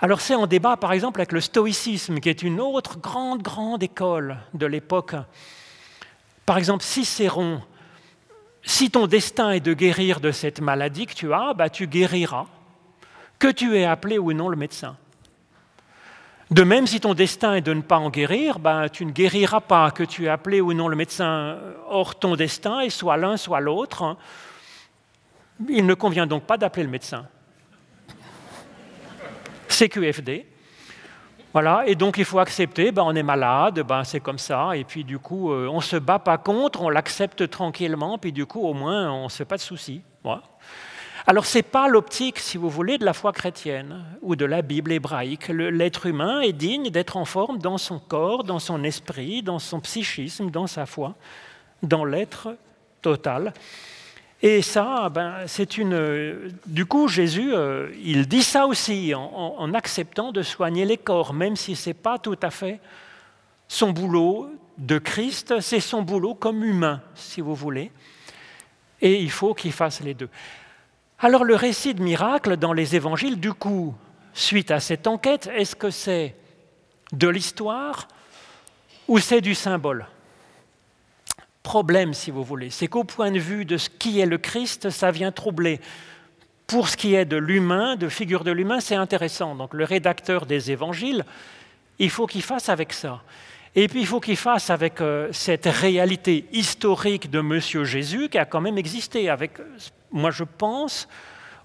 Alors 0.00 0.20
c'est 0.20 0.34
en 0.34 0.46
débat 0.46 0.76
par 0.76 0.92
exemple 0.92 1.20
avec 1.20 1.32
le 1.32 1.40
stoïcisme, 1.40 2.20
qui 2.20 2.28
est 2.28 2.42
une 2.42 2.60
autre 2.60 2.98
grande, 2.98 3.42
grande 3.42 3.82
école 3.82 4.38
de 4.54 4.66
l'époque 4.66 5.14
par 6.46 6.58
exemple, 6.58 6.84
Cicéron, 6.84 7.60
si 8.62 8.88
ton 8.88 9.08
destin 9.08 9.50
est 9.50 9.60
de 9.60 9.74
guérir 9.74 10.20
de 10.20 10.30
cette 10.30 10.60
maladie 10.60 11.06
que 11.06 11.12
tu 11.12 11.32
as, 11.32 11.54
bah, 11.54 11.68
tu 11.68 11.88
guériras, 11.88 12.46
que 13.40 13.48
tu 13.48 13.76
aies 13.76 13.84
appelé 13.84 14.16
ou 14.16 14.32
non 14.32 14.48
le 14.48 14.56
médecin. 14.56 14.96
De 16.52 16.62
même, 16.62 16.86
si 16.86 17.00
ton 17.00 17.14
destin 17.14 17.54
est 17.54 17.62
de 17.62 17.74
ne 17.74 17.82
pas 17.82 17.98
en 17.98 18.10
guérir, 18.10 18.60
bah, 18.60 18.88
tu 18.88 19.04
ne 19.04 19.10
guériras 19.10 19.60
pas, 19.60 19.90
que 19.90 20.04
tu 20.04 20.26
aies 20.26 20.28
appelé 20.28 20.60
ou 20.60 20.72
non 20.72 20.86
le 20.86 20.94
médecin. 20.94 21.58
Or, 21.88 22.16
ton 22.16 22.36
destin 22.36 22.78
est 22.78 22.90
soit 22.90 23.16
l'un, 23.16 23.36
soit 23.36 23.58
l'autre. 23.58 24.16
Il 25.68 25.84
ne 25.84 25.94
convient 25.94 26.28
donc 26.28 26.44
pas 26.44 26.56
d'appeler 26.56 26.84
le 26.84 26.90
médecin. 26.90 27.26
CQFD. 29.78 30.46
Voilà, 31.52 31.84
et 31.86 31.94
donc 31.94 32.18
il 32.18 32.24
faut 32.24 32.38
accepter, 32.38 32.92
ben, 32.92 33.02
on 33.06 33.14
est 33.14 33.22
malade, 33.22 33.80
ben, 33.80 34.04
c'est 34.04 34.20
comme 34.20 34.38
ça, 34.38 34.76
et 34.76 34.84
puis 34.84 35.04
du 35.04 35.18
coup, 35.18 35.52
euh, 35.52 35.68
on 35.68 35.76
ne 35.76 35.82
se 35.82 35.96
bat 35.96 36.18
pas 36.18 36.36
contre, 36.36 36.82
on 36.82 36.90
l'accepte 36.90 37.48
tranquillement, 37.48 38.18
puis 38.18 38.30
du 38.30 38.44
coup, 38.44 38.60
au 38.60 38.74
moins, 38.74 39.10
on 39.10 39.24
ne 39.24 39.28
se 39.30 39.38
fait 39.38 39.46
pas 39.46 39.56
de 39.56 39.62
soucis. 39.62 40.02
Alors, 41.26 41.46
ce 41.46 41.58
n'est 41.58 41.62
pas 41.62 41.88
l'optique, 41.88 42.38
si 42.38 42.56
vous 42.56 42.68
voulez, 42.68 42.98
de 42.98 43.04
la 43.04 43.12
foi 43.12 43.32
chrétienne 43.32 44.04
ou 44.22 44.36
de 44.36 44.44
la 44.44 44.62
Bible 44.62 44.92
hébraïque. 44.92 45.48
L'être 45.48 46.06
humain 46.06 46.40
est 46.40 46.52
digne 46.52 46.90
d'être 46.90 47.16
en 47.16 47.24
forme 47.24 47.58
dans 47.58 47.78
son 47.78 47.98
corps, 47.98 48.44
dans 48.44 48.58
son 48.58 48.84
esprit, 48.84 49.42
dans 49.42 49.58
son 49.58 49.80
psychisme, 49.80 50.50
dans 50.50 50.66
sa 50.66 50.86
foi, 50.86 51.14
dans 51.82 52.04
l'être 52.04 52.56
total. 53.02 53.52
Et 54.48 54.62
ça, 54.62 55.08
ben, 55.08 55.38
c'est 55.48 55.76
une. 55.76 56.52
Du 56.66 56.86
coup, 56.86 57.08
Jésus, 57.08 57.52
euh, 57.52 57.90
il 58.00 58.28
dit 58.28 58.44
ça 58.44 58.68
aussi 58.68 59.12
en, 59.12 59.74
acceptant 59.74 60.30
de 60.30 60.40
soigner 60.42 60.84
les 60.84 60.98
corps, 60.98 61.34
même 61.34 61.56
si 61.56 61.74
ce 61.74 61.90
n'est 61.90 61.94
pas 61.94 62.16
tout 62.20 62.38
à 62.40 62.52
fait 62.52 62.78
son 63.66 63.90
boulot 63.90 64.48
de 64.78 64.98
Christ, 64.98 65.58
c'est 65.58 65.80
son 65.80 66.02
boulot 66.02 66.36
comme 66.36 66.62
humain, 66.62 67.02
si 67.16 67.40
vous 67.40 67.56
voulez. 67.56 67.90
Et 69.00 69.20
il 69.20 69.32
faut 69.32 69.52
qu'il 69.52 69.72
fasse 69.72 70.00
les 70.00 70.14
deux. 70.14 70.28
Alors, 71.18 71.42
le 71.42 71.56
récit 71.56 71.94
de 71.94 72.02
miracle 72.04 72.56
dans 72.56 72.72
les 72.72 72.94
évangiles, 72.94 73.40
du 73.40 73.52
coup, 73.52 73.96
suite 74.32 74.70
à 74.70 74.78
cette 74.78 75.08
enquête, 75.08 75.50
est-ce 75.56 75.74
que 75.74 75.90
c'est 75.90 76.36
de 77.10 77.26
l'histoire 77.26 78.06
ou 79.08 79.18
c'est 79.18 79.40
du 79.40 79.56
symbole? 79.56 80.06
Problème, 81.66 82.14
si 82.14 82.30
vous 82.30 82.44
voulez. 82.44 82.70
C'est 82.70 82.86
qu'au 82.86 83.02
point 83.02 83.32
de 83.32 83.40
vue 83.40 83.64
de 83.64 83.76
ce 83.76 83.90
qui 83.90 84.20
est 84.20 84.26
le 84.26 84.38
Christ, 84.38 84.88
ça 84.90 85.10
vient 85.10 85.32
troubler. 85.32 85.80
Pour 86.68 86.88
ce 86.88 86.96
qui 86.96 87.16
est 87.16 87.24
de 87.24 87.36
l'humain, 87.36 87.96
de 87.96 88.08
figure 88.08 88.44
de 88.44 88.52
l'humain, 88.52 88.78
c'est 88.78 88.94
intéressant. 88.94 89.56
Donc 89.56 89.74
le 89.74 89.82
rédacteur 89.82 90.46
des 90.46 90.70
évangiles, 90.70 91.24
il 91.98 92.08
faut 92.08 92.28
qu'il 92.28 92.42
fasse 92.42 92.68
avec 92.68 92.92
ça. 92.92 93.20
Et 93.74 93.88
puis 93.88 93.98
il 93.98 94.06
faut 94.06 94.20
qu'il 94.20 94.36
fasse 94.36 94.70
avec 94.70 95.00
euh, 95.00 95.28
cette 95.32 95.66
réalité 95.66 96.44
historique 96.52 97.30
de 97.32 97.40
Monsieur 97.40 97.82
Jésus 97.82 98.28
qui 98.28 98.38
a 98.38 98.44
quand 98.44 98.60
même 98.60 98.78
existé. 98.78 99.28
Avec, 99.28 99.54
moi 100.12 100.30
je 100.30 100.44
pense, 100.44 101.08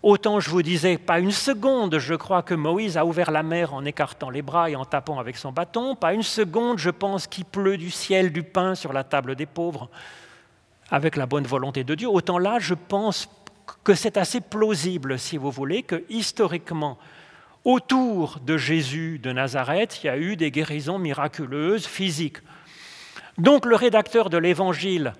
Autant 0.03 0.39
je 0.39 0.49
vous 0.49 0.63
disais, 0.63 0.97
pas 0.97 1.19
une 1.19 1.31
seconde, 1.31 1.99
je 1.99 2.15
crois 2.15 2.41
que 2.41 2.55
Moïse 2.55 2.97
a 2.97 3.05
ouvert 3.05 3.29
la 3.29 3.43
mer 3.43 3.73
en 3.73 3.85
écartant 3.85 4.31
les 4.31 4.41
bras 4.41 4.69
et 4.69 4.75
en 4.75 4.83
tapant 4.83 5.19
avec 5.19 5.37
son 5.37 5.51
bâton. 5.51 5.95
Pas 5.95 6.13
une 6.13 6.23
seconde, 6.23 6.79
je 6.79 6.89
pense 6.89 7.27
qu'il 7.27 7.45
pleut 7.45 7.77
du 7.77 7.91
ciel 7.91 8.31
du 8.31 8.41
pain 8.41 8.73
sur 8.73 8.93
la 8.93 9.03
table 9.03 9.35
des 9.35 9.45
pauvres 9.45 9.89
avec 10.89 11.15
la 11.15 11.27
bonne 11.27 11.45
volonté 11.45 11.83
de 11.83 11.93
Dieu. 11.93 12.09
Autant 12.09 12.39
là, 12.39 12.57
je 12.59 12.73
pense 12.73 13.29
que 13.83 13.93
c'est 13.93 14.17
assez 14.17 14.41
plausible, 14.41 15.19
si 15.19 15.37
vous 15.37 15.51
voulez, 15.51 15.83
que 15.83 16.03
historiquement, 16.09 16.97
autour 17.63 18.39
de 18.39 18.57
Jésus 18.57 19.19
de 19.19 19.31
Nazareth, 19.31 20.03
il 20.03 20.07
y 20.07 20.09
a 20.09 20.17
eu 20.17 20.35
des 20.35 20.49
guérisons 20.49 20.97
miraculeuses 20.97 21.85
physiques. 21.85 22.39
Donc 23.37 23.65
le 23.65 23.75
rédacteur 23.75 24.29
de 24.31 24.37
l'Évangile 24.37 25.13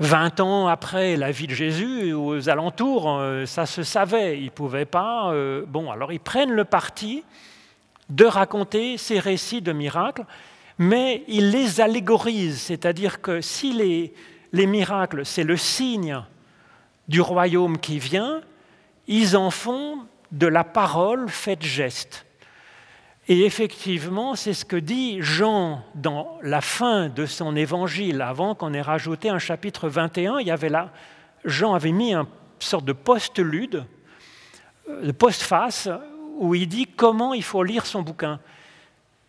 20 0.00 0.40
ans 0.40 0.66
après 0.66 1.16
la 1.16 1.30
vie 1.30 1.46
de 1.46 1.54
Jésus, 1.54 2.12
aux 2.12 2.48
alentours, 2.48 3.10
euh, 3.10 3.46
ça 3.46 3.66
se 3.66 3.82
savait, 3.82 4.38
ils 4.38 4.46
ne 4.46 4.50
pouvaient 4.50 4.84
pas. 4.84 5.32
Euh, 5.32 5.64
bon, 5.66 5.90
alors 5.90 6.12
ils 6.12 6.20
prennent 6.20 6.52
le 6.52 6.64
parti 6.64 7.24
de 8.08 8.24
raconter 8.24 8.98
ces 8.98 9.18
récits 9.18 9.62
de 9.62 9.72
miracles, 9.72 10.24
mais 10.78 11.22
ils 11.28 11.50
les 11.50 11.80
allégorisent, 11.80 12.60
c'est-à-dire 12.60 13.22
que 13.22 13.40
si 13.40 13.72
les, 13.72 14.12
les 14.52 14.66
miracles, 14.66 15.24
c'est 15.24 15.44
le 15.44 15.56
signe 15.56 16.20
du 17.08 17.20
royaume 17.20 17.78
qui 17.78 17.98
vient, 17.98 18.40
ils 19.06 19.36
en 19.36 19.50
font 19.50 19.98
de 20.32 20.46
la 20.46 20.64
parole 20.64 21.28
faite 21.28 21.62
geste. 21.62 22.26
Et 23.26 23.46
effectivement, 23.46 24.34
c'est 24.34 24.52
ce 24.52 24.66
que 24.66 24.76
dit 24.76 25.22
Jean 25.22 25.82
dans 25.94 26.38
la 26.42 26.60
fin 26.60 27.08
de 27.08 27.24
son 27.24 27.56
évangile, 27.56 28.20
avant 28.20 28.54
qu'on 28.54 28.74
ait 28.74 28.82
rajouté 28.82 29.30
un 29.30 29.38
chapitre 29.38 29.88
21. 29.88 30.40
Il 30.40 30.46
y 30.46 30.50
avait 30.50 30.68
là, 30.68 30.92
Jean 31.44 31.72
avait 31.72 31.92
mis 31.92 32.12
une 32.12 32.26
sorte 32.58 32.84
de 32.84 32.92
post-lude, 32.92 33.86
de 34.88 35.12
post-face, 35.12 35.88
où 36.36 36.54
il 36.54 36.68
dit 36.68 36.86
comment 36.86 37.32
il 37.32 37.42
faut 37.42 37.62
lire 37.62 37.86
son 37.86 38.02
bouquin. 38.02 38.40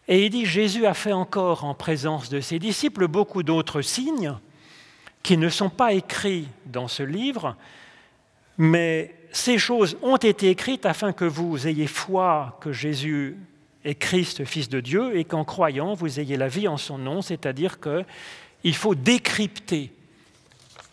Et 0.09 0.25
il 0.25 0.29
dit 0.29 0.45
Jésus 0.45 0.85
a 0.85 0.93
fait 0.93 1.13
encore 1.13 1.63
en 1.63 1.73
présence 1.73 2.29
de 2.29 2.41
ses 2.41 2.59
disciples 2.59 3.07
beaucoup 3.07 3.43
d'autres 3.43 3.81
signes 3.81 4.35
qui 5.23 5.37
ne 5.37 5.49
sont 5.49 5.69
pas 5.69 5.93
écrits 5.93 6.49
dans 6.65 6.87
ce 6.87 7.01
livre, 7.01 7.55
mais 8.57 9.15
ces 9.31 9.57
choses 9.57 9.97
ont 10.03 10.17
été 10.17 10.49
écrites 10.49 10.85
afin 10.85 11.13
que 11.13 11.25
vous 11.25 11.65
ayez 11.67 11.87
foi 11.87 12.57
que 12.61 12.71
Jésus 12.71 13.37
est 13.85 13.95
Christ, 13.95 14.43
Fils 14.43 14.67
de 14.67 14.81
Dieu, 14.81 15.15
et 15.17 15.23
qu'en 15.23 15.45
croyant, 15.45 15.93
vous 15.93 16.19
ayez 16.19 16.35
la 16.35 16.47
vie 16.47 16.67
en 16.67 16.77
son 16.77 16.97
nom, 16.97 17.21
c'est-à-dire 17.21 17.77
qu'il 17.79 18.75
faut 18.75 18.95
décrypter 18.95 19.91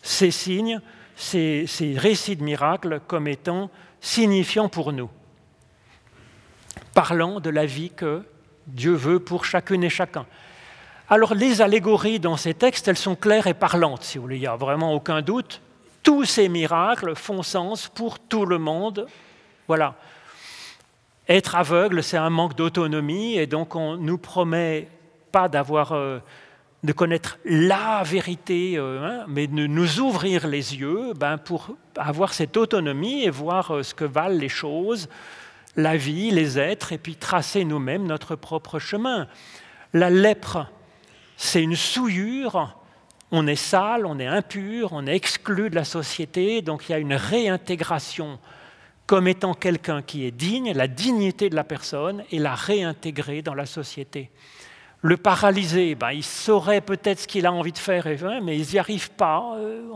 ces 0.01 0.31
signes, 0.31 0.79
ces, 1.15 1.65
ces 1.67 1.97
récits 1.97 2.35
de 2.35 2.43
miracles 2.43 3.01
comme 3.07 3.27
étant 3.27 3.69
signifiants 3.99 4.69
pour 4.69 4.93
nous, 4.93 5.09
parlant 6.93 7.39
de 7.39 7.49
la 7.49 7.65
vie 7.65 7.89
que 7.89 8.23
Dieu 8.67 8.93
veut 8.93 9.19
pour 9.19 9.45
chacune 9.45 9.83
et 9.83 9.89
chacun. 9.89 10.25
Alors 11.09 11.33
les 11.33 11.61
allégories 11.61 12.19
dans 12.19 12.37
ces 12.37 12.53
textes, 12.53 12.87
elles 12.87 12.97
sont 12.97 13.15
claires 13.15 13.47
et 13.47 13.53
parlantes, 13.53 14.03
si 14.03 14.17
vous 14.17 14.23
voulez, 14.23 14.37
il 14.37 14.41
n'y 14.41 14.47
a 14.47 14.55
vraiment 14.55 14.93
aucun 14.93 15.21
doute. 15.21 15.61
Tous 16.01 16.25
ces 16.25 16.49
miracles 16.49 17.15
font 17.15 17.43
sens 17.43 17.87
pour 17.87 18.19
tout 18.19 18.45
le 18.45 18.57
monde. 18.57 19.07
Voilà. 19.67 19.95
Être 21.29 21.55
aveugle, 21.55 22.03
c'est 22.03 22.17
un 22.17 22.29
manque 22.29 22.55
d'autonomie, 22.55 23.37
et 23.37 23.47
donc 23.47 23.75
on 23.75 23.95
nous 23.95 24.17
promet 24.17 24.89
pas 25.31 25.47
d'avoir, 25.47 25.93
euh, 25.93 26.19
de 26.83 26.91
connaître 26.91 27.37
la 27.45 28.03
vérité, 28.03 28.73
euh, 28.77 29.01
hein, 29.01 29.25
mais 29.29 29.47
de 29.47 29.67
nous 29.67 30.01
ouvrir 30.01 30.47
les 30.47 30.75
yeux 30.75 31.13
ben, 31.13 31.37
pour 31.37 31.77
avoir 31.95 32.33
cette 32.33 32.57
autonomie 32.57 33.23
et 33.23 33.29
voir 33.29 33.71
euh, 33.71 33.83
ce 33.83 33.93
que 33.93 34.03
valent 34.03 34.37
les 34.37 34.49
choses, 34.49 35.07
la 35.77 35.95
vie, 35.95 36.29
les 36.29 36.59
êtres, 36.59 36.91
et 36.91 36.97
puis 36.97 37.15
tracer 37.15 37.63
nous-mêmes 37.63 38.05
notre 38.05 38.35
propre 38.35 38.77
chemin. 38.77 39.27
La 39.93 40.09
lèpre, 40.09 40.67
c'est 41.37 41.63
une 41.63 41.77
souillure, 41.77 42.75
on 43.31 43.47
est 43.47 43.55
sale, 43.55 44.05
on 44.05 44.19
est 44.19 44.27
impur, 44.27 44.89
on 44.91 45.07
est 45.07 45.15
exclu 45.15 45.69
de 45.69 45.75
la 45.75 45.85
société, 45.85 46.61
donc 46.61 46.89
il 46.89 46.91
y 46.91 46.95
a 46.95 46.99
une 46.99 47.15
réintégration 47.15 48.39
comme 49.05 49.27
étant 49.27 49.53
quelqu'un 49.53 50.01
qui 50.01 50.25
est 50.25 50.31
digne, 50.31 50.73
la 50.73 50.87
dignité 50.87 51.49
de 51.49 51.55
la 51.55 51.63
personne, 51.63 52.23
et 52.31 52.39
la 52.39 52.55
réintégrer 52.55 53.41
dans 53.41 53.53
la 53.53 53.65
société. 53.65 54.31
Le 55.01 55.17
paralysé, 55.17 55.95
ben, 55.95 56.11
il 56.11 56.23
saurait 56.23 56.79
peut-être 56.79 57.19
ce 57.19 57.27
qu'il 57.27 57.45
a 57.45 57.51
envie 57.51 57.73
de 57.73 57.77
faire, 57.77 58.07
mais 58.41 58.57
il 58.57 58.67
n'y 58.71 58.79
arrive 58.79 59.11
pas, 59.11 59.55
euh, 59.57 59.91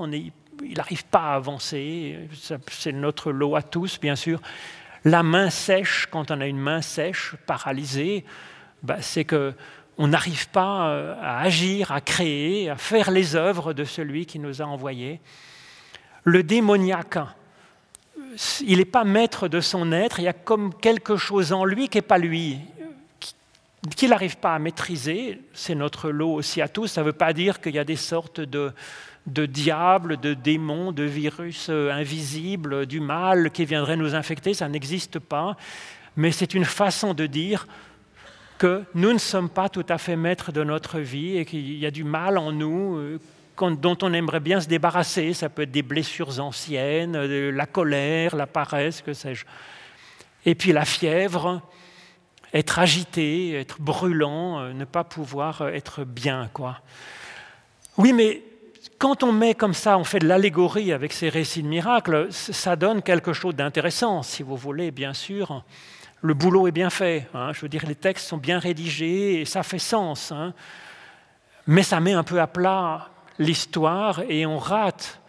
il 0.62 0.74
n'arrive 0.76 1.06
pas 1.06 1.32
à 1.32 1.36
avancer, 1.36 2.28
c'est 2.70 2.92
notre 2.92 3.32
lot 3.32 3.56
à 3.56 3.62
tous, 3.62 4.00
bien 4.00 4.16
sûr. 4.16 4.42
La 5.06 5.24
main 5.24 5.50
sèche, 5.50 6.08
quand 6.12 6.32
on 6.32 6.42
a 6.42 6.48
une 6.48 6.60
main 6.60 6.82
sèche, 6.82 7.36
paralysée, 7.46 8.26
ben, 8.84 8.98
c'est 9.00 9.24
que 9.24 9.54
on 9.98 10.10
n'arrive 10.10 10.50
pas 10.50 10.90
euh, 10.90 11.16
à 11.22 11.40
agir, 11.40 11.92
à 11.92 12.02
créer, 12.02 12.70
à 12.70 12.76
faire 12.76 13.10
les 13.10 13.36
œuvres 13.36 13.74
de 13.74 13.84
celui 13.84 14.26
qui 14.26 14.38
nous 14.38 14.62
a 14.62 14.66
envoyés. 14.66 15.20
Le 16.24 16.44
démoniaque, 16.44 17.18
il 18.66 18.78
n'est 18.78 18.86
pas 18.86 19.04
maître 19.04 19.48
de 19.48 19.62
son 19.62 19.92
être, 19.92 20.20
il 20.20 20.26
y 20.26 20.28
a 20.28 20.34
comme 20.34 20.74
quelque 20.74 21.18
chose 21.18 21.54
en 21.54 21.66
lui 21.66 21.90
qui 21.90 21.98
n'est 21.98 22.04
pas 22.04 22.18
lui, 22.18 22.60
qu'il 23.96 24.10
n'arrive 24.10 24.38
pas 24.38 24.56
à 24.56 24.60
maîtriser. 24.60 25.42
C'est 25.54 25.76
notre 25.76 26.10
lot 26.10 26.34
aussi 26.34 26.62
à 26.62 26.68
tous. 26.68 26.88
Ça 26.88 27.02
ne 27.02 27.08
veut 27.08 27.14
pas 27.14 27.34
dire 27.34 27.62
qu'il 27.62 27.76
y 27.76 27.80
a 27.80 27.84
des 27.84 27.96
sortes 27.96 28.42
de, 28.42 28.72
de 29.28 29.46
diables, 29.46 30.18
de 30.18 30.34
démons, 30.34 30.92
de 30.92 31.04
virus 31.04 31.68
euh, 31.70 31.92
invisibles, 31.92 32.86
du 32.86 33.00
mal 33.00 33.52
qui 33.52 33.66
viendraient 33.66 33.98
nous 33.98 34.16
infecter, 34.16 34.54
ça 34.54 34.70
n'existe 34.70 35.20
pas. 35.20 35.58
Mais 36.16 36.32
c'est 36.32 36.54
une 36.54 36.66
façon 36.66 37.14
de 37.14 37.26
dire 37.26 37.68
que 38.58 38.84
nous 38.96 39.14
ne 39.14 39.20
sommes 39.20 39.50
pas 39.50 39.70
tout 39.70 39.86
à 39.90 39.98
fait 39.98 40.16
maîtres 40.16 40.52
de 40.52 40.64
notre 40.64 41.00
vie 41.00 41.38
et 41.38 41.46
qu'il 41.46 41.78
y 41.78 41.86
a 41.86 41.92
du 41.92 42.04
mal 42.04 42.38
en 42.38 42.52
nous 42.52 42.98
euh, 42.98 43.20
dont 43.62 43.98
on 44.02 44.14
aimerait 44.14 44.40
bien 44.40 44.62
se 44.62 44.68
débarrasser. 44.68 45.34
Ça 45.34 45.50
peut 45.50 45.64
être 45.64 45.72
des 45.72 45.82
blessures 45.82 46.40
anciennes, 46.40 47.16
euh, 47.16 47.52
la 47.52 47.66
colère, 47.66 48.36
la 48.36 48.48
paresse, 48.48 49.02
que 49.02 49.14
sais-je. 49.14 49.46
Et 50.46 50.56
puis 50.56 50.72
la 50.72 50.86
fièvre, 50.86 51.62
être 52.54 52.80
agité, 52.80 53.54
être 53.54 53.82
brûlant, 53.82 54.60
euh, 54.60 54.74
ne 54.74 54.86
pas 54.86 55.04
pouvoir 55.04 55.68
être 55.70 56.04
bien. 56.04 56.50
quoi. 56.54 56.80
Oui, 57.98 58.14
mais 58.14 58.44
quand 59.00 59.24
on 59.24 59.32
met 59.32 59.54
comme 59.54 59.74
ça, 59.74 59.98
on 59.98 60.04
fait 60.04 60.20
de 60.20 60.28
l'allégorie 60.28 60.92
avec 60.92 61.14
ces 61.14 61.30
récits 61.30 61.64
de 61.64 61.68
miracles, 61.68 62.28
ça 62.32 62.76
donne 62.76 63.02
quelque 63.02 63.34
chose 63.34 63.56
d'intéressant, 63.56 64.24
si 64.24 64.44
vous 64.44 64.56
voulez, 64.56 64.92
bien 64.92 65.14
sûr 65.14 65.64
le 66.22 66.34
boulot 66.34 66.68
est 66.68 66.72
bien 66.72 66.90
fait. 66.90 67.28
Hein. 67.34 67.54
je 67.54 67.62
veux 67.62 67.70
dire, 67.70 67.86
les 67.88 67.96
textes 67.96 68.28
sont 68.28 68.38
bien 68.38 68.60
rédigés 68.60 69.42
et 69.42 69.46
ça 69.46 69.64
fait 69.64 69.80
sens. 69.80 70.32
Hein. 70.32 70.54
mais 71.66 71.84
ça 71.84 72.00
met 72.00 72.14
un 72.14 72.24
peu 72.24 72.42
à 72.42 72.48
plat 72.48 73.10
l'histoire 73.40 74.22
et 74.30 74.46
on 74.46 74.58
rate, 74.58 75.20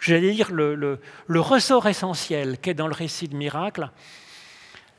j'allais 0.00 0.32
dire, 0.32 0.50
le, 0.52 1.00
ressort 1.28 1.86
essentiel 1.86 2.58
qu'est 2.58 2.74
dans 2.74 2.86
le 2.86 2.94
récit 2.94 3.28
de 3.28 3.36
miracle. 3.36 3.90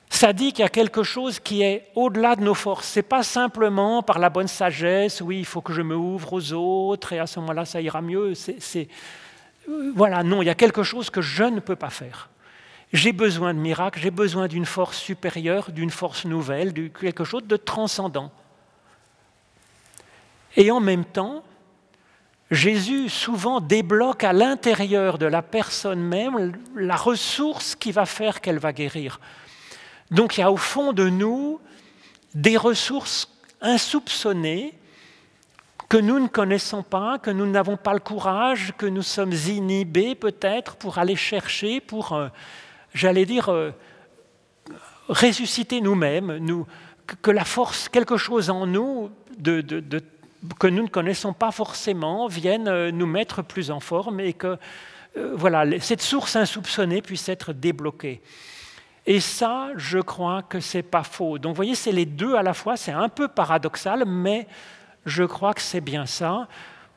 Ça 0.09 0.33
dit 0.33 0.51
qu'il 0.51 0.63
y 0.63 0.65
a 0.65 0.69
quelque 0.69 1.03
chose 1.03 1.39
qui 1.39 1.61
est 1.61 1.87
au-delà 1.95 2.35
de 2.35 2.41
nos 2.41 2.55
forces. 2.55 2.87
Ce 2.87 2.99
n'est 2.99 3.03
pas 3.03 3.21
simplement 3.21 4.01
par 4.01 4.17
la 4.17 4.29
bonne 4.29 4.47
sagesse, 4.47 5.21
oui, 5.21 5.39
il 5.39 5.45
faut 5.45 5.61
que 5.61 5.71
je 5.71 5.83
me 5.83 5.95
ouvre 5.95 6.33
aux 6.33 6.53
autres 6.53 7.13
et 7.13 7.19
à 7.19 7.27
ce 7.27 7.39
moment-là, 7.39 7.65
ça 7.65 7.79
ira 7.79 8.01
mieux. 8.01 8.33
C'est, 8.33 8.87
voilà, 9.95 10.23
non, 10.23 10.41
il 10.41 10.45
y 10.45 10.49
a 10.49 10.55
quelque 10.55 10.83
chose 10.83 11.09
que 11.09 11.21
je 11.21 11.43
ne 11.43 11.59
peux 11.59 11.75
pas 11.75 11.91
faire. 11.91 12.29
J'ai 12.91 13.13
besoin 13.13 13.53
de 13.53 13.59
miracles, 13.59 13.99
j'ai 13.99 14.09
besoin 14.09 14.47
d'une 14.47 14.65
force 14.65 14.97
supérieure, 14.97 15.71
d'une 15.71 15.91
force 15.91 16.25
nouvelle, 16.25 16.73
de 16.73 16.87
quelque 16.87 17.23
chose 17.23 17.43
de 17.43 17.55
transcendant. 17.55 18.31
Et 20.55 20.71
en 20.71 20.79
même 20.79 21.05
temps, 21.05 21.43
Jésus 22.51 23.09
souvent 23.09 23.61
débloque 23.61 24.23
à 24.23 24.33
l'intérieur 24.33 25.17
de 25.17 25.27
la 25.27 25.41
personne 25.41 26.01
même 26.01 26.53
la 26.75 26.95
ressource 26.95 27.75
qui 27.75 27.91
va 27.91 28.05
faire 28.05 28.41
qu'elle 28.41 28.57
va 28.57 28.73
guérir. 28.73 29.19
Donc 30.09 30.37
il 30.37 30.41
y 30.41 30.43
a 30.43 30.51
au 30.51 30.57
fond 30.57 30.91
de 30.91 31.09
nous 31.09 31.59
des 32.33 32.57
ressources 32.57 33.29
insoupçonnées 33.61 34.73
que 35.89 35.97
nous 35.97 36.19
ne 36.19 36.27
connaissons 36.27 36.83
pas, 36.83 37.17
que 37.17 37.31
nous 37.31 37.47
n'avons 37.47 37.77
pas 37.77 37.93
le 37.93 37.99
courage, 37.99 38.73
que 38.77 38.85
nous 38.85 39.01
sommes 39.01 39.33
inhibés 39.33 40.15
peut-être 40.15 40.75
pour 40.75 40.99
aller 40.99 41.15
chercher, 41.15 41.81
pour 41.81 42.13
euh, 42.13 42.29
j'allais 42.93 43.25
dire, 43.25 43.49
euh, 43.49 43.71
ressusciter 45.07 45.81
nous-mêmes, 45.81 46.37
nous, 46.37 46.67
que 47.23 47.31
la 47.31 47.43
force, 47.43 47.89
quelque 47.89 48.17
chose 48.17 48.51
en 48.51 48.67
nous 48.67 49.09
que 50.59 50.67
nous 50.67 50.83
ne 50.83 50.87
connaissons 50.87 51.33
pas 51.33 51.51
forcément, 51.51 52.27
vienne 52.27 52.67
euh, 52.67 52.91
nous 52.91 53.05
mettre 53.05 53.41
plus 53.41 53.71
en 53.71 53.79
forme 53.79 54.19
et 54.19 54.33
que 54.33 54.57
euh, 55.17 55.33
voilà, 55.35 55.79
cette 55.79 56.01
source 56.01 56.35
insoupçonnée 56.35 57.01
puisse 57.01 57.27
être 57.29 57.53
débloquée. 57.53 58.21
Et 59.05 59.19
ça, 59.19 59.69
je 59.75 59.99
crois 59.99 60.43
que 60.43 60.59
c'est 60.59 60.83
pas 60.83 61.03
faux. 61.03 61.39
Donc, 61.39 61.51
vous 61.51 61.55
voyez, 61.55 61.75
c'est 61.75 61.91
les 61.91 62.05
deux 62.05 62.35
à 62.35 62.43
la 62.43 62.53
fois. 62.53 62.77
C'est 62.77 62.91
un 62.91 63.09
peu 63.09 63.27
paradoxal, 63.27 64.05
mais 64.05 64.47
je 65.05 65.23
crois 65.23 65.53
que 65.53 65.61
c'est 65.61 65.81
bien 65.81 66.05
ça. 66.05 66.47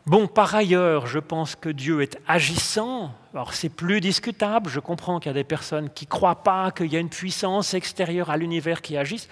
Bon, 0.04 0.26
par 0.26 0.54
ailleurs, 0.54 1.06
je 1.06 1.20
pense 1.20 1.54
que 1.54 1.68
Dieu 1.68 2.02
est 2.02 2.18
agissant. 2.26 3.14
Alors 3.32 3.54
c'est 3.54 3.68
plus 3.68 4.00
discutable. 4.00 4.68
Je 4.68 4.80
comprends 4.80 5.20
qu'il 5.20 5.30
y 5.30 5.30
a 5.30 5.34
des 5.34 5.44
personnes 5.44 5.90
qui 5.90 6.06
ne 6.06 6.10
croient 6.10 6.42
pas 6.42 6.72
qu'il 6.72 6.92
y 6.92 6.96
a 6.96 6.98
une 6.98 7.08
puissance 7.08 7.72
extérieure 7.72 8.28
à 8.28 8.36
l'univers 8.36 8.82
qui 8.82 8.96
agisse. 8.96 9.28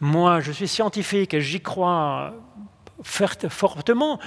Moi, 0.00 0.40
je 0.40 0.50
suis 0.50 0.66
scientifique 0.66 1.32
et 1.32 1.40
j'y 1.40 1.60
crois 1.60 2.34
fortement. 3.02 4.18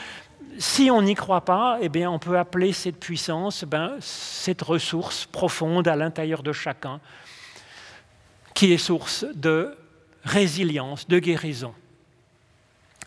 Si 0.59 0.91
on 0.91 1.01
n'y 1.01 1.15
croit 1.15 1.45
pas, 1.45 1.77
eh 1.81 1.89
bien, 1.89 2.11
on 2.11 2.19
peut 2.19 2.37
appeler 2.37 2.73
cette 2.73 2.99
puissance 2.99 3.63
ben, 3.63 3.95
cette 3.99 4.61
ressource 4.61 5.25
profonde 5.25 5.87
à 5.87 5.95
l'intérieur 5.95 6.43
de 6.43 6.53
chacun, 6.53 6.99
qui 8.53 8.71
est 8.73 8.77
source 8.77 9.25
de 9.33 9.75
résilience, 10.23 11.07
de 11.07 11.19
guérison. 11.19 11.73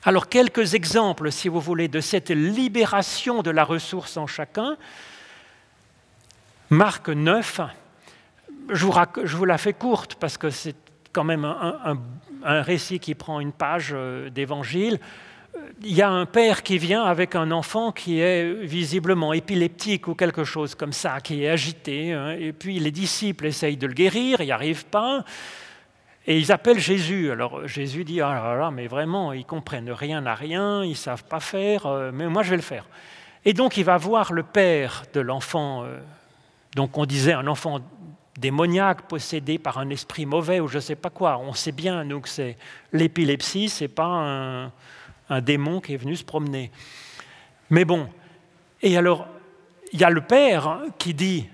Alors 0.06 0.28
quelques 0.28 0.74
exemples, 0.74 1.32
si 1.32 1.48
vous 1.48 1.60
voulez, 1.60 1.88
de 1.88 2.00
cette 2.00 2.30
libération 2.30 3.42
de 3.42 3.50
la 3.50 3.64
ressource 3.64 4.16
en 4.16 4.28
chacun. 4.28 4.76
Marc 6.70 7.08
9, 7.08 7.60
je 8.70 8.86
vous, 8.86 9.44
la 9.44 9.58
fais 9.58 9.72
courte 9.72 10.14
parce 10.16 10.38
que 10.38 10.50
c'est 10.50 10.76
quand 11.12 11.24
même 11.24 11.44
un, 11.44 12.62
récit 12.62 13.00
qui 13.00 13.16
prend 13.16 13.40
une 13.40 13.52
page 13.52 13.90
euh, 13.92 14.30
d'évangile. 14.30 15.00
Il 15.82 15.94
y 15.94 16.02
a 16.02 16.11
un 16.11 16.26
père 16.26 16.62
qui 16.62 16.78
vient 16.78 17.04
avec 17.04 17.34
un 17.34 17.50
enfant 17.50 17.92
qui 17.92 18.20
est 18.20 18.52
visiblement 18.52 19.32
épileptique 19.32 20.09
ou 20.09 20.14
quelque 20.14 20.44
chose 20.44 20.74
comme 20.74 20.92
ça, 20.92 21.20
qui 21.20 21.44
est 21.44 21.48
agité, 21.48 22.12
hein, 22.12 22.30
et 22.38 22.52
puis 22.52 22.78
les 22.78 22.90
disciples 22.90 23.46
essayent 23.46 23.76
de 23.76 23.86
le 23.86 23.92
guérir, 23.92 24.40
ils 24.40 24.46
n'y 24.46 24.52
arrivent 24.52 24.86
pas, 24.86 25.24
et 26.26 26.38
ils 26.38 26.50
appellent 26.50 26.78
Jésus. 26.78 27.30
Alors 27.30 27.66
Jésus 27.68 28.04
dit, 28.04 28.20
ah 28.20 28.34
là 28.34 28.57
là, 28.57 28.70
mais 28.70 28.86
vraiment, 28.86 29.32
ils 29.32 29.44
comprennent 29.44 29.90
rien 29.90 30.24
à 30.26 30.34
rien, 30.34 30.82
ils 30.84 30.90
ne 30.90 30.94
savent 30.94 31.24
pas 31.24 31.40
faire, 31.40 31.86
euh, 31.86 32.11
mais 32.12 32.26
moi 32.28 32.42
je 32.42 32.50
vais 32.50 32.57
le 32.57 32.62
faire. 32.62 32.86
Et 33.44 33.52
donc 33.52 33.76
il 33.76 33.84
va 33.84 33.96
voir 33.96 34.32
le 34.32 34.42
père 34.42 35.04
de 35.12 35.20
l'enfant, 35.20 35.84
euh, 35.84 35.98
donc 36.74 36.96
on 36.98 37.04
disait 37.04 37.32
un 37.32 37.46
enfant 37.46 37.80
démoniaque, 38.38 39.02
possédé 39.02 39.59
par 39.59 39.78
un 39.78 39.88
esprit 39.90 40.26
mauvais 40.26 40.61
ou 40.61 40.68
je 40.68 40.76
ne 40.76 40.80
sais 40.80 40.96
pas 40.96 41.11
quoi. 41.11 41.38
On 41.38 41.54
sait 41.54 41.72
bien, 41.72 42.07
que 42.20 42.28
c'est 42.28 42.59
l'épilepsie, 42.92 43.68
ce 43.68 43.84
n'est 43.84 43.88
pas 43.88 44.04
un 44.04 44.72
un 45.28 45.40
démon 45.40 45.80
qui 45.80 45.94
est 45.94 45.98
venu 45.98 46.16
se 46.16 46.24
promener. 46.24 46.70
Mais 47.70 47.84
bon, 47.84 48.08
et 48.82 48.96
alors, 48.96 49.26
il 49.92 50.00
y 50.00 50.04
a 50.04 50.10
le 50.10 50.20
Père 50.20 50.80
qui 50.98 51.14
dit 51.14 51.48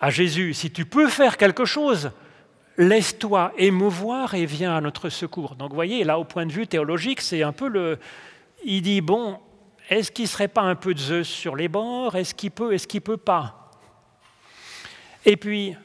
à 0.00 0.10
Jésus, 0.10 0.54
si 0.54 0.70
tu 0.70 0.84
peux 0.84 1.08
faire 1.08 1.36
quelque 1.36 1.64
chose, 1.64 2.10
laisse-toi 2.76 3.52
émouvoir 3.58 4.34
et 4.34 4.46
viens 4.46 4.76
à 4.76 4.80
notre 4.80 5.08
secours. 5.08 5.56
Donc 5.56 5.70
vous 5.70 5.74
voyez, 5.74 6.04
là, 6.04 6.18
au 6.18 6.24
point 6.24 6.46
de 6.46 6.52
vue 6.52 6.66
théologique, 6.66 7.20
c'est 7.20 7.42
un 7.42 7.52
peu 7.52 7.68
le... 7.68 7.98
Il 8.64 8.82
dit, 8.82 9.00
bon, 9.00 9.38
est-ce 9.88 10.10
qu'il 10.10 10.24
ne 10.24 10.28
serait 10.28 10.48
pas 10.48 10.62
un 10.62 10.74
peu 10.74 10.94
de 10.94 10.98
Zeus 10.98 11.28
sur 11.28 11.56
les 11.56 11.68
bords? 11.68 12.16
Est-ce 12.16 12.34
qu'il 12.34 12.50
peut, 12.50 12.72
est-ce 12.72 12.86
qu'il 12.86 12.98
ne 12.98 13.04
peut 13.04 13.16
pas? 13.16 13.70
Et 15.24 15.36
puis, 15.36 15.76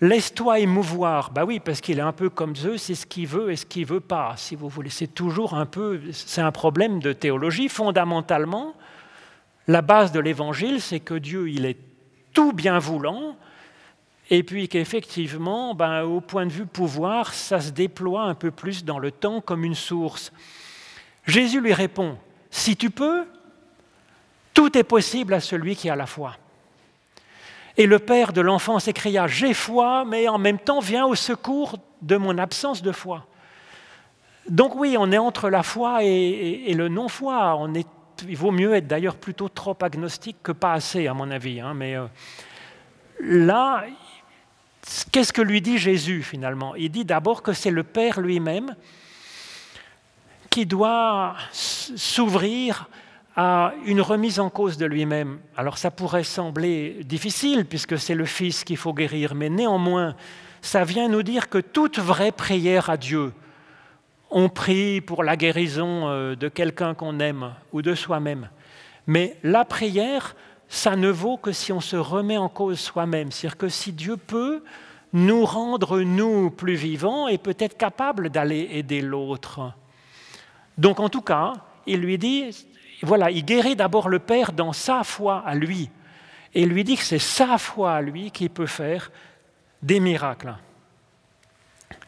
Laisse-toi 0.00 0.60
émouvoir. 0.60 1.30
Bah 1.30 1.44
oui, 1.44 1.60
parce 1.60 1.80
qu'il 1.80 1.98
est 1.98 2.02
un 2.02 2.12
peu 2.12 2.30
comme 2.30 2.56
Zeus, 2.56 2.82
c'est 2.82 2.94
ce 2.94 3.04
qu'il 3.04 3.26
veut 3.26 3.50
et 3.50 3.56
ce 3.56 3.66
qu'il 3.66 3.84
veut 3.84 4.00
pas, 4.00 4.34
si 4.36 4.54
vous 4.54 4.68
voulez. 4.68 4.88
C'est 4.88 5.14
toujours 5.14 5.54
un 5.54 5.66
peu, 5.66 6.00
c'est 6.12 6.40
un 6.40 6.52
problème 6.52 7.00
de 7.00 7.12
théologie. 7.12 7.68
Fondamentalement, 7.68 8.74
la 9.66 9.82
base 9.82 10.10
de 10.10 10.20
l'évangile, 10.20 10.80
c'est 10.80 11.00
que 11.00 11.14
Dieu, 11.14 11.50
il 11.50 11.66
est 11.66 11.76
tout 12.32 12.52
bien 12.52 12.78
voulant, 12.78 13.36
et 14.30 14.42
puis 14.42 14.68
qu'effectivement, 14.68 15.74
ben, 15.74 16.02
au 16.02 16.20
point 16.20 16.46
de 16.46 16.52
vue 16.52 16.66
pouvoir, 16.66 17.34
ça 17.34 17.60
se 17.60 17.70
déploie 17.70 18.22
un 18.22 18.34
peu 18.34 18.50
plus 18.50 18.84
dans 18.84 18.98
le 18.98 19.10
temps 19.10 19.40
comme 19.40 19.64
une 19.64 19.74
source. 19.74 20.32
Jésus 21.26 21.60
lui 21.60 21.74
répond, 21.74 22.16
si 22.50 22.76
tu 22.76 22.90
peux, 22.90 23.26
tout 24.54 24.78
est 24.78 24.84
possible 24.84 25.34
à 25.34 25.40
celui 25.40 25.76
qui 25.76 25.90
a 25.90 25.96
la 25.96 26.06
foi. 26.06 26.36
Et 27.76 27.86
le 27.86 27.98
père 27.98 28.32
de 28.32 28.40
l'enfant 28.40 28.78
s'écria, 28.78 29.26
J'ai 29.26 29.54
foi, 29.54 30.04
mais 30.04 30.28
en 30.28 30.38
même 30.38 30.58
temps 30.58 30.80
viens 30.80 31.06
au 31.06 31.14
secours 31.14 31.78
de 32.02 32.16
mon 32.16 32.38
absence 32.38 32.82
de 32.82 32.92
foi. 32.92 33.26
Donc 34.48 34.74
oui, 34.74 34.96
on 34.98 35.12
est 35.12 35.18
entre 35.18 35.48
la 35.48 35.62
foi 35.62 36.02
et, 36.02 36.72
le 36.74 36.88
non-foi. 36.88 37.68
il 38.28 38.36
vaut 38.36 38.50
mieux 38.50 38.74
être 38.74 38.86
d'ailleurs 38.86 39.16
plutôt 39.16 39.48
trop 39.48 39.76
agnostique 39.80 40.38
que 40.42 40.52
pas 40.52 40.72
assez, 40.72 41.06
à 41.06 41.14
mon 41.14 41.30
avis. 41.30 41.60
Hein. 41.60 41.74
mais 41.74 41.96
euh, 41.96 42.06
là, 43.20 43.84
qu'est-ce 45.12 45.32
que 45.32 45.42
lui 45.42 45.60
dit 45.60 45.78
Jésus 45.78 46.22
finalement? 46.22 46.74
Il 46.74 46.90
dit 46.90 47.04
d'abord 47.04 47.42
que 47.42 47.52
c'est 47.52 47.70
le 47.70 47.84
Père 47.84 48.20
lui-même 48.20 48.74
qui 50.48 50.66
doit 50.66 51.36
s'ouvrir 51.52 52.88
à 53.36 53.72
une 53.84 54.00
remise 54.00 54.40
en 54.40 54.50
cause 54.50 54.76
de 54.76 54.86
lui-même. 54.86 55.38
Alors 55.56 55.78
ça 55.78 55.90
pourrait 55.90 56.24
sembler 56.24 57.04
difficile 57.04 57.64
puisque 57.64 57.98
c'est 57.98 58.14
le 58.14 58.24
Fils 58.24 58.64
qu'il 58.64 58.76
faut 58.76 58.92
guérir, 58.92 59.34
mais 59.34 59.48
néanmoins, 59.48 60.14
ça 60.62 60.84
vient 60.84 61.08
nous 61.08 61.22
dire 61.22 61.48
que 61.48 61.58
toute 61.58 61.98
vraie 61.98 62.32
prière 62.32 62.90
à 62.90 62.96
Dieu, 62.96 63.32
on 64.30 64.48
prie 64.48 65.00
pour 65.00 65.24
la 65.24 65.36
guérison 65.36 66.08
euh, 66.08 66.36
de 66.36 66.48
quelqu'un 66.48 66.94
qu'on 66.94 67.18
aime 67.18 67.52
ou 67.72 67.82
de 67.82 67.94
soi-même. 67.94 68.48
Mais 69.06 69.36
la 69.42 69.64
prière, 69.64 70.36
ça 70.68 70.94
ne 70.94 71.08
vaut 71.08 71.36
que 71.36 71.52
si 71.52 71.72
on 71.72 71.80
se 71.80 71.96
remet 71.96 72.36
en 72.36 72.48
cause 72.48 72.78
soi-même. 72.78 73.32
C'est-à-dire 73.32 73.58
que 73.58 73.68
si 73.68 73.92
Dieu 73.92 74.16
peut 74.16 74.62
nous 75.12 75.44
rendre, 75.44 76.00
nous, 76.00 76.50
plus 76.50 76.76
vivants 76.76 77.26
et 77.26 77.38
peut-être 77.38 77.76
capables 77.76 78.30
d'aller 78.30 78.68
aider 78.72 79.00
l'autre. 79.00 79.72
Donc 80.78 81.00
en 81.00 81.08
tout 81.08 81.22
cas, 81.22 81.54
il 81.86 82.00
lui 82.00 82.18
dit, 82.18 82.50
voilà, 83.02 83.30
il 83.30 83.44
guérit 83.44 83.76
d'abord 83.76 84.08
le 84.08 84.18
Père 84.18 84.52
dans 84.52 84.72
sa 84.72 85.04
foi 85.04 85.42
à 85.46 85.54
lui. 85.54 85.90
Et 86.54 86.62
il 86.62 86.68
lui 86.68 86.84
dit 86.84 86.96
que 86.96 87.02
c'est 87.02 87.18
sa 87.18 87.58
foi 87.58 87.94
à 87.94 88.00
lui 88.02 88.30
qui 88.30 88.48
peut 88.48 88.66
faire 88.66 89.10
des 89.82 90.00
miracles. 90.00 90.54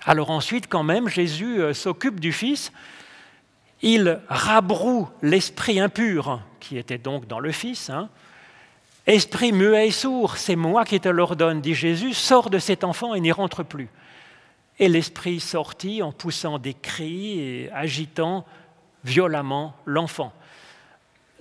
Alors 0.05 0.31
ensuite, 0.31 0.67
quand 0.69 0.83
même, 0.83 1.09
Jésus 1.09 1.61
euh, 1.61 1.75
s'occupe 1.75 2.21
du 2.21 2.33
Fils. 2.33 2.73
Il 3.83 4.21
rabroue 4.29 5.09
l'esprit 5.23 5.81
impur, 5.81 6.41
qui 6.61 6.77
était 6.77 6.99
donc 6.99 7.27
dans 7.27 7.41
le 7.41 7.53
Fils. 7.53 7.89
Hein. 7.91 8.09
Esprit 9.07 9.53
muet 9.53 9.89
et 9.89 9.91
sourd, 9.91 10.37
c'est 10.37 10.57
moi 10.57 10.85
qui 10.85 11.01
te 11.01 11.09
l'ordonne, 11.09 11.61
dit 11.61 11.75
Jésus, 11.75 12.15
sors 12.15 12.51
de 12.51 12.59
cet 12.59 12.85
enfant 12.85 13.15
et 13.15 13.21
n'y 13.21 13.33
rentre 13.33 13.65
plus. 13.65 13.89
Et 14.79 14.89
l'esprit 14.89 15.41
sortit 15.41 16.03
en 16.03 16.13
poussant 16.13 16.59
des 16.59 16.75
cris 16.75 17.41
et 17.41 17.71
agitant 17.73 18.45
violemment 19.05 19.75
l'enfant. 19.87 20.33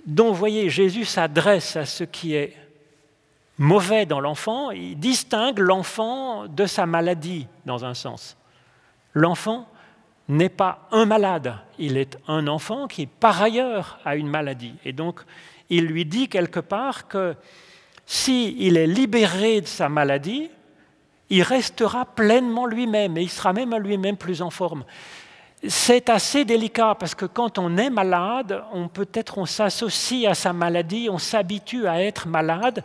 Vous 0.06 0.34
voyez, 0.34 0.68
Jésus 0.70 1.04
s'adresse 1.04 1.76
à 1.76 1.84
ce 1.84 2.04
qui 2.04 2.34
est 2.34 2.56
mauvais 3.58 4.06
dans 4.06 4.20
l'enfant, 4.20 4.70
il 4.70 4.98
distingue 4.98 5.58
l'enfant 5.58 6.46
de 6.48 6.66
sa 6.66 6.86
maladie, 6.86 7.46
dans 7.64 7.84
un 7.84 7.94
sens. 7.94 8.36
L'enfant 9.14 9.68
n'est 10.28 10.48
pas 10.48 10.88
un 10.90 11.04
malade, 11.04 11.54
il 11.78 11.96
est 11.96 12.18
un 12.26 12.46
enfant 12.46 12.88
qui, 12.88 13.06
par 13.06 13.42
ailleurs, 13.42 13.98
a 14.04 14.16
une 14.16 14.28
maladie. 14.28 14.74
Et 14.84 14.92
donc, 14.92 15.20
il 15.68 15.86
lui 15.86 16.04
dit 16.04 16.28
quelque 16.28 16.60
part 16.60 17.08
que 17.08 17.34
s'il 18.06 18.76
est 18.76 18.86
libéré 18.86 19.60
de 19.60 19.66
sa 19.66 19.88
maladie, 19.88 20.50
il 21.30 21.42
restera 21.42 22.04
pleinement 22.04 22.66
lui-même 22.66 23.16
et 23.16 23.22
il 23.22 23.30
sera 23.30 23.52
même 23.52 23.72
à 23.72 23.78
lui-même 23.78 24.16
plus 24.16 24.42
en 24.42 24.50
forme. 24.50 24.84
C'est 25.68 26.10
assez 26.10 26.44
délicat 26.44 26.96
parce 26.98 27.14
que 27.14 27.24
quand 27.24 27.56
on 27.58 27.76
est 27.76 27.90
malade, 27.90 28.64
on 28.72 28.88
peut-être 28.88 29.38
on 29.38 29.46
s'associe 29.46 30.28
à 30.28 30.34
sa 30.34 30.52
maladie, 30.52 31.08
on 31.08 31.18
s'habitue 31.18 31.86
à 31.86 32.02
être 32.02 32.26
malade. 32.26 32.82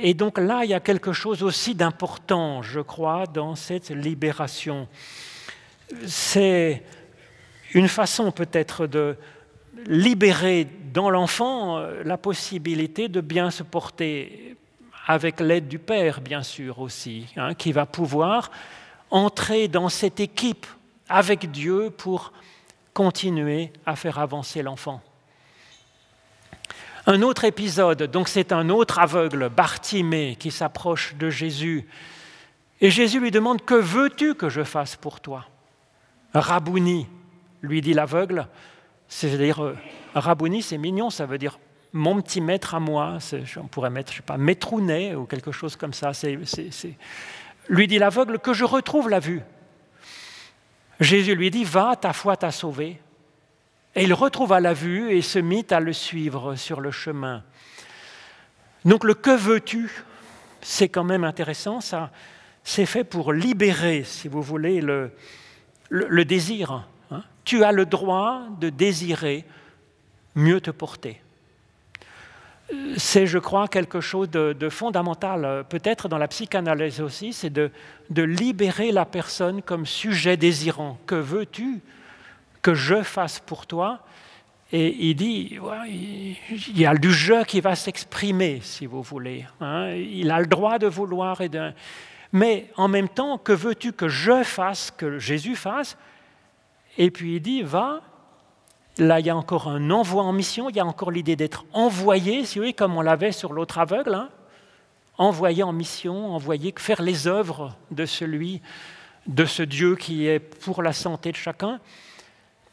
Et 0.00 0.12
donc 0.12 0.38
là, 0.38 0.64
il 0.64 0.70
y 0.70 0.74
a 0.74 0.80
quelque 0.80 1.12
chose 1.12 1.42
aussi 1.42 1.74
d'important, 1.74 2.62
je 2.62 2.80
crois, 2.80 3.26
dans 3.26 3.54
cette 3.54 3.88
libération. 3.88 4.86
C'est 6.06 6.82
une 7.72 7.88
façon 7.88 8.32
peut-être 8.32 8.86
de 8.86 9.16
libérer 9.86 10.66
dans 10.92 11.08
l'enfant 11.08 11.78
euh, 11.78 12.02
la 12.04 12.18
possibilité 12.18 13.08
de 13.08 13.20
bien 13.20 13.50
se 13.50 13.62
porter, 13.62 14.56
avec 15.06 15.40
l'aide 15.40 15.68
du 15.68 15.78
Père, 15.78 16.20
bien 16.20 16.42
sûr 16.42 16.80
aussi, 16.80 17.26
hein, 17.36 17.54
qui 17.54 17.72
va 17.72 17.86
pouvoir 17.86 18.50
entrer 19.10 19.68
dans 19.68 19.88
cette 19.88 20.20
équipe 20.20 20.66
avec 21.08 21.50
Dieu 21.50 21.90
pour 21.90 22.32
continuer 22.92 23.72
à 23.86 23.96
faire 23.96 24.18
avancer 24.18 24.62
l'enfant. 24.62 25.00
Un 27.06 27.22
autre 27.22 27.44
épisode, 27.44 28.02
donc 28.02 28.28
c'est 28.28 28.52
un 28.52 28.68
autre 28.68 28.98
aveugle, 28.98 29.48
Bartimée, 29.48 30.36
qui 30.38 30.50
s'approche 30.50 31.14
de 31.14 31.30
Jésus. 31.30 31.86
Et 32.80 32.90
Jésus 32.90 33.18
lui 33.18 33.30
demande, 33.30 33.64
que 33.64 33.74
veux-tu 33.74 34.34
que 34.34 34.48
je 34.48 34.62
fasse 34.62 34.96
pour 34.96 35.20
toi? 35.20 35.46
Rabouni, 36.34 37.06
lui 37.62 37.80
dit 37.80 37.94
l'aveugle. 37.94 38.46
C'est-à-dire, 39.08 39.64
euh, 39.64 39.76
Rabouni, 40.14 40.60
c'est 40.60 40.76
mignon, 40.76 41.08
ça 41.08 41.24
veut 41.24 41.38
dire 41.38 41.58
mon 41.92 42.20
petit 42.20 42.40
maître 42.40 42.74
à 42.74 42.80
moi. 42.80 43.18
On 43.56 43.66
pourrait 43.68 43.90
mettre, 43.90 44.12
je 44.12 44.18
sais 44.18 44.22
pas, 44.22 44.36
maîtrounet 44.36 45.14
ou 45.14 45.24
quelque 45.24 45.52
chose 45.52 45.76
comme 45.76 45.94
ça. 45.94 46.12
Lui 47.68 47.86
dit 47.86 47.98
l'aveugle, 47.98 48.38
que 48.38 48.52
je 48.52 48.64
retrouve 48.64 49.08
la 49.08 49.20
vue. 49.20 49.42
Jésus 51.00 51.34
lui 51.34 51.50
dit, 51.50 51.64
va, 51.64 51.96
ta 51.96 52.12
foi 52.12 52.36
t'a 52.36 52.50
sauvé. 52.50 53.00
Et 53.94 54.04
il 54.04 54.14
retrouva 54.14 54.60
la 54.60 54.74
vue 54.74 55.12
et 55.12 55.22
se 55.22 55.38
mit 55.38 55.66
à 55.70 55.80
le 55.80 55.92
suivre 55.92 56.56
sur 56.56 56.80
le 56.80 56.90
chemin. 56.90 57.42
Donc 58.84 59.04
le 59.04 59.14
que 59.14 59.36
veux-tu, 59.36 59.90
c'est 60.60 60.88
quand 60.88 61.04
même 61.04 61.24
intéressant, 61.24 61.80
ça, 61.80 62.10
c'est 62.64 62.86
fait 62.86 63.04
pour 63.04 63.32
libérer, 63.32 64.04
si 64.04 64.28
vous 64.28 64.42
voulez, 64.42 64.80
le, 64.80 66.24
désir. 66.24 66.84
Hein. 67.10 67.22
Tu 67.44 67.64
as 67.64 67.72
le 67.72 67.86
droit 67.86 68.42
de 68.60 68.70
désirer 68.70 69.44
mieux 70.34 70.60
te 70.60 70.70
porter 70.70 71.20
c'est, 72.96 73.26
je 73.26 73.38
crois, 73.38 73.68
quelque 73.68 74.00
chose 74.00 74.28
de, 74.30 74.68
fondamental, 74.68 75.64
peut-être 75.68 76.08
dans 76.08 76.18
la 76.18 76.28
psychanalyse 76.28 77.00
aussi, 77.00 77.32
c'est 77.32 77.50
de, 77.50 77.70
libérer 78.10 78.92
la 78.92 79.04
personne 79.04 79.62
comme 79.62 79.86
sujet 79.86 80.36
désirant. 80.36 80.98
Que 81.06 81.14
veux-tu 81.14 81.80
que 82.60 82.74
je 82.74 83.02
fasse 83.02 83.40
pour 83.40 83.66
toi? 83.66 84.00
Et 84.70 85.08
il 85.08 85.14
dit, 85.14 85.58
il 85.88 86.78
y 86.78 86.84
a 86.84 86.94
du 86.94 87.10
jeu 87.10 87.42
qui 87.44 87.60
va 87.62 87.74
s'exprimer, 87.74 88.60
si 88.62 88.84
vous 88.84 89.02
voulez. 89.02 89.46
Hein. 89.60 89.92
Il 89.94 90.30
a 90.30 90.40
le 90.40 90.46
droit 90.46 90.78
de 90.78 90.86
vouloir 90.86 91.40
et 91.40 91.48
de... 91.48 91.72
Mais 92.32 92.70
en 92.76 92.88
même 92.88 93.08
temps, 93.08 93.38
que 93.38 93.52
veux-tu 93.52 93.92
que 93.92 94.08
je 94.08 94.42
fasse, 94.42 94.90
que 94.90 95.18
Jésus 95.18 95.56
fasse? 95.56 95.96
Et 96.98 97.10
puis 97.10 97.36
il 97.36 97.40
dit, 97.40 97.62
va 97.62 98.02
Là, 98.98 99.20
il 99.20 99.26
y 99.26 99.30
a 99.30 99.36
encore 99.36 99.68
un 99.68 99.90
envoi 99.90 100.24
en 100.24 100.32
mission, 100.32 100.68
il 100.68 100.76
y 100.76 100.80
a 100.80 100.86
encore 100.86 101.12
l'idée 101.12 101.36
d'être 101.36 101.64
envoyé, 101.72 102.44
si 102.44 102.58
voulez, 102.58 102.72
comme 102.72 102.96
on 102.96 103.00
l'avait 103.00 103.30
sur 103.30 103.52
l'autre 103.52 103.78
aveugle. 103.78 104.14
Hein. 104.14 104.28
envoyé 105.18 105.62
en 105.62 105.72
mission, 105.72 106.34
envoyé 106.34 106.74
faire 106.76 107.02
les 107.02 107.26
œuvres 107.28 107.76
de 107.92 108.06
celui, 108.06 108.60
de 109.26 109.44
ce 109.44 109.62
Dieu 109.62 109.94
qui 109.94 110.26
est 110.26 110.40
pour 110.40 110.82
la 110.82 110.92
santé 110.92 111.30
de 111.30 111.36
chacun. 111.36 111.80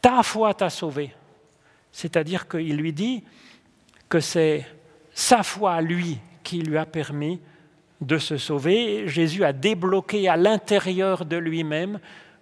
Ta 0.01 0.23
foi 0.23 0.53
t'a 0.53 0.69
sauvé. 0.69 1.13
C'est-à-dire 1.91 2.47
qu'il 2.47 2.75
lui 2.75 2.91
dit 2.91 3.23
que 4.09 4.19
c'est 4.19 4.65
sa 5.13 5.43
foi 5.43 5.73
à 5.73 5.81
lui 5.81 6.17
qui 6.43 6.59
lui 6.59 6.77
a 6.77 6.85
permis 6.85 7.39
de 8.01 8.17
se 8.17 8.37
sauver. 8.37 9.07
Jésus 9.07 9.43
a 9.43 9.53
débloqué 9.53 10.27
à 10.27 10.37
l'intérieur 10.37 11.25
de 11.25 11.37
lui-même 11.37 11.99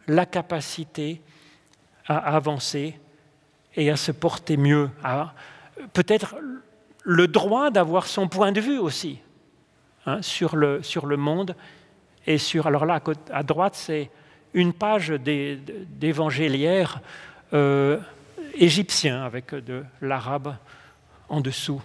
la 0.07 0.25
capacité 0.25 1.21
à 2.07 2.17
avancer 2.36 2.99
et 3.76 3.89
à 3.89 3.95
se 3.95 4.11
porter 4.11 4.57
mieux, 4.57 4.89
à 5.03 5.34
peut-être 5.93 6.36
le 7.03 7.28
droit 7.28 7.69
d'avoir 7.71 8.07
son 8.07 8.28
point 8.28 8.51
de 8.51 8.61
vue 8.61 8.80
aussi 8.80 9.19
hein, 10.05 10.21
sur, 10.21 10.55
le, 10.55 10.84
sur 10.84 11.05
le 11.05 11.17
monde 11.17 11.55
et 12.26 12.38
sur... 12.38 12.67
Alors 12.67 12.86
là, 12.86 13.01
à 13.32 13.43
droite, 13.43 13.76
c'est 13.76 14.09
une 14.53 14.74
page 14.74 15.09
d'évangéliaire 15.09 17.01
euh, 17.53 17.97
égyptien 18.55 19.24
avec 19.24 19.53
de 19.53 19.84
l'arabe 20.01 20.55
en 21.30 21.41
dessous. 21.41 21.82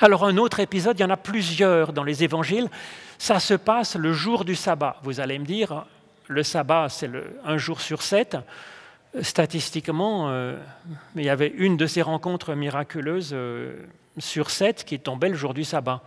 Alors 0.00 0.24
un 0.24 0.36
autre 0.36 0.60
épisode, 0.60 0.98
il 0.98 1.02
y 1.02 1.04
en 1.04 1.10
a 1.10 1.16
plusieurs 1.16 1.92
dans 1.92 2.04
les 2.04 2.24
évangiles, 2.24 2.68
ça 3.18 3.38
se 3.40 3.54
passe 3.54 3.96
le 3.96 4.12
jour 4.12 4.44
du 4.44 4.54
sabbat. 4.54 4.96
Vous 5.02 5.20
allez 5.20 5.38
me 5.38 5.44
dire, 5.44 5.84
le 6.28 6.42
sabbat, 6.42 6.88
c'est 6.88 7.10
un 7.44 7.58
jour 7.58 7.80
sur 7.80 8.00
sept. 8.00 8.38
Statistiquement, 9.22 10.28
euh, 10.28 10.56
il 11.16 11.24
y 11.24 11.30
avait 11.30 11.52
une 11.56 11.76
de 11.76 11.86
ces 11.86 12.00
rencontres 12.00 12.54
miraculeuses 12.54 13.30
euh, 13.32 13.74
sur 14.18 14.50
sept 14.50 14.84
qui 14.84 15.00
tombait 15.00 15.28
le 15.28 15.34
jour 15.34 15.52
du 15.52 15.64
sabbat. 15.64 16.00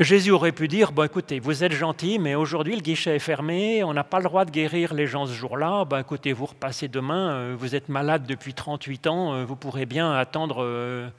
Jésus 0.00 0.32
aurait 0.32 0.50
pu 0.50 0.66
dire, 0.66 0.90
bon 0.90 1.04
écoutez, 1.04 1.38
vous 1.38 1.62
êtes 1.62 1.70
gentil, 1.70 2.18
mais 2.18 2.34
aujourd'hui 2.34 2.74
le 2.74 2.80
guichet 2.80 3.14
est 3.14 3.20
fermé, 3.20 3.84
on 3.84 3.94
n'a 3.94 4.02
pas 4.02 4.18
le 4.18 4.24
droit 4.24 4.44
de 4.44 4.50
guérir 4.50 4.92
les 4.92 5.06
gens 5.06 5.26
ce 5.26 5.32
jour-là, 5.34 5.84
ben, 5.84 6.00
écoutez, 6.00 6.32
vous 6.32 6.46
repassez 6.46 6.88
demain, 6.88 7.30
euh, 7.30 7.56
vous 7.56 7.76
êtes 7.76 7.88
malade 7.88 8.26
depuis 8.26 8.54
38 8.54 9.06
ans, 9.06 9.44
vous 9.44 9.54
pourrez 9.54 9.86
bien 9.86 10.12
attendre 10.12 11.12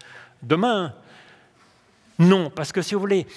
demain. 0.43 0.93
Non, 2.19 2.49
parce 2.49 2.73
que 2.73 2.81
si 2.81 2.95
vous 2.95 2.99
voulez, 2.99 3.27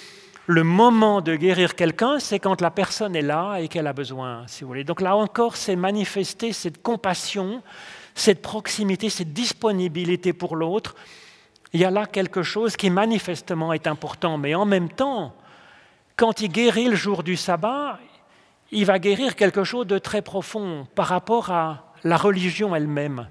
le 0.49 0.63
moment 0.63 1.21
de 1.21 1.35
guérir 1.35 1.75
quelqu'un, 1.75 2.17
c'est 2.17 2.39
quand 2.39 2.59
la 2.59 2.71
personne 2.71 3.15
est 3.15 3.21
là 3.21 3.59
et 3.59 3.67
qu'elle 3.67 3.85
a 3.85 3.93
besoin, 3.93 4.47
si 4.47 4.63
vous 4.63 4.69
voulez. 4.69 4.83
Donc 4.83 4.99
là 4.99 5.15
encore, 5.15 5.55
c'est 5.55 5.75
manifester 5.75 6.53
cette 6.53 6.81
compassion, 6.81 7.61
cette 8.15 8.41
proximité, 8.41 9.11
cette 9.11 9.31
disponibilité 9.31 10.33
pour 10.33 10.55
l'autre. 10.55 10.95
Il 11.71 11.79
y 11.79 11.85
a 11.85 11.91
là 11.91 12.07
quelque 12.07 12.41
chose 12.41 12.75
qui 12.77 12.89
manifestement 12.89 13.73
est 13.73 13.85
important, 13.85 14.39
mais 14.39 14.55
en 14.55 14.65
même 14.65 14.89
temps, 14.89 15.35
quand 16.15 16.41
il 16.41 16.49
guérit 16.49 16.87
le 16.87 16.95
jour 16.95 17.21
du 17.21 17.37
sabbat, 17.37 17.99
il 18.71 18.87
va 18.87 18.97
guérir 18.97 19.35
quelque 19.35 19.63
chose 19.63 19.85
de 19.85 19.99
très 19.99 20.23
profond 20.23 20.87
par 20.95 21.09
rapport 21.09 21.51
à 21.51 21.93
la 22.03 22.17
religion 22.17 22.75
elle-même. 22.75 23.27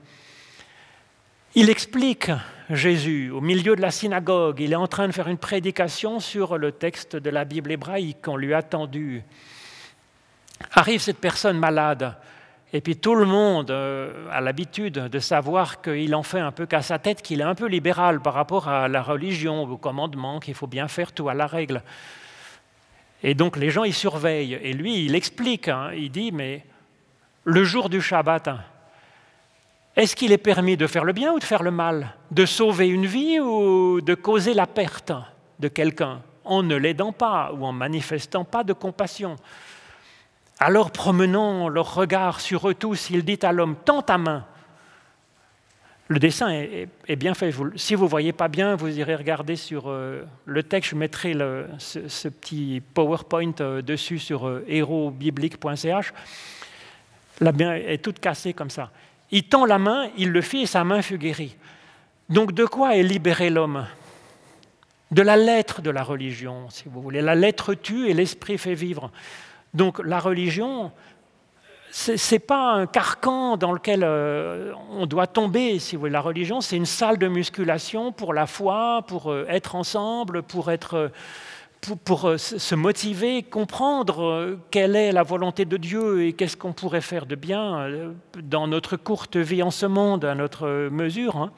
Il 1.57 1.69
explique 1.69 2.31
Jésus 2.71 3.31
au 3.31 3.41
milieu 3.41 3.77
de 3.77 3.81
la 3.81 3.91
synagogue, 3.91 4.61
il 4.61 4.73
est 4.73 4.77
en 4.77 4.87
train 4.87 5.07
de 5.07 5.13
faire 5.13 5.29
une 5.29 5.39
prédication 5.39 6.21
sur 6.21 6.59
le 6.59 6.73
texte 6.73 7.17
de 7.17 7.31
la 7.31 7.45
Bible 7.45 7.73
hébraïque 7.73 8.19
qu'on 8.23 8.37
lui 8.37 8.53
a 8.53 8.63
tendu. 8.63 9.23
Arrive 10.73 11.01
cette 11.01 11.19
personne 11.19 11.59
malade, 11.59 12.15
et 12.73 12.83
puis 12.83 12.97
tout 12.97 13.15
le 13.15 13.25
monde 13.25 13.71
euh, 13.71 14.29
a 14.31 14.43
l'habitude 14.43 14.95
de 14.95 15.19
savoir 15.19 15.81
qu'il 15.81 16.15
en 16.15 16.23
fait 16.23 16.41
un 16.41 16.53
peu 16.53 16.67
qu'à 16.67 16.83
sa 16.83 16.99
tête, 16.99 17.23
qu'il 17.23 17.41
est 17.41 17.45
un 17.45 17.55
peu 17.55 17.67
libéral 17.67 18.21
par 18.21 18.35
rapport 18.35 18.69
à 18.69 18.89
la 18.89 19.03
religion, 19.03 19.63
au 19.63 19.79
commandement, 19.79 20.39
qu'il 20.39 20.55
faut 20.55 20.67
bien 20.67 20.89
faire 20.89 21.13
tout 21.13 21.31
à 21.31 21.35
la 21.35 21.47
règle. 21.47 21.83
Et 23.23 23.35
donc 23.35 23.57
les 23.57 23.71
gens 23.71 23.85
y 23.85 23.93
surveillent. 23.93 24.59
Et 24.63 24.75
lui, 24.75 25.07
il 25.07 25.15
explique, 25.15 25.69
hein, 25.69 25.91
il 25.97 26.11
dit, 26.11 26.31
mais 26.31 26.65
le 27.45 27.65
jour 27.65 27.89
du 27.89 28.03
Shabbat, 28.03 28.51
est-ce 29.99 30.15
qu'il 30.15 30.31
est 30.31 30.39
permis 30.39 30.77
de 30.77 30.87
faire 30.87 31.05
le 31.05 31.13
bien 31.13 31.33
ou 31.33 31.41
de 31.41 31.45
faire 31.45 31.65
le 31.65 31.73
mal? 31.73 32.15
De 32.31 32.47
sauver 32.47 32.87
une 32.87 33.05
vie 33.05 33.41
ou 33.41 34.01
de 34.01 34.15
causer 34.15 34.55
la 34.55 34.69
perte 34.69 35.11
de 35.59 35.67
quelqu'un 35.67 36.23
en 36.45 36.63
ne 36.63 36.77
l'aidant 36.77 37.11
pas 37.11 37.51
ou 37.53 37.67
en 37.67 37.73
manifestant 37.73 38.45
pas 38.45 38.63
de 38.63 38.73
compassion? 38.73 39.35
Alors 40.61 40.93
promenant 40.93 41.69
leur 41.69 41.97
regard 41.97 42.39
sur 42.39 42.69
eux 42.69 42.75
tous, 42.75 43.11
il 43.11 43.25
dit 43.25 43.41
à 43.43 43.51
l'homme, 43.51 43.75
tends 43.85 44.03
ta 44.03 44.19
main. 44.19 44.45
Le 46.07 46.21
dessin 46.21 46.49
est, 46.49 47.17
bien 47.17 47.35
fait. 47.35 47.53
Si 47.75 47.97
vous 47.97 48.05
ne 48.05 48.09
voyez 48.09 48.33
pas 48.33 48.47
bien, 48.47 48.77
vous 48.77 48.97
irez 49.01 49.17
regarder 49.17 49.57
sur 49.57 49.89
euh, 49.89 50.23
le 50.45 50.63
texte. 50.63 50.93
Je 50.93 50.97
mettrai 50.97 51.35
ce, 51.79 52.29
petit 52.29 52.81
PowerPoint 52.95 53.53
euh, 53.61 53.83
dessus 53.83 54.21
sur 54.21 54.47
euh, 54.47 54.65
hérobiblique.ch. 54.69 56.13
La 57.41 57.51
bien 57.51 57.75
est 57.75 57.99
toute 57.99 58.21
cassée 58.21 58.53
comme 58.53 58.71
ça. 58.71 58.93
Il 59.31 59.45
tend 59.45 59.65
la 59.65 59.79
main, 59.79 60.09
il 60.17 60.31
le 60.31 60.41
fit 60.41 60.63
et 60.63 60.67
sa 60.67 60.85
main 60.85 61.03
fut 61.03 61.19
guérie. 61.19 61.57
Donc 62.29 62.53
de 62.53 62.65
quoi 62.65 62.97
est 62.97 63.03
libéré 63.03 63.51
l'homme? 63.51 63.87
De 65.11 65.23
la 65.23 65.37
lettre 65.37 65.81
de 65.81 65.91
la 65.91 66.03
religion, 66.03 66.69
si 66.69 66.85
vous 66.87 67.01
voulez. 67.01 67.23
La 67.23 67.35
lettre 67.35 67.75
tue 67.75 68.09
et 68.09 68.15
l'esprit 68.15 68.59
fait 68.59 68.75
vivre. 68.75 69.11
Donc 69.73 70.01
la 70.05 70.19
religion, 70.19 70.93
ce 71.91 72.35
n'est 72.35 72.39
pas 72.39 72.73
un 72.73 72.87
carcan 72.87 73.57
dans 73.57 73.73
lequel 73.73 74.03
euh, 74.05 74.73
on 74.91 75.07
doit 75.07 75.27
tomber, 75.27 75.79
si 75.79 75.97
vous 75.97 76.01
voulez. 76.01 76.13
La 76.13 76.21
religion, 76.21 76.61
c'est 76.61 76.77
une 76.77 76.87
salle 76.87 77.17
de 77.17 77.29
musculation 77.29 78.13
pour 78.13 78.35
la 78.35 78.47
foi, 78.47 79.03
pour 79.07 79.33
euh, 79.33 79.47
être 79.49 79.75
ensemble, 79.75 80.43
pour 80.43 80.71
être 80.71 81.11
pour, 81.81 82.27
euh, 82.27 82.39
se 82.39 82.75
motiver, 82.75 83.43
comprendre 83.43 84.23
euh, 84.23 84.59
quelle 84.71 84.97
est 84.97 85.13
la 85.13 85.23
volonté 85.23 85.65
de 85.65 85.77
Dieu 85.77 86.25
et 86.25 86.33
qu'est-ce 86.33 86.57
qu'on 86.57 86.73
pourrait 86.73 87.01
faire 87.01 87.27
de 87.27 87.35
bien 87.35 87.79
euh, 87.81 88.13
dans 88.43 88.67
notre 88.67 88.97
courte 88.97 89.37
vie 89.37 89.63
en 89.63 89.71
ce 89.71 89.87
monde, 89.87 90.25
à 90.25 90.35
notre 90.35 90.89
mesure. 90.91 91.37
Hein. 91.37 91.53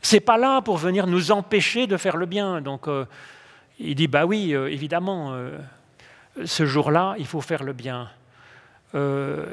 C'est 0.00 0.20
pas 0.20 0.38
là 0.38 0.62
pour 0.62 0.76
venir 0.76 1.06
nous 1.06 1.32
empêcher 1.32 1.86
de 1.86 1.96
faire 1.96 2.16
le 2.16 2.26
bien. 2.26 2.60
Donc, 2.60 2.86
il 3.78 3.94
dit 3.94 4.08
bah 4.08 4.26
oui, 4.26 4.52
évidemment, 4.52 5.32
ce 6.44 6.66
jour-là, 6.66 7.14
il 7.18 7.26
faut 7.26 7.40
faire 7.40 7.62
le 7.62 7.72
bien. 7.72 8.10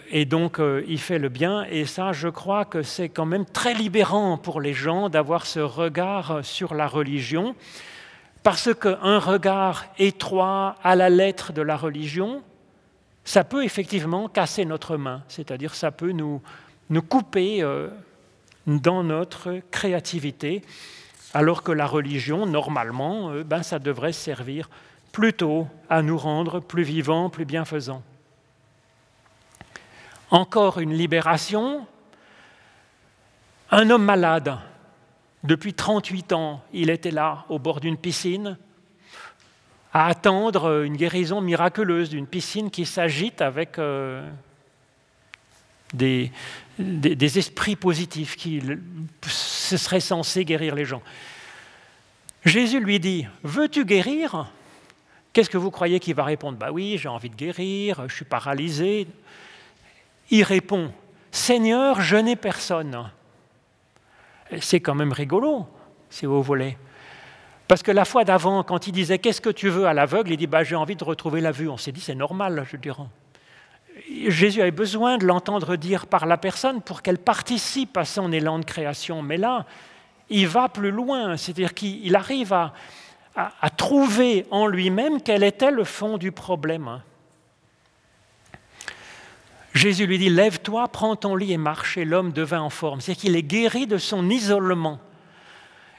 et 0.10 0.26
donc, 0.26 0.60
il 0.88 1.00
fait 1.00 1.20
le 1.20 1.30
bien. 1.30 1.66
Et 1.70 1.86
ça, 1.86 2.14
je 2.14 2.30
crois 2.30 2.66
que 2.66 2.82
c'est 2.82 3.10
quand 3.10 3.28
même 3.28 3.46
très 3.46 3.76
libérant 3.76 4.40
pour 4.40 4.60
les 4.60 4.74
gens 4.74 5.08
d'avoir 5.08 5.46
ce 5.46 5.60
regard 5.60 6.40
sur 6.42 6.74
la 6.74 6.88
religion. 6.88 7.54
Parce 8.44 8.74
qu'un 8.74 9.20
regard 9.20 9.86
étroit 9.98 10.76
à 10.84 10.96
la 10.96 11.10
lettre 11.10 11.52
de 11.52 11.62
la 11.62 11.76
religion, 11.76 12.42
ça 13.26 13.44
peut 13.44 13.64
effectivement 13.64 14.28
casser 14.30 14.66
notre 14.66 14.98
main, 14.98 15.24
c'est-à-dire 15.28 15.76
ça 15.76 15.92
peut 15.92 16.12
nous, 16.12 16.42
couper 17.10 17.62
euh, 17.62 17.90
dans 18.66 19.04
notre 19.04 19.60
créativité, 19.72 20.64
alors 21.34 21.62
que 21.62 21.72
la 21.72 21.86
religion, 21.86 22.46
normalement, 22.46 23.32
euh, 23.32 23.44
ben, 23.44 23.62
ça 23.62 23.78
devrait 23.78 24.14
servir 24.14 24.70
plutôt 25.12 25.68
à 25.90 26.02
nous 26.02 26.18
rendre 26.18 26.60
plus 26.60 26.84
vivants, 26.84 27.30
plus 27.30 27.46
bienfaisants. 27.46 28.04
Encore 30.32 30.80
une 30.80 30.94
libération, 30.94 31.86
un 33.72 33.90
homme 33.90 34.06
malade 34.06 34.58
depuis 35.44 35.74
38 35.74 36.34
ans, 36.34 36.62
il 36.74 36.90
était 36.90 37.12
là, 37.12 37.46
au 37.50 37.60
bord 37.60 37.80
d'une 37.80 37.98
piscine, 37.98 38.58
à 39.94 40.08
attendre 40.08 40.84
une 40.84 40.98
guérison 40.98 41.42
miraculeuse 41.42 42.10
d'une 42.10 42.28
piscine 42.28 42.70
qui 42.70 42.86
s'agite 42.86 43.42
avec 43.42 43.80
euh, 43.80 44.28
des, 45.94 46.30
esprits 47.38 47.76
positifs 47.76 48.36
qui 48.36 48.62
ce 49.24 49.78
serait 49.78 50.00
censé 50.00 50.46
guérir 50.46 50.76
les 50.76 50.86
gens. 50.86 51.02
Jésus 52.46 52.80
lui 52.80 53.00
dit 53.00 53.26
Veux-tu 53.44 53.86
guérir? 53.86 54.52
Qu'est-ce 55.34 55.50
que 55.50 55.58
vous 55.58 55.72
croyez 55.72 56.00
qu'il 56.00 56.16
va 56.16 56.24
répondre? 56.24 56.58
Bah 56.58 56.72
oui, 56.72 56.98
j'ai 56.98 57.10
envie 57.10 57.30
de 57.30 57.36
guérir, 57.36 58.08
je 58.08 58.16
suis 58.16 58.26
paralysé. 58.26 59.08
Il 60.32 60.44
répond 60.44 60.92
Seigneur, 61.32 62.02
je 62.02 62.18
n'ai 62.18 62.36
personne 62.36 63.10
c'est 64.62 64.80
quand 64.80 64.96
même 64.96 65.12
rigolo, 65.12 65.68
si 66.10 66.26
vous 66.26 66.42
voulez. 66.42 66.78
Parce 67.68 67.84
que 67.84 67.92
la 67.92 68.04
fois 68.04 68.24
d'avant, 68.24 68.64
quand 68.64 68.88
il 68.88 68.92
disait 68.92 69.20
Qu'est-ce 69.20 69.42
que 69.42 69.50
tu 69.50 69.70
veux 69.70 69.86
à 69.86 69.94
l'aveugle 69.94 70.32
il 70.32 70.38
dit 70.38 70.48
bah, 70.48 70.64
J'ai 70.64 70.76
envie 70.76 70.96
de 70.96 71.04
retrouver 71.04 71.40
la 71.40 71.52
vue. 71.52 71.70
On 71.70 71.78
s'est 71.78 71.92
dit 71.92 72.02
C'est 72.02 72.16
normal, 72.16 72.66
je 72.70 72.78
dirais. 72.78 73.04
Jésus 74.28 74.62
avait 74.62 74.72
besoin 74.72 75.18
de 75.18 75.26
l'entendre 75.26 75.76
dire 75.76 76.08
par 76.08 76.26
la 76.26 76.38
personne 76.38 76.82
pour 76.82 77.02
qu'elle 77.02 77.20
participe 77.20 77.96
à 77.98 78.06
son 78.06 78.32
élan 78.32 78.58
de 78.58 78.66
création. 78.66 79.22
Mais 79.22 79.38
là, 79.38 79.66
il 80.30 80.48
va 80.48 80.68
plus 80.68 80.92
loin, 80.92 81.38
c'est-à-dire 81.38 81.74
qu'il 81.74 82.16
arrive 82.16 82.54
à, 82.54 82.74
à, 83.36 83.70
trouver 83.70 84.46
en 84.52 84.68
lui-même 84.68 85.22
quel 85.22 85.44
était 85.44 85.72
le 85.72 85.84
fond 85.84 86.18
du 86.18 86.32
problème. 86.32 87.02
Jésus 89.80 90.08
lui 90.08 90.18
dit, 90.18 90.30
lève-toi, 90.30 90.90
prends 90.90 91.16
ton 91.16 91.38
lit 91.38 91.54
et 91.54 91.58
marche, 91.58 91.98
et 91.98 92.04
l'homme 92.04 92.34
devint 92.34 92.60
en 92.60 92.70
forme. 92.70 93.00
C'est 93.00 93.16
qu'il 93.16 93.38
est 93.38 93.44
guéri 93.44 93.88
de 93.88 93.98
son 93.98 94.30
isolement. 94.30 95.00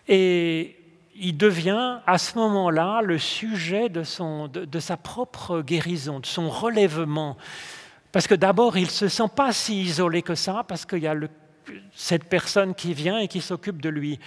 Et 0.06 0.76
il 1.14 1.34
devient 1.38 2.00
à 2.06 2.18
ce 2.18 2.36
moment-là 2.36 3.00
le 3.00 3.16
sujet 3.16 3.88
de, 3.88 4.02
son, 4.02 4.48
de, 4.48 4.80
sa 4.80 4.98
propre 4.98 5.62
guérison, 5.62 6.20
de 6.20 6.26
son 6.26 6.50
relèvement. 6.50 7.38
Parce 8.12 8.26
que 8.26 8.34
d'abord, 8.34 8.76
il 8.76 8.84
ne 8.84 8.88
se 8.90 9.08
sent 9.08 9.30
pas 9.34 9.50
si 9.50 9.80
isolé 9.80 10.20
que 10.20 10.34
ça, 10.34 10.62
parce 10.68 10.84
qu'il 10.84 10.98
y 10.98 11.06
a 11.06 11.14
cette 11.94 12.24
personne 12.24 12.74
qui 12.74 12.92
vient 12.92 13.18
et 13.18 13.28
qui 13.28 13.40
s'occupe 13.40 13.80
de 13.80 13.88
lui. 13.88 14.20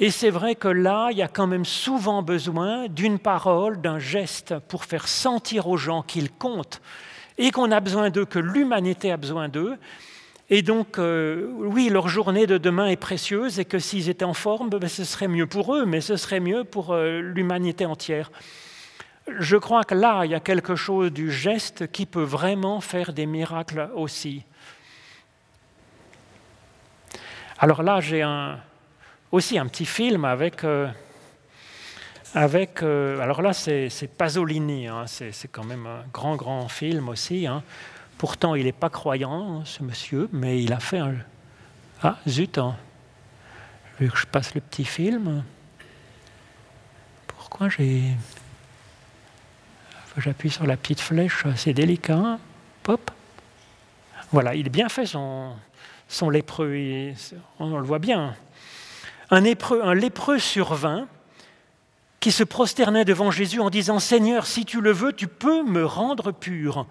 Et 0.00 0.10
c'est 0.10 0.30
vrai 0.30 0.56
que 0.56 0.66
là, 0.66 1.10
il 1.12 1.18
y 1.18 1.22
a 1.22 1.28
quand 1.28 1.46
même 1.46 1.64
souvent 1.64 2.24
besoin 2.24 2.88
d'une 2.88 3.20
parole, 3.20 3.80
d'un 3.80 4.00
geste 4.00 4.58
pour 4.66 4.84
faire 4.84 5.06
sentir 5.06 5.68
aux 5.68 5.76
gens 5.76 6.02
qu'ils 6.02 6.32
comptent 6.32 6.80
et 7.38 7.50
qu'on 7.50 7.70
a 7.70 7.80
besoin 7.80 8.10
d'eux, 8.10 8.24
que 8.24 8.38
l'humanité 8.38 9.12
a 9.12 9.16
besoin 9.16 9.48
d'eux. 9.48 9.76
Et 10.48 10.62
donc, 10.62 10.98
euh, 10.98 11.50
oui, 11.56 11.88
leur 11.88 12.08
journée 12.08 12.46
de 12.46 12.56
demain 12.56 12.86
est 12.86 12.96
précieuse 12.96 13.58
et 13.58 13.64
que 13.64 13.78
s'ils 13.78 14.08
étaient 14.08 14.24
en 14.24 14.34
forme, 14.34 14.70
ben, 14.70 14.88
ce 14.88 15.04
serait 15.04 15.28
mieux 15.28 15.46
pour 15.46 15.74
eux, 15.74 15.84
mais 15.84 16.00
ce 16.00 16.16
serait 16.16 16.40
mieux 16.40 16.64
pour 16.64 16.92
euh, 16.92 17.20
l'humanité 17.20 17.84
entière. 17.84 18.30
Je 19.26 19.56
crois 19.56 19.82
que 19.82 19.94
là, 19.96 20.24
il 20.24 20.30
y 20.30 20.36
a 20.36 20.40
quelque 20.40 20.76
chose 20.76 21.12
du 21.12 21.32
geste 21.32 21.90
qui 21.90 22.06
peut 22.06 22.22
vraiment 22.22 22.80
faire 22.80 23.12
des 23.12 23.26
miracles 23.26 23.90
aussi. 23.96 24.44
Alors 27.58 27.82
là, 27.82 28.00
j'ai 28.00 28.24
aussi 29.32 29.58
un 29.58 29.66
petit 29.66 29.86
film 29.86 30.24
avec... 30.24 30.62
Euh, 30.62 30.86
avec, 32.36 32.82
euh, 32.82 33.18
alors 33.20 33.40
là, 33.40 33.54
c'est 33.54 34.10
Pasolini, 34.18 34.88
hein, 34.88 35.06
c'est 35.06 35.48
quand 35.50 35.64
même 35.64 35.86
un 35.86 36.04
grand, 36.12 36.36
grand 36.36 36.68
film 36.68 37.08
aussi. 37.08 37.46
Hein. 37.46 37.62
Pourtant, 38.18 38.54
il 38.54 38.64
n'est 38.64 38.72
pas 38.72 38.90
croyant, 38.90 39.64
ce 39.64 39.82
monsieur, 39.82 40.28
mais 40.32 40.62
il 40.62 40.74
a 40.74 40.78
fait 40.78 40.98
un. 40.98 41.14
Ah, 42.02 42.18
zut, 42.28 42.58
hein. 42.58 42.76
je 43.98 44.26
passe 44.30 44.54
le 44.54 44.60
petit 44.60 44.84
film. 44.84 45.42
Pourquoi 47.26 47.70
j'ai. 47.70 48.02
J'appuie 50.18 50.50
sur 50.50 50.66
la 50.66 50.76
petite 50.76 51.00
flèche, 51.00 51.44
c'est 51.56 51.72
délicat. 51.72 52.38
Pop. 52.82 53.10
Voilà, 54.30 54.54
il 54.54 54.66
a 54.66 54.68
bien 54.68 54.90
fait 54.90 55.06
son, 55.06 55.56
lépreux, 56.30 57.14
on 57.58 57.78
le 57.78 57.84
voit 57.84 57.98
bien. 57.98 58.36
Un, 59.30 59.40
lépreux, 59.40 59.80
un 59.82 59.94
lépreux 59.94 60.38
sur 60.38 60.74
vingt 60.74 61.08
qui 62.26 62.32
se 62.32 62.42
prosternait 62.42 63.04
devant 63.04 63.30
Jésus 63.30 63.60
en 63.60 63.70
disant 63.70 64.00
Seigneur, 64.00 64.46
si 64.46 64.64
tu 64.64 64.80
le 64.80 64.90
veux, 64.90 65.12
tu 65.12 65.28
peux 65.28 65.62
me 65.62 65.86
rendre 65.86 66.32
pur. 66.32 66.88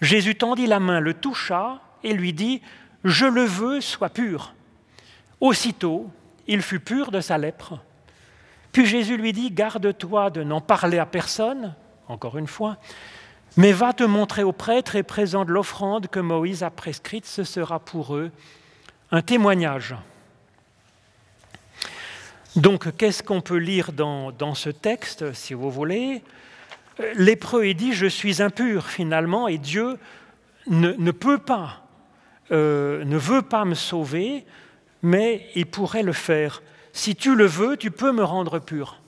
Jésus 0.00 0.34
tendit 0.34 0.66
la 0.66 0.80
main, 0.80 0.98
le 0.98 1.12
toucha 1.12 1.82
et 2.02 2.14
lui 2.14 2.32
dit 2.32 2.62
Je 3.04 3.26
le 3.26 3.42
veux, 3.42 3.82
sois 3.82 4.08
pur. 4.08 4.54
Aussitôt, 5.42 6.08
il 6.46 6.62
fut 6.62 6.80
pur 6.80 7.10
de 7.10 7.20
sa 7.20 7.36
lèpre. 7.36 7.80
Puis 8.72 8.86
Jésus 8.86 9.18
lui 9.18 9.34
dit 9.34 9.50
Garde-toi 9.50 10.30
de 10.30 10.42
n'en 10.42 10.62
parler 10.62 10.98
à 10.98 11.04
personne, 11.04 11.74
encore 12.08 12.38
une 12.38 12.46
fois, 12.46 12.78
mais 13.58 13.72
va 13.72 13.92
te 13.92 14.04
montrer 14.04 14.42
au 14.42 14.52
prêtre 14.52 14.96
et 14.96 15.02
présente 15.02 15.50
l'offrande 15.50 16.06
que 16.06 16.20
Moïse 16.20 16.62
a 16.62 16.70
prescrite, 16.70 17.26
ce 17.26 17.44
sera 17.44 17.78
pour 17.78 18.16
eux 18.16 18.30
un 19.10 19.20
témoignage. 19.20 19.94
Donc, 22.56 22.96
qu'est-ce 22.96 23.22
qu'on 23.22 23.40
peut 23.40 23.58
lire 23.58 23.92
dans, 23.92 24.54
ce 24.54 24.70
texte, 24.70 25.32
si 25.32 25.54
vous 25.54 25.70
voulez? 25.70 26.22
Lépreux 27.14 27.64
est 27.64 27.74
dit, 27.74 27.92
je 27.92 28.06
suis 28.06 28.42
impur 28.42 28.86
finalement, 28.86 29.48
et 29.48 29.58
Dieu 29.58 29.98
ne, 30.66 31.10
peut 31.10 31.38
pas, 31.38 31.86
euh, 32.50 33.04
ne 33.04 33.16
veut 33.16 33.42
pas 33.42 33.64
me 33.64 33.74
sauver, 33.74 34.44
mais 35.02 35.46
il 35.54 35.66
pourrait 35.66 36.02
le 36.02 36.12
faire. 36.12 36.62
Si 36.92 37.14
tu 37.14 37.34
le 37.36 37.46
veux, 37.46 37.76
tu 37.76 37.90
peux 37.90 38.12
me 38.12 38.24
rendre 38.24 38.58
pur. 38.58 39.00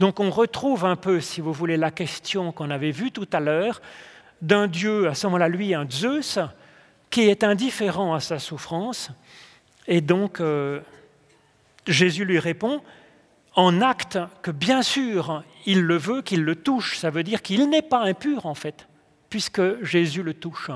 Donc 0.00 0.20
on 0.20 0.30
retrouve 0.30 0.84
un 0.84 0.96
peu, 0.96 1.20
si 1.20 1.40
vous 1.40 1.52
voulez, 1.52 1.76
la 1.76 1.90
question 1.90 2.52
qu'on 2.52 2.70
avait 2.70 2.90
vue 2.90 3.12
tout 3.12 3.28
à 3.32 3.40
l'heure 3.40 3.80
d'un 4.42 4.66
Dieu, 4.66 5.08
à 5.08 5.14
ce 5.14 5.26
moment-là, 5.28 5.48
lui, 5.48 5.74
un 5.74 5.88
Zeus, 5.88 6.38
qui 7.08 7.22
est 7.22 7.44
indifférent 7.44 8.12
à 8.12 8.20
sa 8.20 8.38
souffrance, 8.38 9.10
et 9.86 10.00
donc 10.00 10.40
euh, 10.40 10.80
Jésus 11.86 12.24
lui 12.24 12.38
répond 12.38 12.80
en 13.54 13.80
acte 13.80 14.18
que 14.42 14.50
bien 14.50 14.82
sûr 14.82 15.44
il 15.66 15.82
le 15.82 15.96
veut, 15.96 16.22
qu'il 16.22 16.42
le 16.42 16.56
touche. 16.56 16.98
Ça 16.98 17.10
veut 17.10 17.22
dire 17.22 17.42
qu'il 17.42 17.68
n'est 17.68 17.82
pas 17.82 18.02
impur 18.02 18.46
en 18.46 18.54
fait, 18.54 18.88
puisque 19.30 19.82
Jésus 19.82 20.22
le 20.22 20.34
touche. 20.34 20.70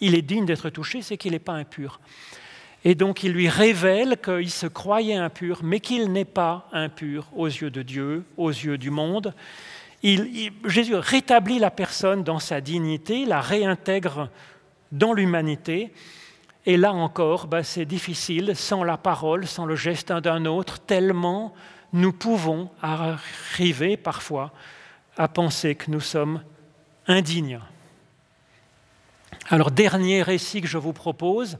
Il 0.00 0.14
est 0.14 0.22
digne 0.22 0.46
d'être 0.46 0.70
touché, 0.70 1.02
c'est 1.02 1.16
qu'il 1.16 1.32
n'est 1.32 1.38
pas 1.38 1.52
impur. 1.52 2.00
Et 2.84 2.94
donc 2.94 3.22
il 3.22 3.32
lui 3.32 3.48
révèle 3.48 4.16
qu'il 4.22 4.50
se 4.50 4.66
croyait 4.66 5.14
impur, 5.14 5.60
mais 5.62 5.80
qu'il 5.80 6.10
n'est 6.10 6.24
pas 6.24 6.68
impur 6.72 7.28
aux 7.36 7.46
yeux 7.46 7.70
de 7.70 7.82
Dieu, 7.82 8.24
aux 8.36 8.50
yeux 8.50 8.78
du 8.78 8.90
monde. 8.90 9.34
Jésus 10.02 10.96
rétablit 10.96 11.60
la 11.60 11.70
personne 11.70 12.24
dans 12.24 12.40
sa 12.40 12.60
dignité, 12.60 13.24
la 13.24 13.40
réintègre 13.40 14.28
dans 14.90 15.12
l'humanité, 15.12 15.92
et 16.64 16.76
là 16.76 16.92
encore, 16.92 17.46
bah, 17.48 17.64
c'est 17.64 17.84
difficile 17.84 18.54
sans 18.54 18.84
la 18.84 18.96
parole, 18.96 19.46
sans 19.46 19.66
le 19.66 19.76
geste 19.76 20.12
d'un 20.12 20.44
autre, 20.46 20.78
tellement 20.78 21.54
nous 21.92 22.12
pouvons 22.12 22.70
arriver 22.80 23.96
parfois 23.96 24.52
à 25.16 25.28
penser 25.28 25.74
que 25.74 25.90
nous 25.90 26.00
sommes 26.00 26.42
indignes. 27.06 27.60
Alors, 29.50 29.70
dernier 29.70 30.22
récit 30.22 30.60
que 30.60 30.68
je 30.68 30.78
vous 30.78 30.92
propose, 30.92 31.58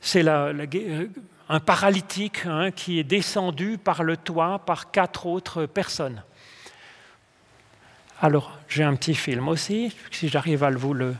c'est 0.00 0.26
un 0.28 1.60
paralytique 1.60 2.44
hein, 2.44 2.70
qui 2.72 2.98
est 2.98 3.04
descendu 3.04 3.78
par 3.78 4.02
le 4.02 4.16
toit 4.16 4.58
par 4.66 4.90
quatre 4.90 5.26
autres 5.26 5.66
personnes. 5.66 6.22
Alors, 8.20 8.58
j'ai 8.68 8.82
un 8.82 8.96
petit 8.96 9.14
film 9.14 9.48
aussi, 9.48 9.94
si 10.10 10.28
j'arrive 10.28 10.64
à 10.64 10.70
vous 10.70 10.92
le 10.92 11.14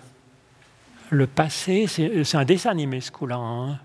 le 1.10 1.26
passé, 1.26 1.86
c'est 1.86 2.36
un 2.36 2.44
dessin 2.44 2.70
animé 2.70 3.00
ce 3.00 3.10
coup-là. 3.10 3.36
Hein. 3.36 3.78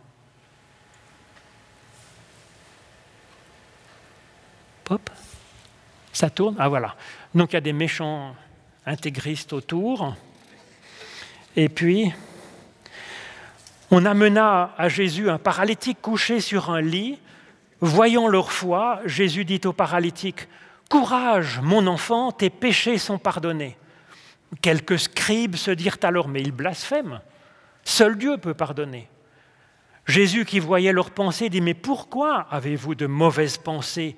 Ça 6.20 6.30
tourne. 6.30 6.56
Ah 6.60 6.68
voilà. 6.68 6.96
Donc 7.34 7.52
il 7.52 7.54
y 7.54 7.58
a 7.58 7.62
des 7.62 7.74
méchants 7.74 8.36
intégristes 8.86 9.54
autour. 9.54 10.16
Et 11.56 11.70
puis, 11.70 12.12
on 13.92 14.06
amena 14.06 14.74
à 14.78 14.90
Jésus 14.90 15.30
un 15.30 15.38
paralytique 15.38 16.02
couché 16.02 16.42
sur 16.42 16.72
un 16.72 16.82
lit. 16.82 17.20
Voyant 17.82 18.28
leur 18.28 18.52
foi, 18.52 19.00
Jésus 19.06 19.46
dit 19.46 19.62
au 19.64 19.72
paralytique, 19.72 20.50
Courage, 20.90 21.62
mon 21.64 21.88
enfant, 21.88 22.34
tes 22.34 22.50
péchés 22.50 22.98
sont 22.98 23.18
pardonnés. 23.18 23.78
Quelques 24.62 25.00
scribes 25.00 25.56
se 25.56 25.72
dirent 25.72 25.98
alors, 26.04 26.28
mais 26.28 26.42
ils 26.42 26.52
blasphèment. 26.52 27.22
Seul 27.84 28.18
Dieu 28.18 28.38
peut 28.38 28.54
pardonner. 28.54 29.08
Jésus 30.06 30.46
qui 30.46 30.60
voyait 30.60 30.92
leurs 30.92 31.12
pensées 31.12 31.50
dit, 31.50 31.62
mais 31.62 31.76
pourquoi 31.76 32.48
avez-vous 32.50 32.96
de 32.96 33.06
mauvaises 33.06 33.58
pensées? 33.58 34.16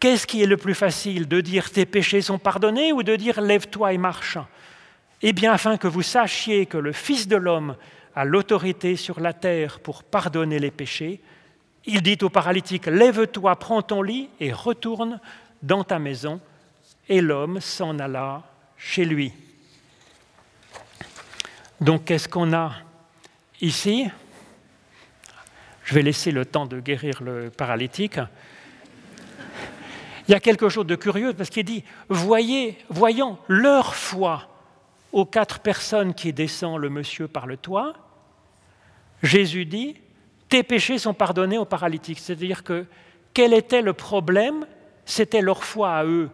Qu'est-ce 0.00 0.26
qui 0.26 0.42
est 0.42 0.46
le 0.46 0.56
plus 0.56 0.74
facile, 0.74 1.28
de 1.28 1.40
dire 1.40 1.70
tes 1.70 1.86
péchés 1.86 2.22
sont 2.22 2.38
pardonnés 2.38 2.92
ou 2.92 3.02
de 3.02 3.16
dire 3.16 3.40
lève-toi 3.40 3.92
et 3.92 3.98
marche? 3.98 4.38
Eh 5.22 5.32
bien, 5.32 5.52
afin 5.52 5.76
que 5.76 5.88
vous 5.88 6.02
sachiez 6.02 6.66
que 6.66 6.78
le 6.78 6.92
Fils 6.92 7.28
de 7.28 7.36
l'homme 7.36 7.76
a 8.14 8.24
l'autorité 8.24 8.96
sur 8.96 9.20
la 9.20 9.32
terre 9.32 9.80
pour 9.80 10.04
pardonner 10.04 10.58
les 10.58 10.70
péchés, 10.70 11.20
il 11.84 12.02
dit 12.02 12.18
au 12.22 12.28
paralytique, 12.28 12.86
lève-toi, 12.86 13.56
prends 13.56 13.82
ton 13.82 14.02
lit 14.02 14.28
et 14.40 14.52
retourne 14.52 15.20
dans 15.62 15.84
ta 15.84 15.98
maison. 15.98 16.40
Et 17.08 17.20
l'homme 17.20 17.60
s'en 17.60 17.98
alla 17.98 18.42
chez 18.76 19.04
lui. 19.04 19.32
Donc 21.80 22.04
qu'est-ce 22.06 22.28
qu'on 22.28 22.54
a 22.54 22.72
ici? 23.60 24.08
Je 25.84 25.94
vais 25.94 26.02
laisser 26.02 26.30
le 26.30 26.46
temps 26.46 26.66
de 26.66 26.80
guérir 26.80 27.22
le 27.22 27.50
paralytique. 27.50 28.18
Il 30.26 30.32
y 30.32 30.34
a 30.34 30.40
quelque 30.40 30.68
chose 30.68 30.86
de 30.86 30.96
curieux 30.96 31.34
parce 31.34 31.50
qu'il 31.50 31.64
dit, 31.64 31.84
voyez, 32.08 32.78
voyant 32.88 33.38
leur 33.46 33.94
foi 33.94 34.48
aux 35.12 35.26
quatre 35.26 35.60
personnes 35.60 36.14
qui 36.14 36.32
descendent 36.32 36.80
le 36.80 36.90
monsieur 36.90 37.28
par 37.28 37.46
le 37.46 37.56
toit, 37.56 37.94
Jésus 39.22 39.66
dit, 39.66 39.96
tes 40.48 40.62
péchés 40.62 40.98
sont 40.98 41.14
pardonnés 41.14 41.58
aux 41.58 41.64
paralytiques. 41.64 42.18
C'est-à-dire 42.18 42.64
que 42.64 42.86
quel 43.34 43.52
était 43.52 43.82
le 43.82 43.92
problème? 43.92 44.66
C'était 45.04 45.42
leur 45.42 45.62
foi 45.62 45.92
à 45.92 46.04
eux. 46.04 46.30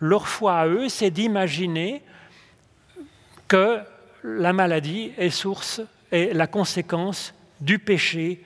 Leur 0.00 0.26
foi 0.26 0.58
à 0.58 0.66
eux, 0.66 0.88
c'est 0.88 1.10
d'imaginer 1.10 2.02
que 3.48 3.80
la 4.24 4.52
maladie 4.52 5.12
est 5.16 5.30
source 5.30 5.80
et 6.12 6.32
la 6.32 6.46
conséquence 6.46 7.34
du 7.60 7.78
péché 7.78 8.42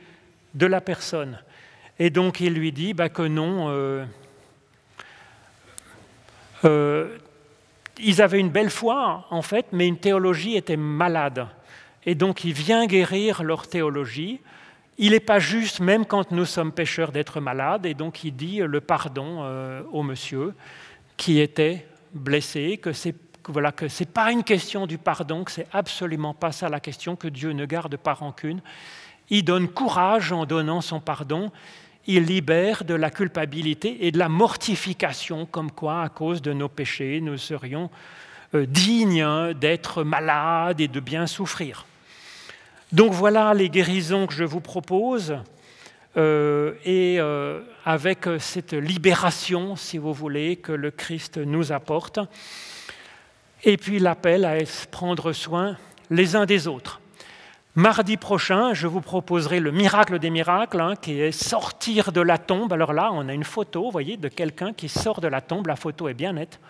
de 0.55 0.67
la 0.67 0.81
personne. 0.81 1.39
Et 1.99 2.11
donc 2.11 2.41
il 2.41 2.55
lui 2.55 2.73
dit 2.73 2.95
bah, 2.95 3.09
que 3.09 3.23
non, 3.23 3.69
euh, 3.69 4.05
euh, 6.65 7.17
ils 7.99 8.23
avaient 8.23 8.41
une 8.41 8.51
belle 8.51 8.71
foi 8.71 9.27
en 9.31 9.43
fait, 9.43 9.67
mais 9.73 9.87
une 9.87 9.99
théologie 9.99 10.57
était 10.57 10.77
malade. 10.77 11.47
et 12.07 12.15
donc 12.15 12.45
il 12.45 12.53
vient 12.53 12.87
guérir 12.87 13.43
leur 13.43 13.67
théologie. 13.67 14.41
Il 14.97 15.11
n'est 15.11 15.21
pas 15.21 15.41
juste, 15.41 15.81
même 15.81 16.07
quand 16.07 16.31
nous 16.31 16.45
sommes 16.45 16.71
pécheurs, 16.71 17.11
d'être 17.11 17.41
malades, 17.41 17.85
et 17.85 17.95
donc 17.95 18.23
il 18.23 18.37
dit 18.37 18.59
le 18.59 18.81
pardon 18.81 19.41
euh, 19.43 19.83
au 19.91 20.05
monsieur 20.05 20.55
qui 21.17 21.41
était 21.41 21.85
blessé, 22.13 22.79
que 22.79 22.93
c'est 23.47 23.53
voilà, 23.53 23.73
que 23.73 23.89
ce 23.89 24.03
n'est 24.03 24.11
pas 24.11 24.33
une 24.33 24.43
question 24.43 24.87
du 24.87 24.97
pardon, 24.97 25.45
que 25.45 25.51
c'est 25.51 25.67
absolument 25.73 26.33
pas 26.33 26.53
ça 26.53 26.69
la 26.69 26.81
question, 26.81 27.15
que 27.15 27.29
Dieu 27.29 27.53
ne 27.53 27.67
garde 27.67 27.97
pas 27.97 28.15
rancune. 28.15 28.61
Il 29.29 29.45
donne 29.45 29.69
courage 29.69 30.33
en 30.33 30.47
donnant 30.47 30.81
son 30.81 31.01
pardon, 31.01 31.53
il 32.07 32.25
libère 32.25 32.85
de 32.85 32.95
la 32.95 33.11
culpabilité 33.11 34.07
et 34.07 34.13
de 34.13 34.19
la 34.19 34.29
mortification, 34.29 35.47
comme 35.47 35.71
quoi, 35.71 36.03
à 36.03 36.09
cause 36.09 36.41
de 36.43 36.53
nos 36.53 36.69
péchés, 36.69 37.21
nous 37.21 37.37
serions 37.37 37.91
euh, 38.55 38.67
dignes 38.67 39.53
d'être 39.55 40.05
malades 40.05 40.81
et 40.81 40.89
de 40.89 41.01
bien 41.01 41.27
souffrir. 41.27 41.87
Donc 42.93 43.13
voilà 43.13 43.53
les 43.53 43.69
guérisons 43.69 44.27
que 44.27 44.35
je 44.35 44.45
vous 44.45 44.61
propose. 44.61 45.37
Euh, 46.17 46.75
et 46.85 47.17
euh, 47.19 47.61
avec 47.85 48.27
cette 48.39 48.73
libération, 48.73 49.75
si 49.75 49.99
vous 49.99 50.13
voulez, 50.13 50.57
que 50.57 50.73
le 50.73 50.91
Christ 50.91 51.39
nous 51.39 51.73
apporte. 51.73 52.21
Et 53.67 53.79
puis 53.79 53.99
l'appel 53.99 54.45
à 54.45 54.59
prendre 54.91 55.33
soin 55.33 55.79
les 56.11 56.37
uns 56.37 56.45
des 56.45 56.69
autres. 56.69 57.01
Mardi 57.75 58.19
prochain, 58.19 58.75
je 58.75 58.87
vous 58.87 59.01
proposerai 59.01 59.59
le 59.59 59.73
miracle 59.73 60.19
des 60.19 60.29
miracles, 60.29 60.81
hein, 60.81 60.95
qui 61.01 61.19
est 61.19 61.33
sortir 61.33 62.13
de 62.13 62.21
la 62.21 62.37
tombe. 62.37 62.75
Alors 62.75 62.93
là, 62.93 63.11
on 63.13 63.27
a 63.27 63.33
une 63.33 63.43
photo, 63.43 63.85
vous 63.85 63.91
voyez, 63.91 64.19
de 64.19 64.29
quelqu'un 64.29 64.75
qui 64.75 64.91
sort 64.91 65.21
de 65.23 65.29
la 65.29 65.41
tombe. 65.41 65.67
La 65.67 65.77
photo 65.77 66.09
est 66.09 66.15
bien 66.15 66.35
nette. 66.35 66.61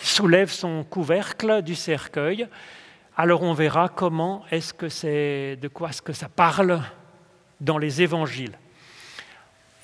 Il 0.00 0.06
soulève 0.06 0.50
son 0.50 0.84
couvercle 0.84 1.62
du 1.62 1.74
cercueil. 1.74 2.46
Alors 3.16 3.42
on 3.42 3.54
verra 3.54 3.88
comment 3.88 4.44
est-ce 4.50 4.74
que 4.74 4.90
c'est, 4.90 5.56
de 5.56 5.68
quoi 5.68 5.88
est-ce 5.88 6.02
que 6.02 6.12
ça 6.12 6.28
parle 6.28 6.82
dans 7.60 7.78
les 7.78 8.02
évangiles. 8.02 8.56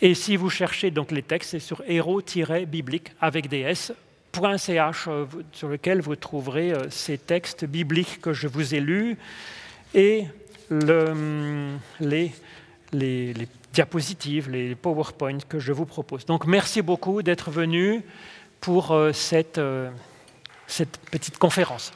Et 0.03 0.15
si 0.15 0.37
vous 0.37 0.51
cherchez 0.51 0.91
donc 0.91 1.11
les 1.11 1.23
textes, 1.23 1.53
c'est 1.53 1.59
sur 1.59 1.83
héros-biblique 1.89 3.11
avec 3.21 3.49
des 3.49 3.61
S.ch 3.61 3.97
euh, 4.43 5.27
sur 5.53 5.69
lequel 5.69 6.01
vous 6.01 6.17
trouverez 6.17 6.73
euh, 6.73 6.91
ces 6.91 7.19
textes 7.19 7.65
bibliques 7.65 8.21
que 8.21 8.33
je 8.33 8.49
vous 8.49 8.75
ai 8.75 8.81
lus 8.81 9.17
et 9.95 10.27
le, 10.71 11.77
les, 12.01 12.33
diapositives, 13.73 14.51
les 14.51 14.75
PowerPoint 14.75 15.39
que 15.49 15.59
je 15.59 15.73
vous 15.73 15.87
propose. 15.87 16.27
Donc 16.27 16.47
merci 16.47 16.83
beaucoup 16.83 17.23
d'être 17.23 17.51
venu 17.51 18.03
pour 18.61 18.93
euh, 18.93 19.13
cette 19.13 19.61
petite 21.11 21.39
conférence. 21.39 21.93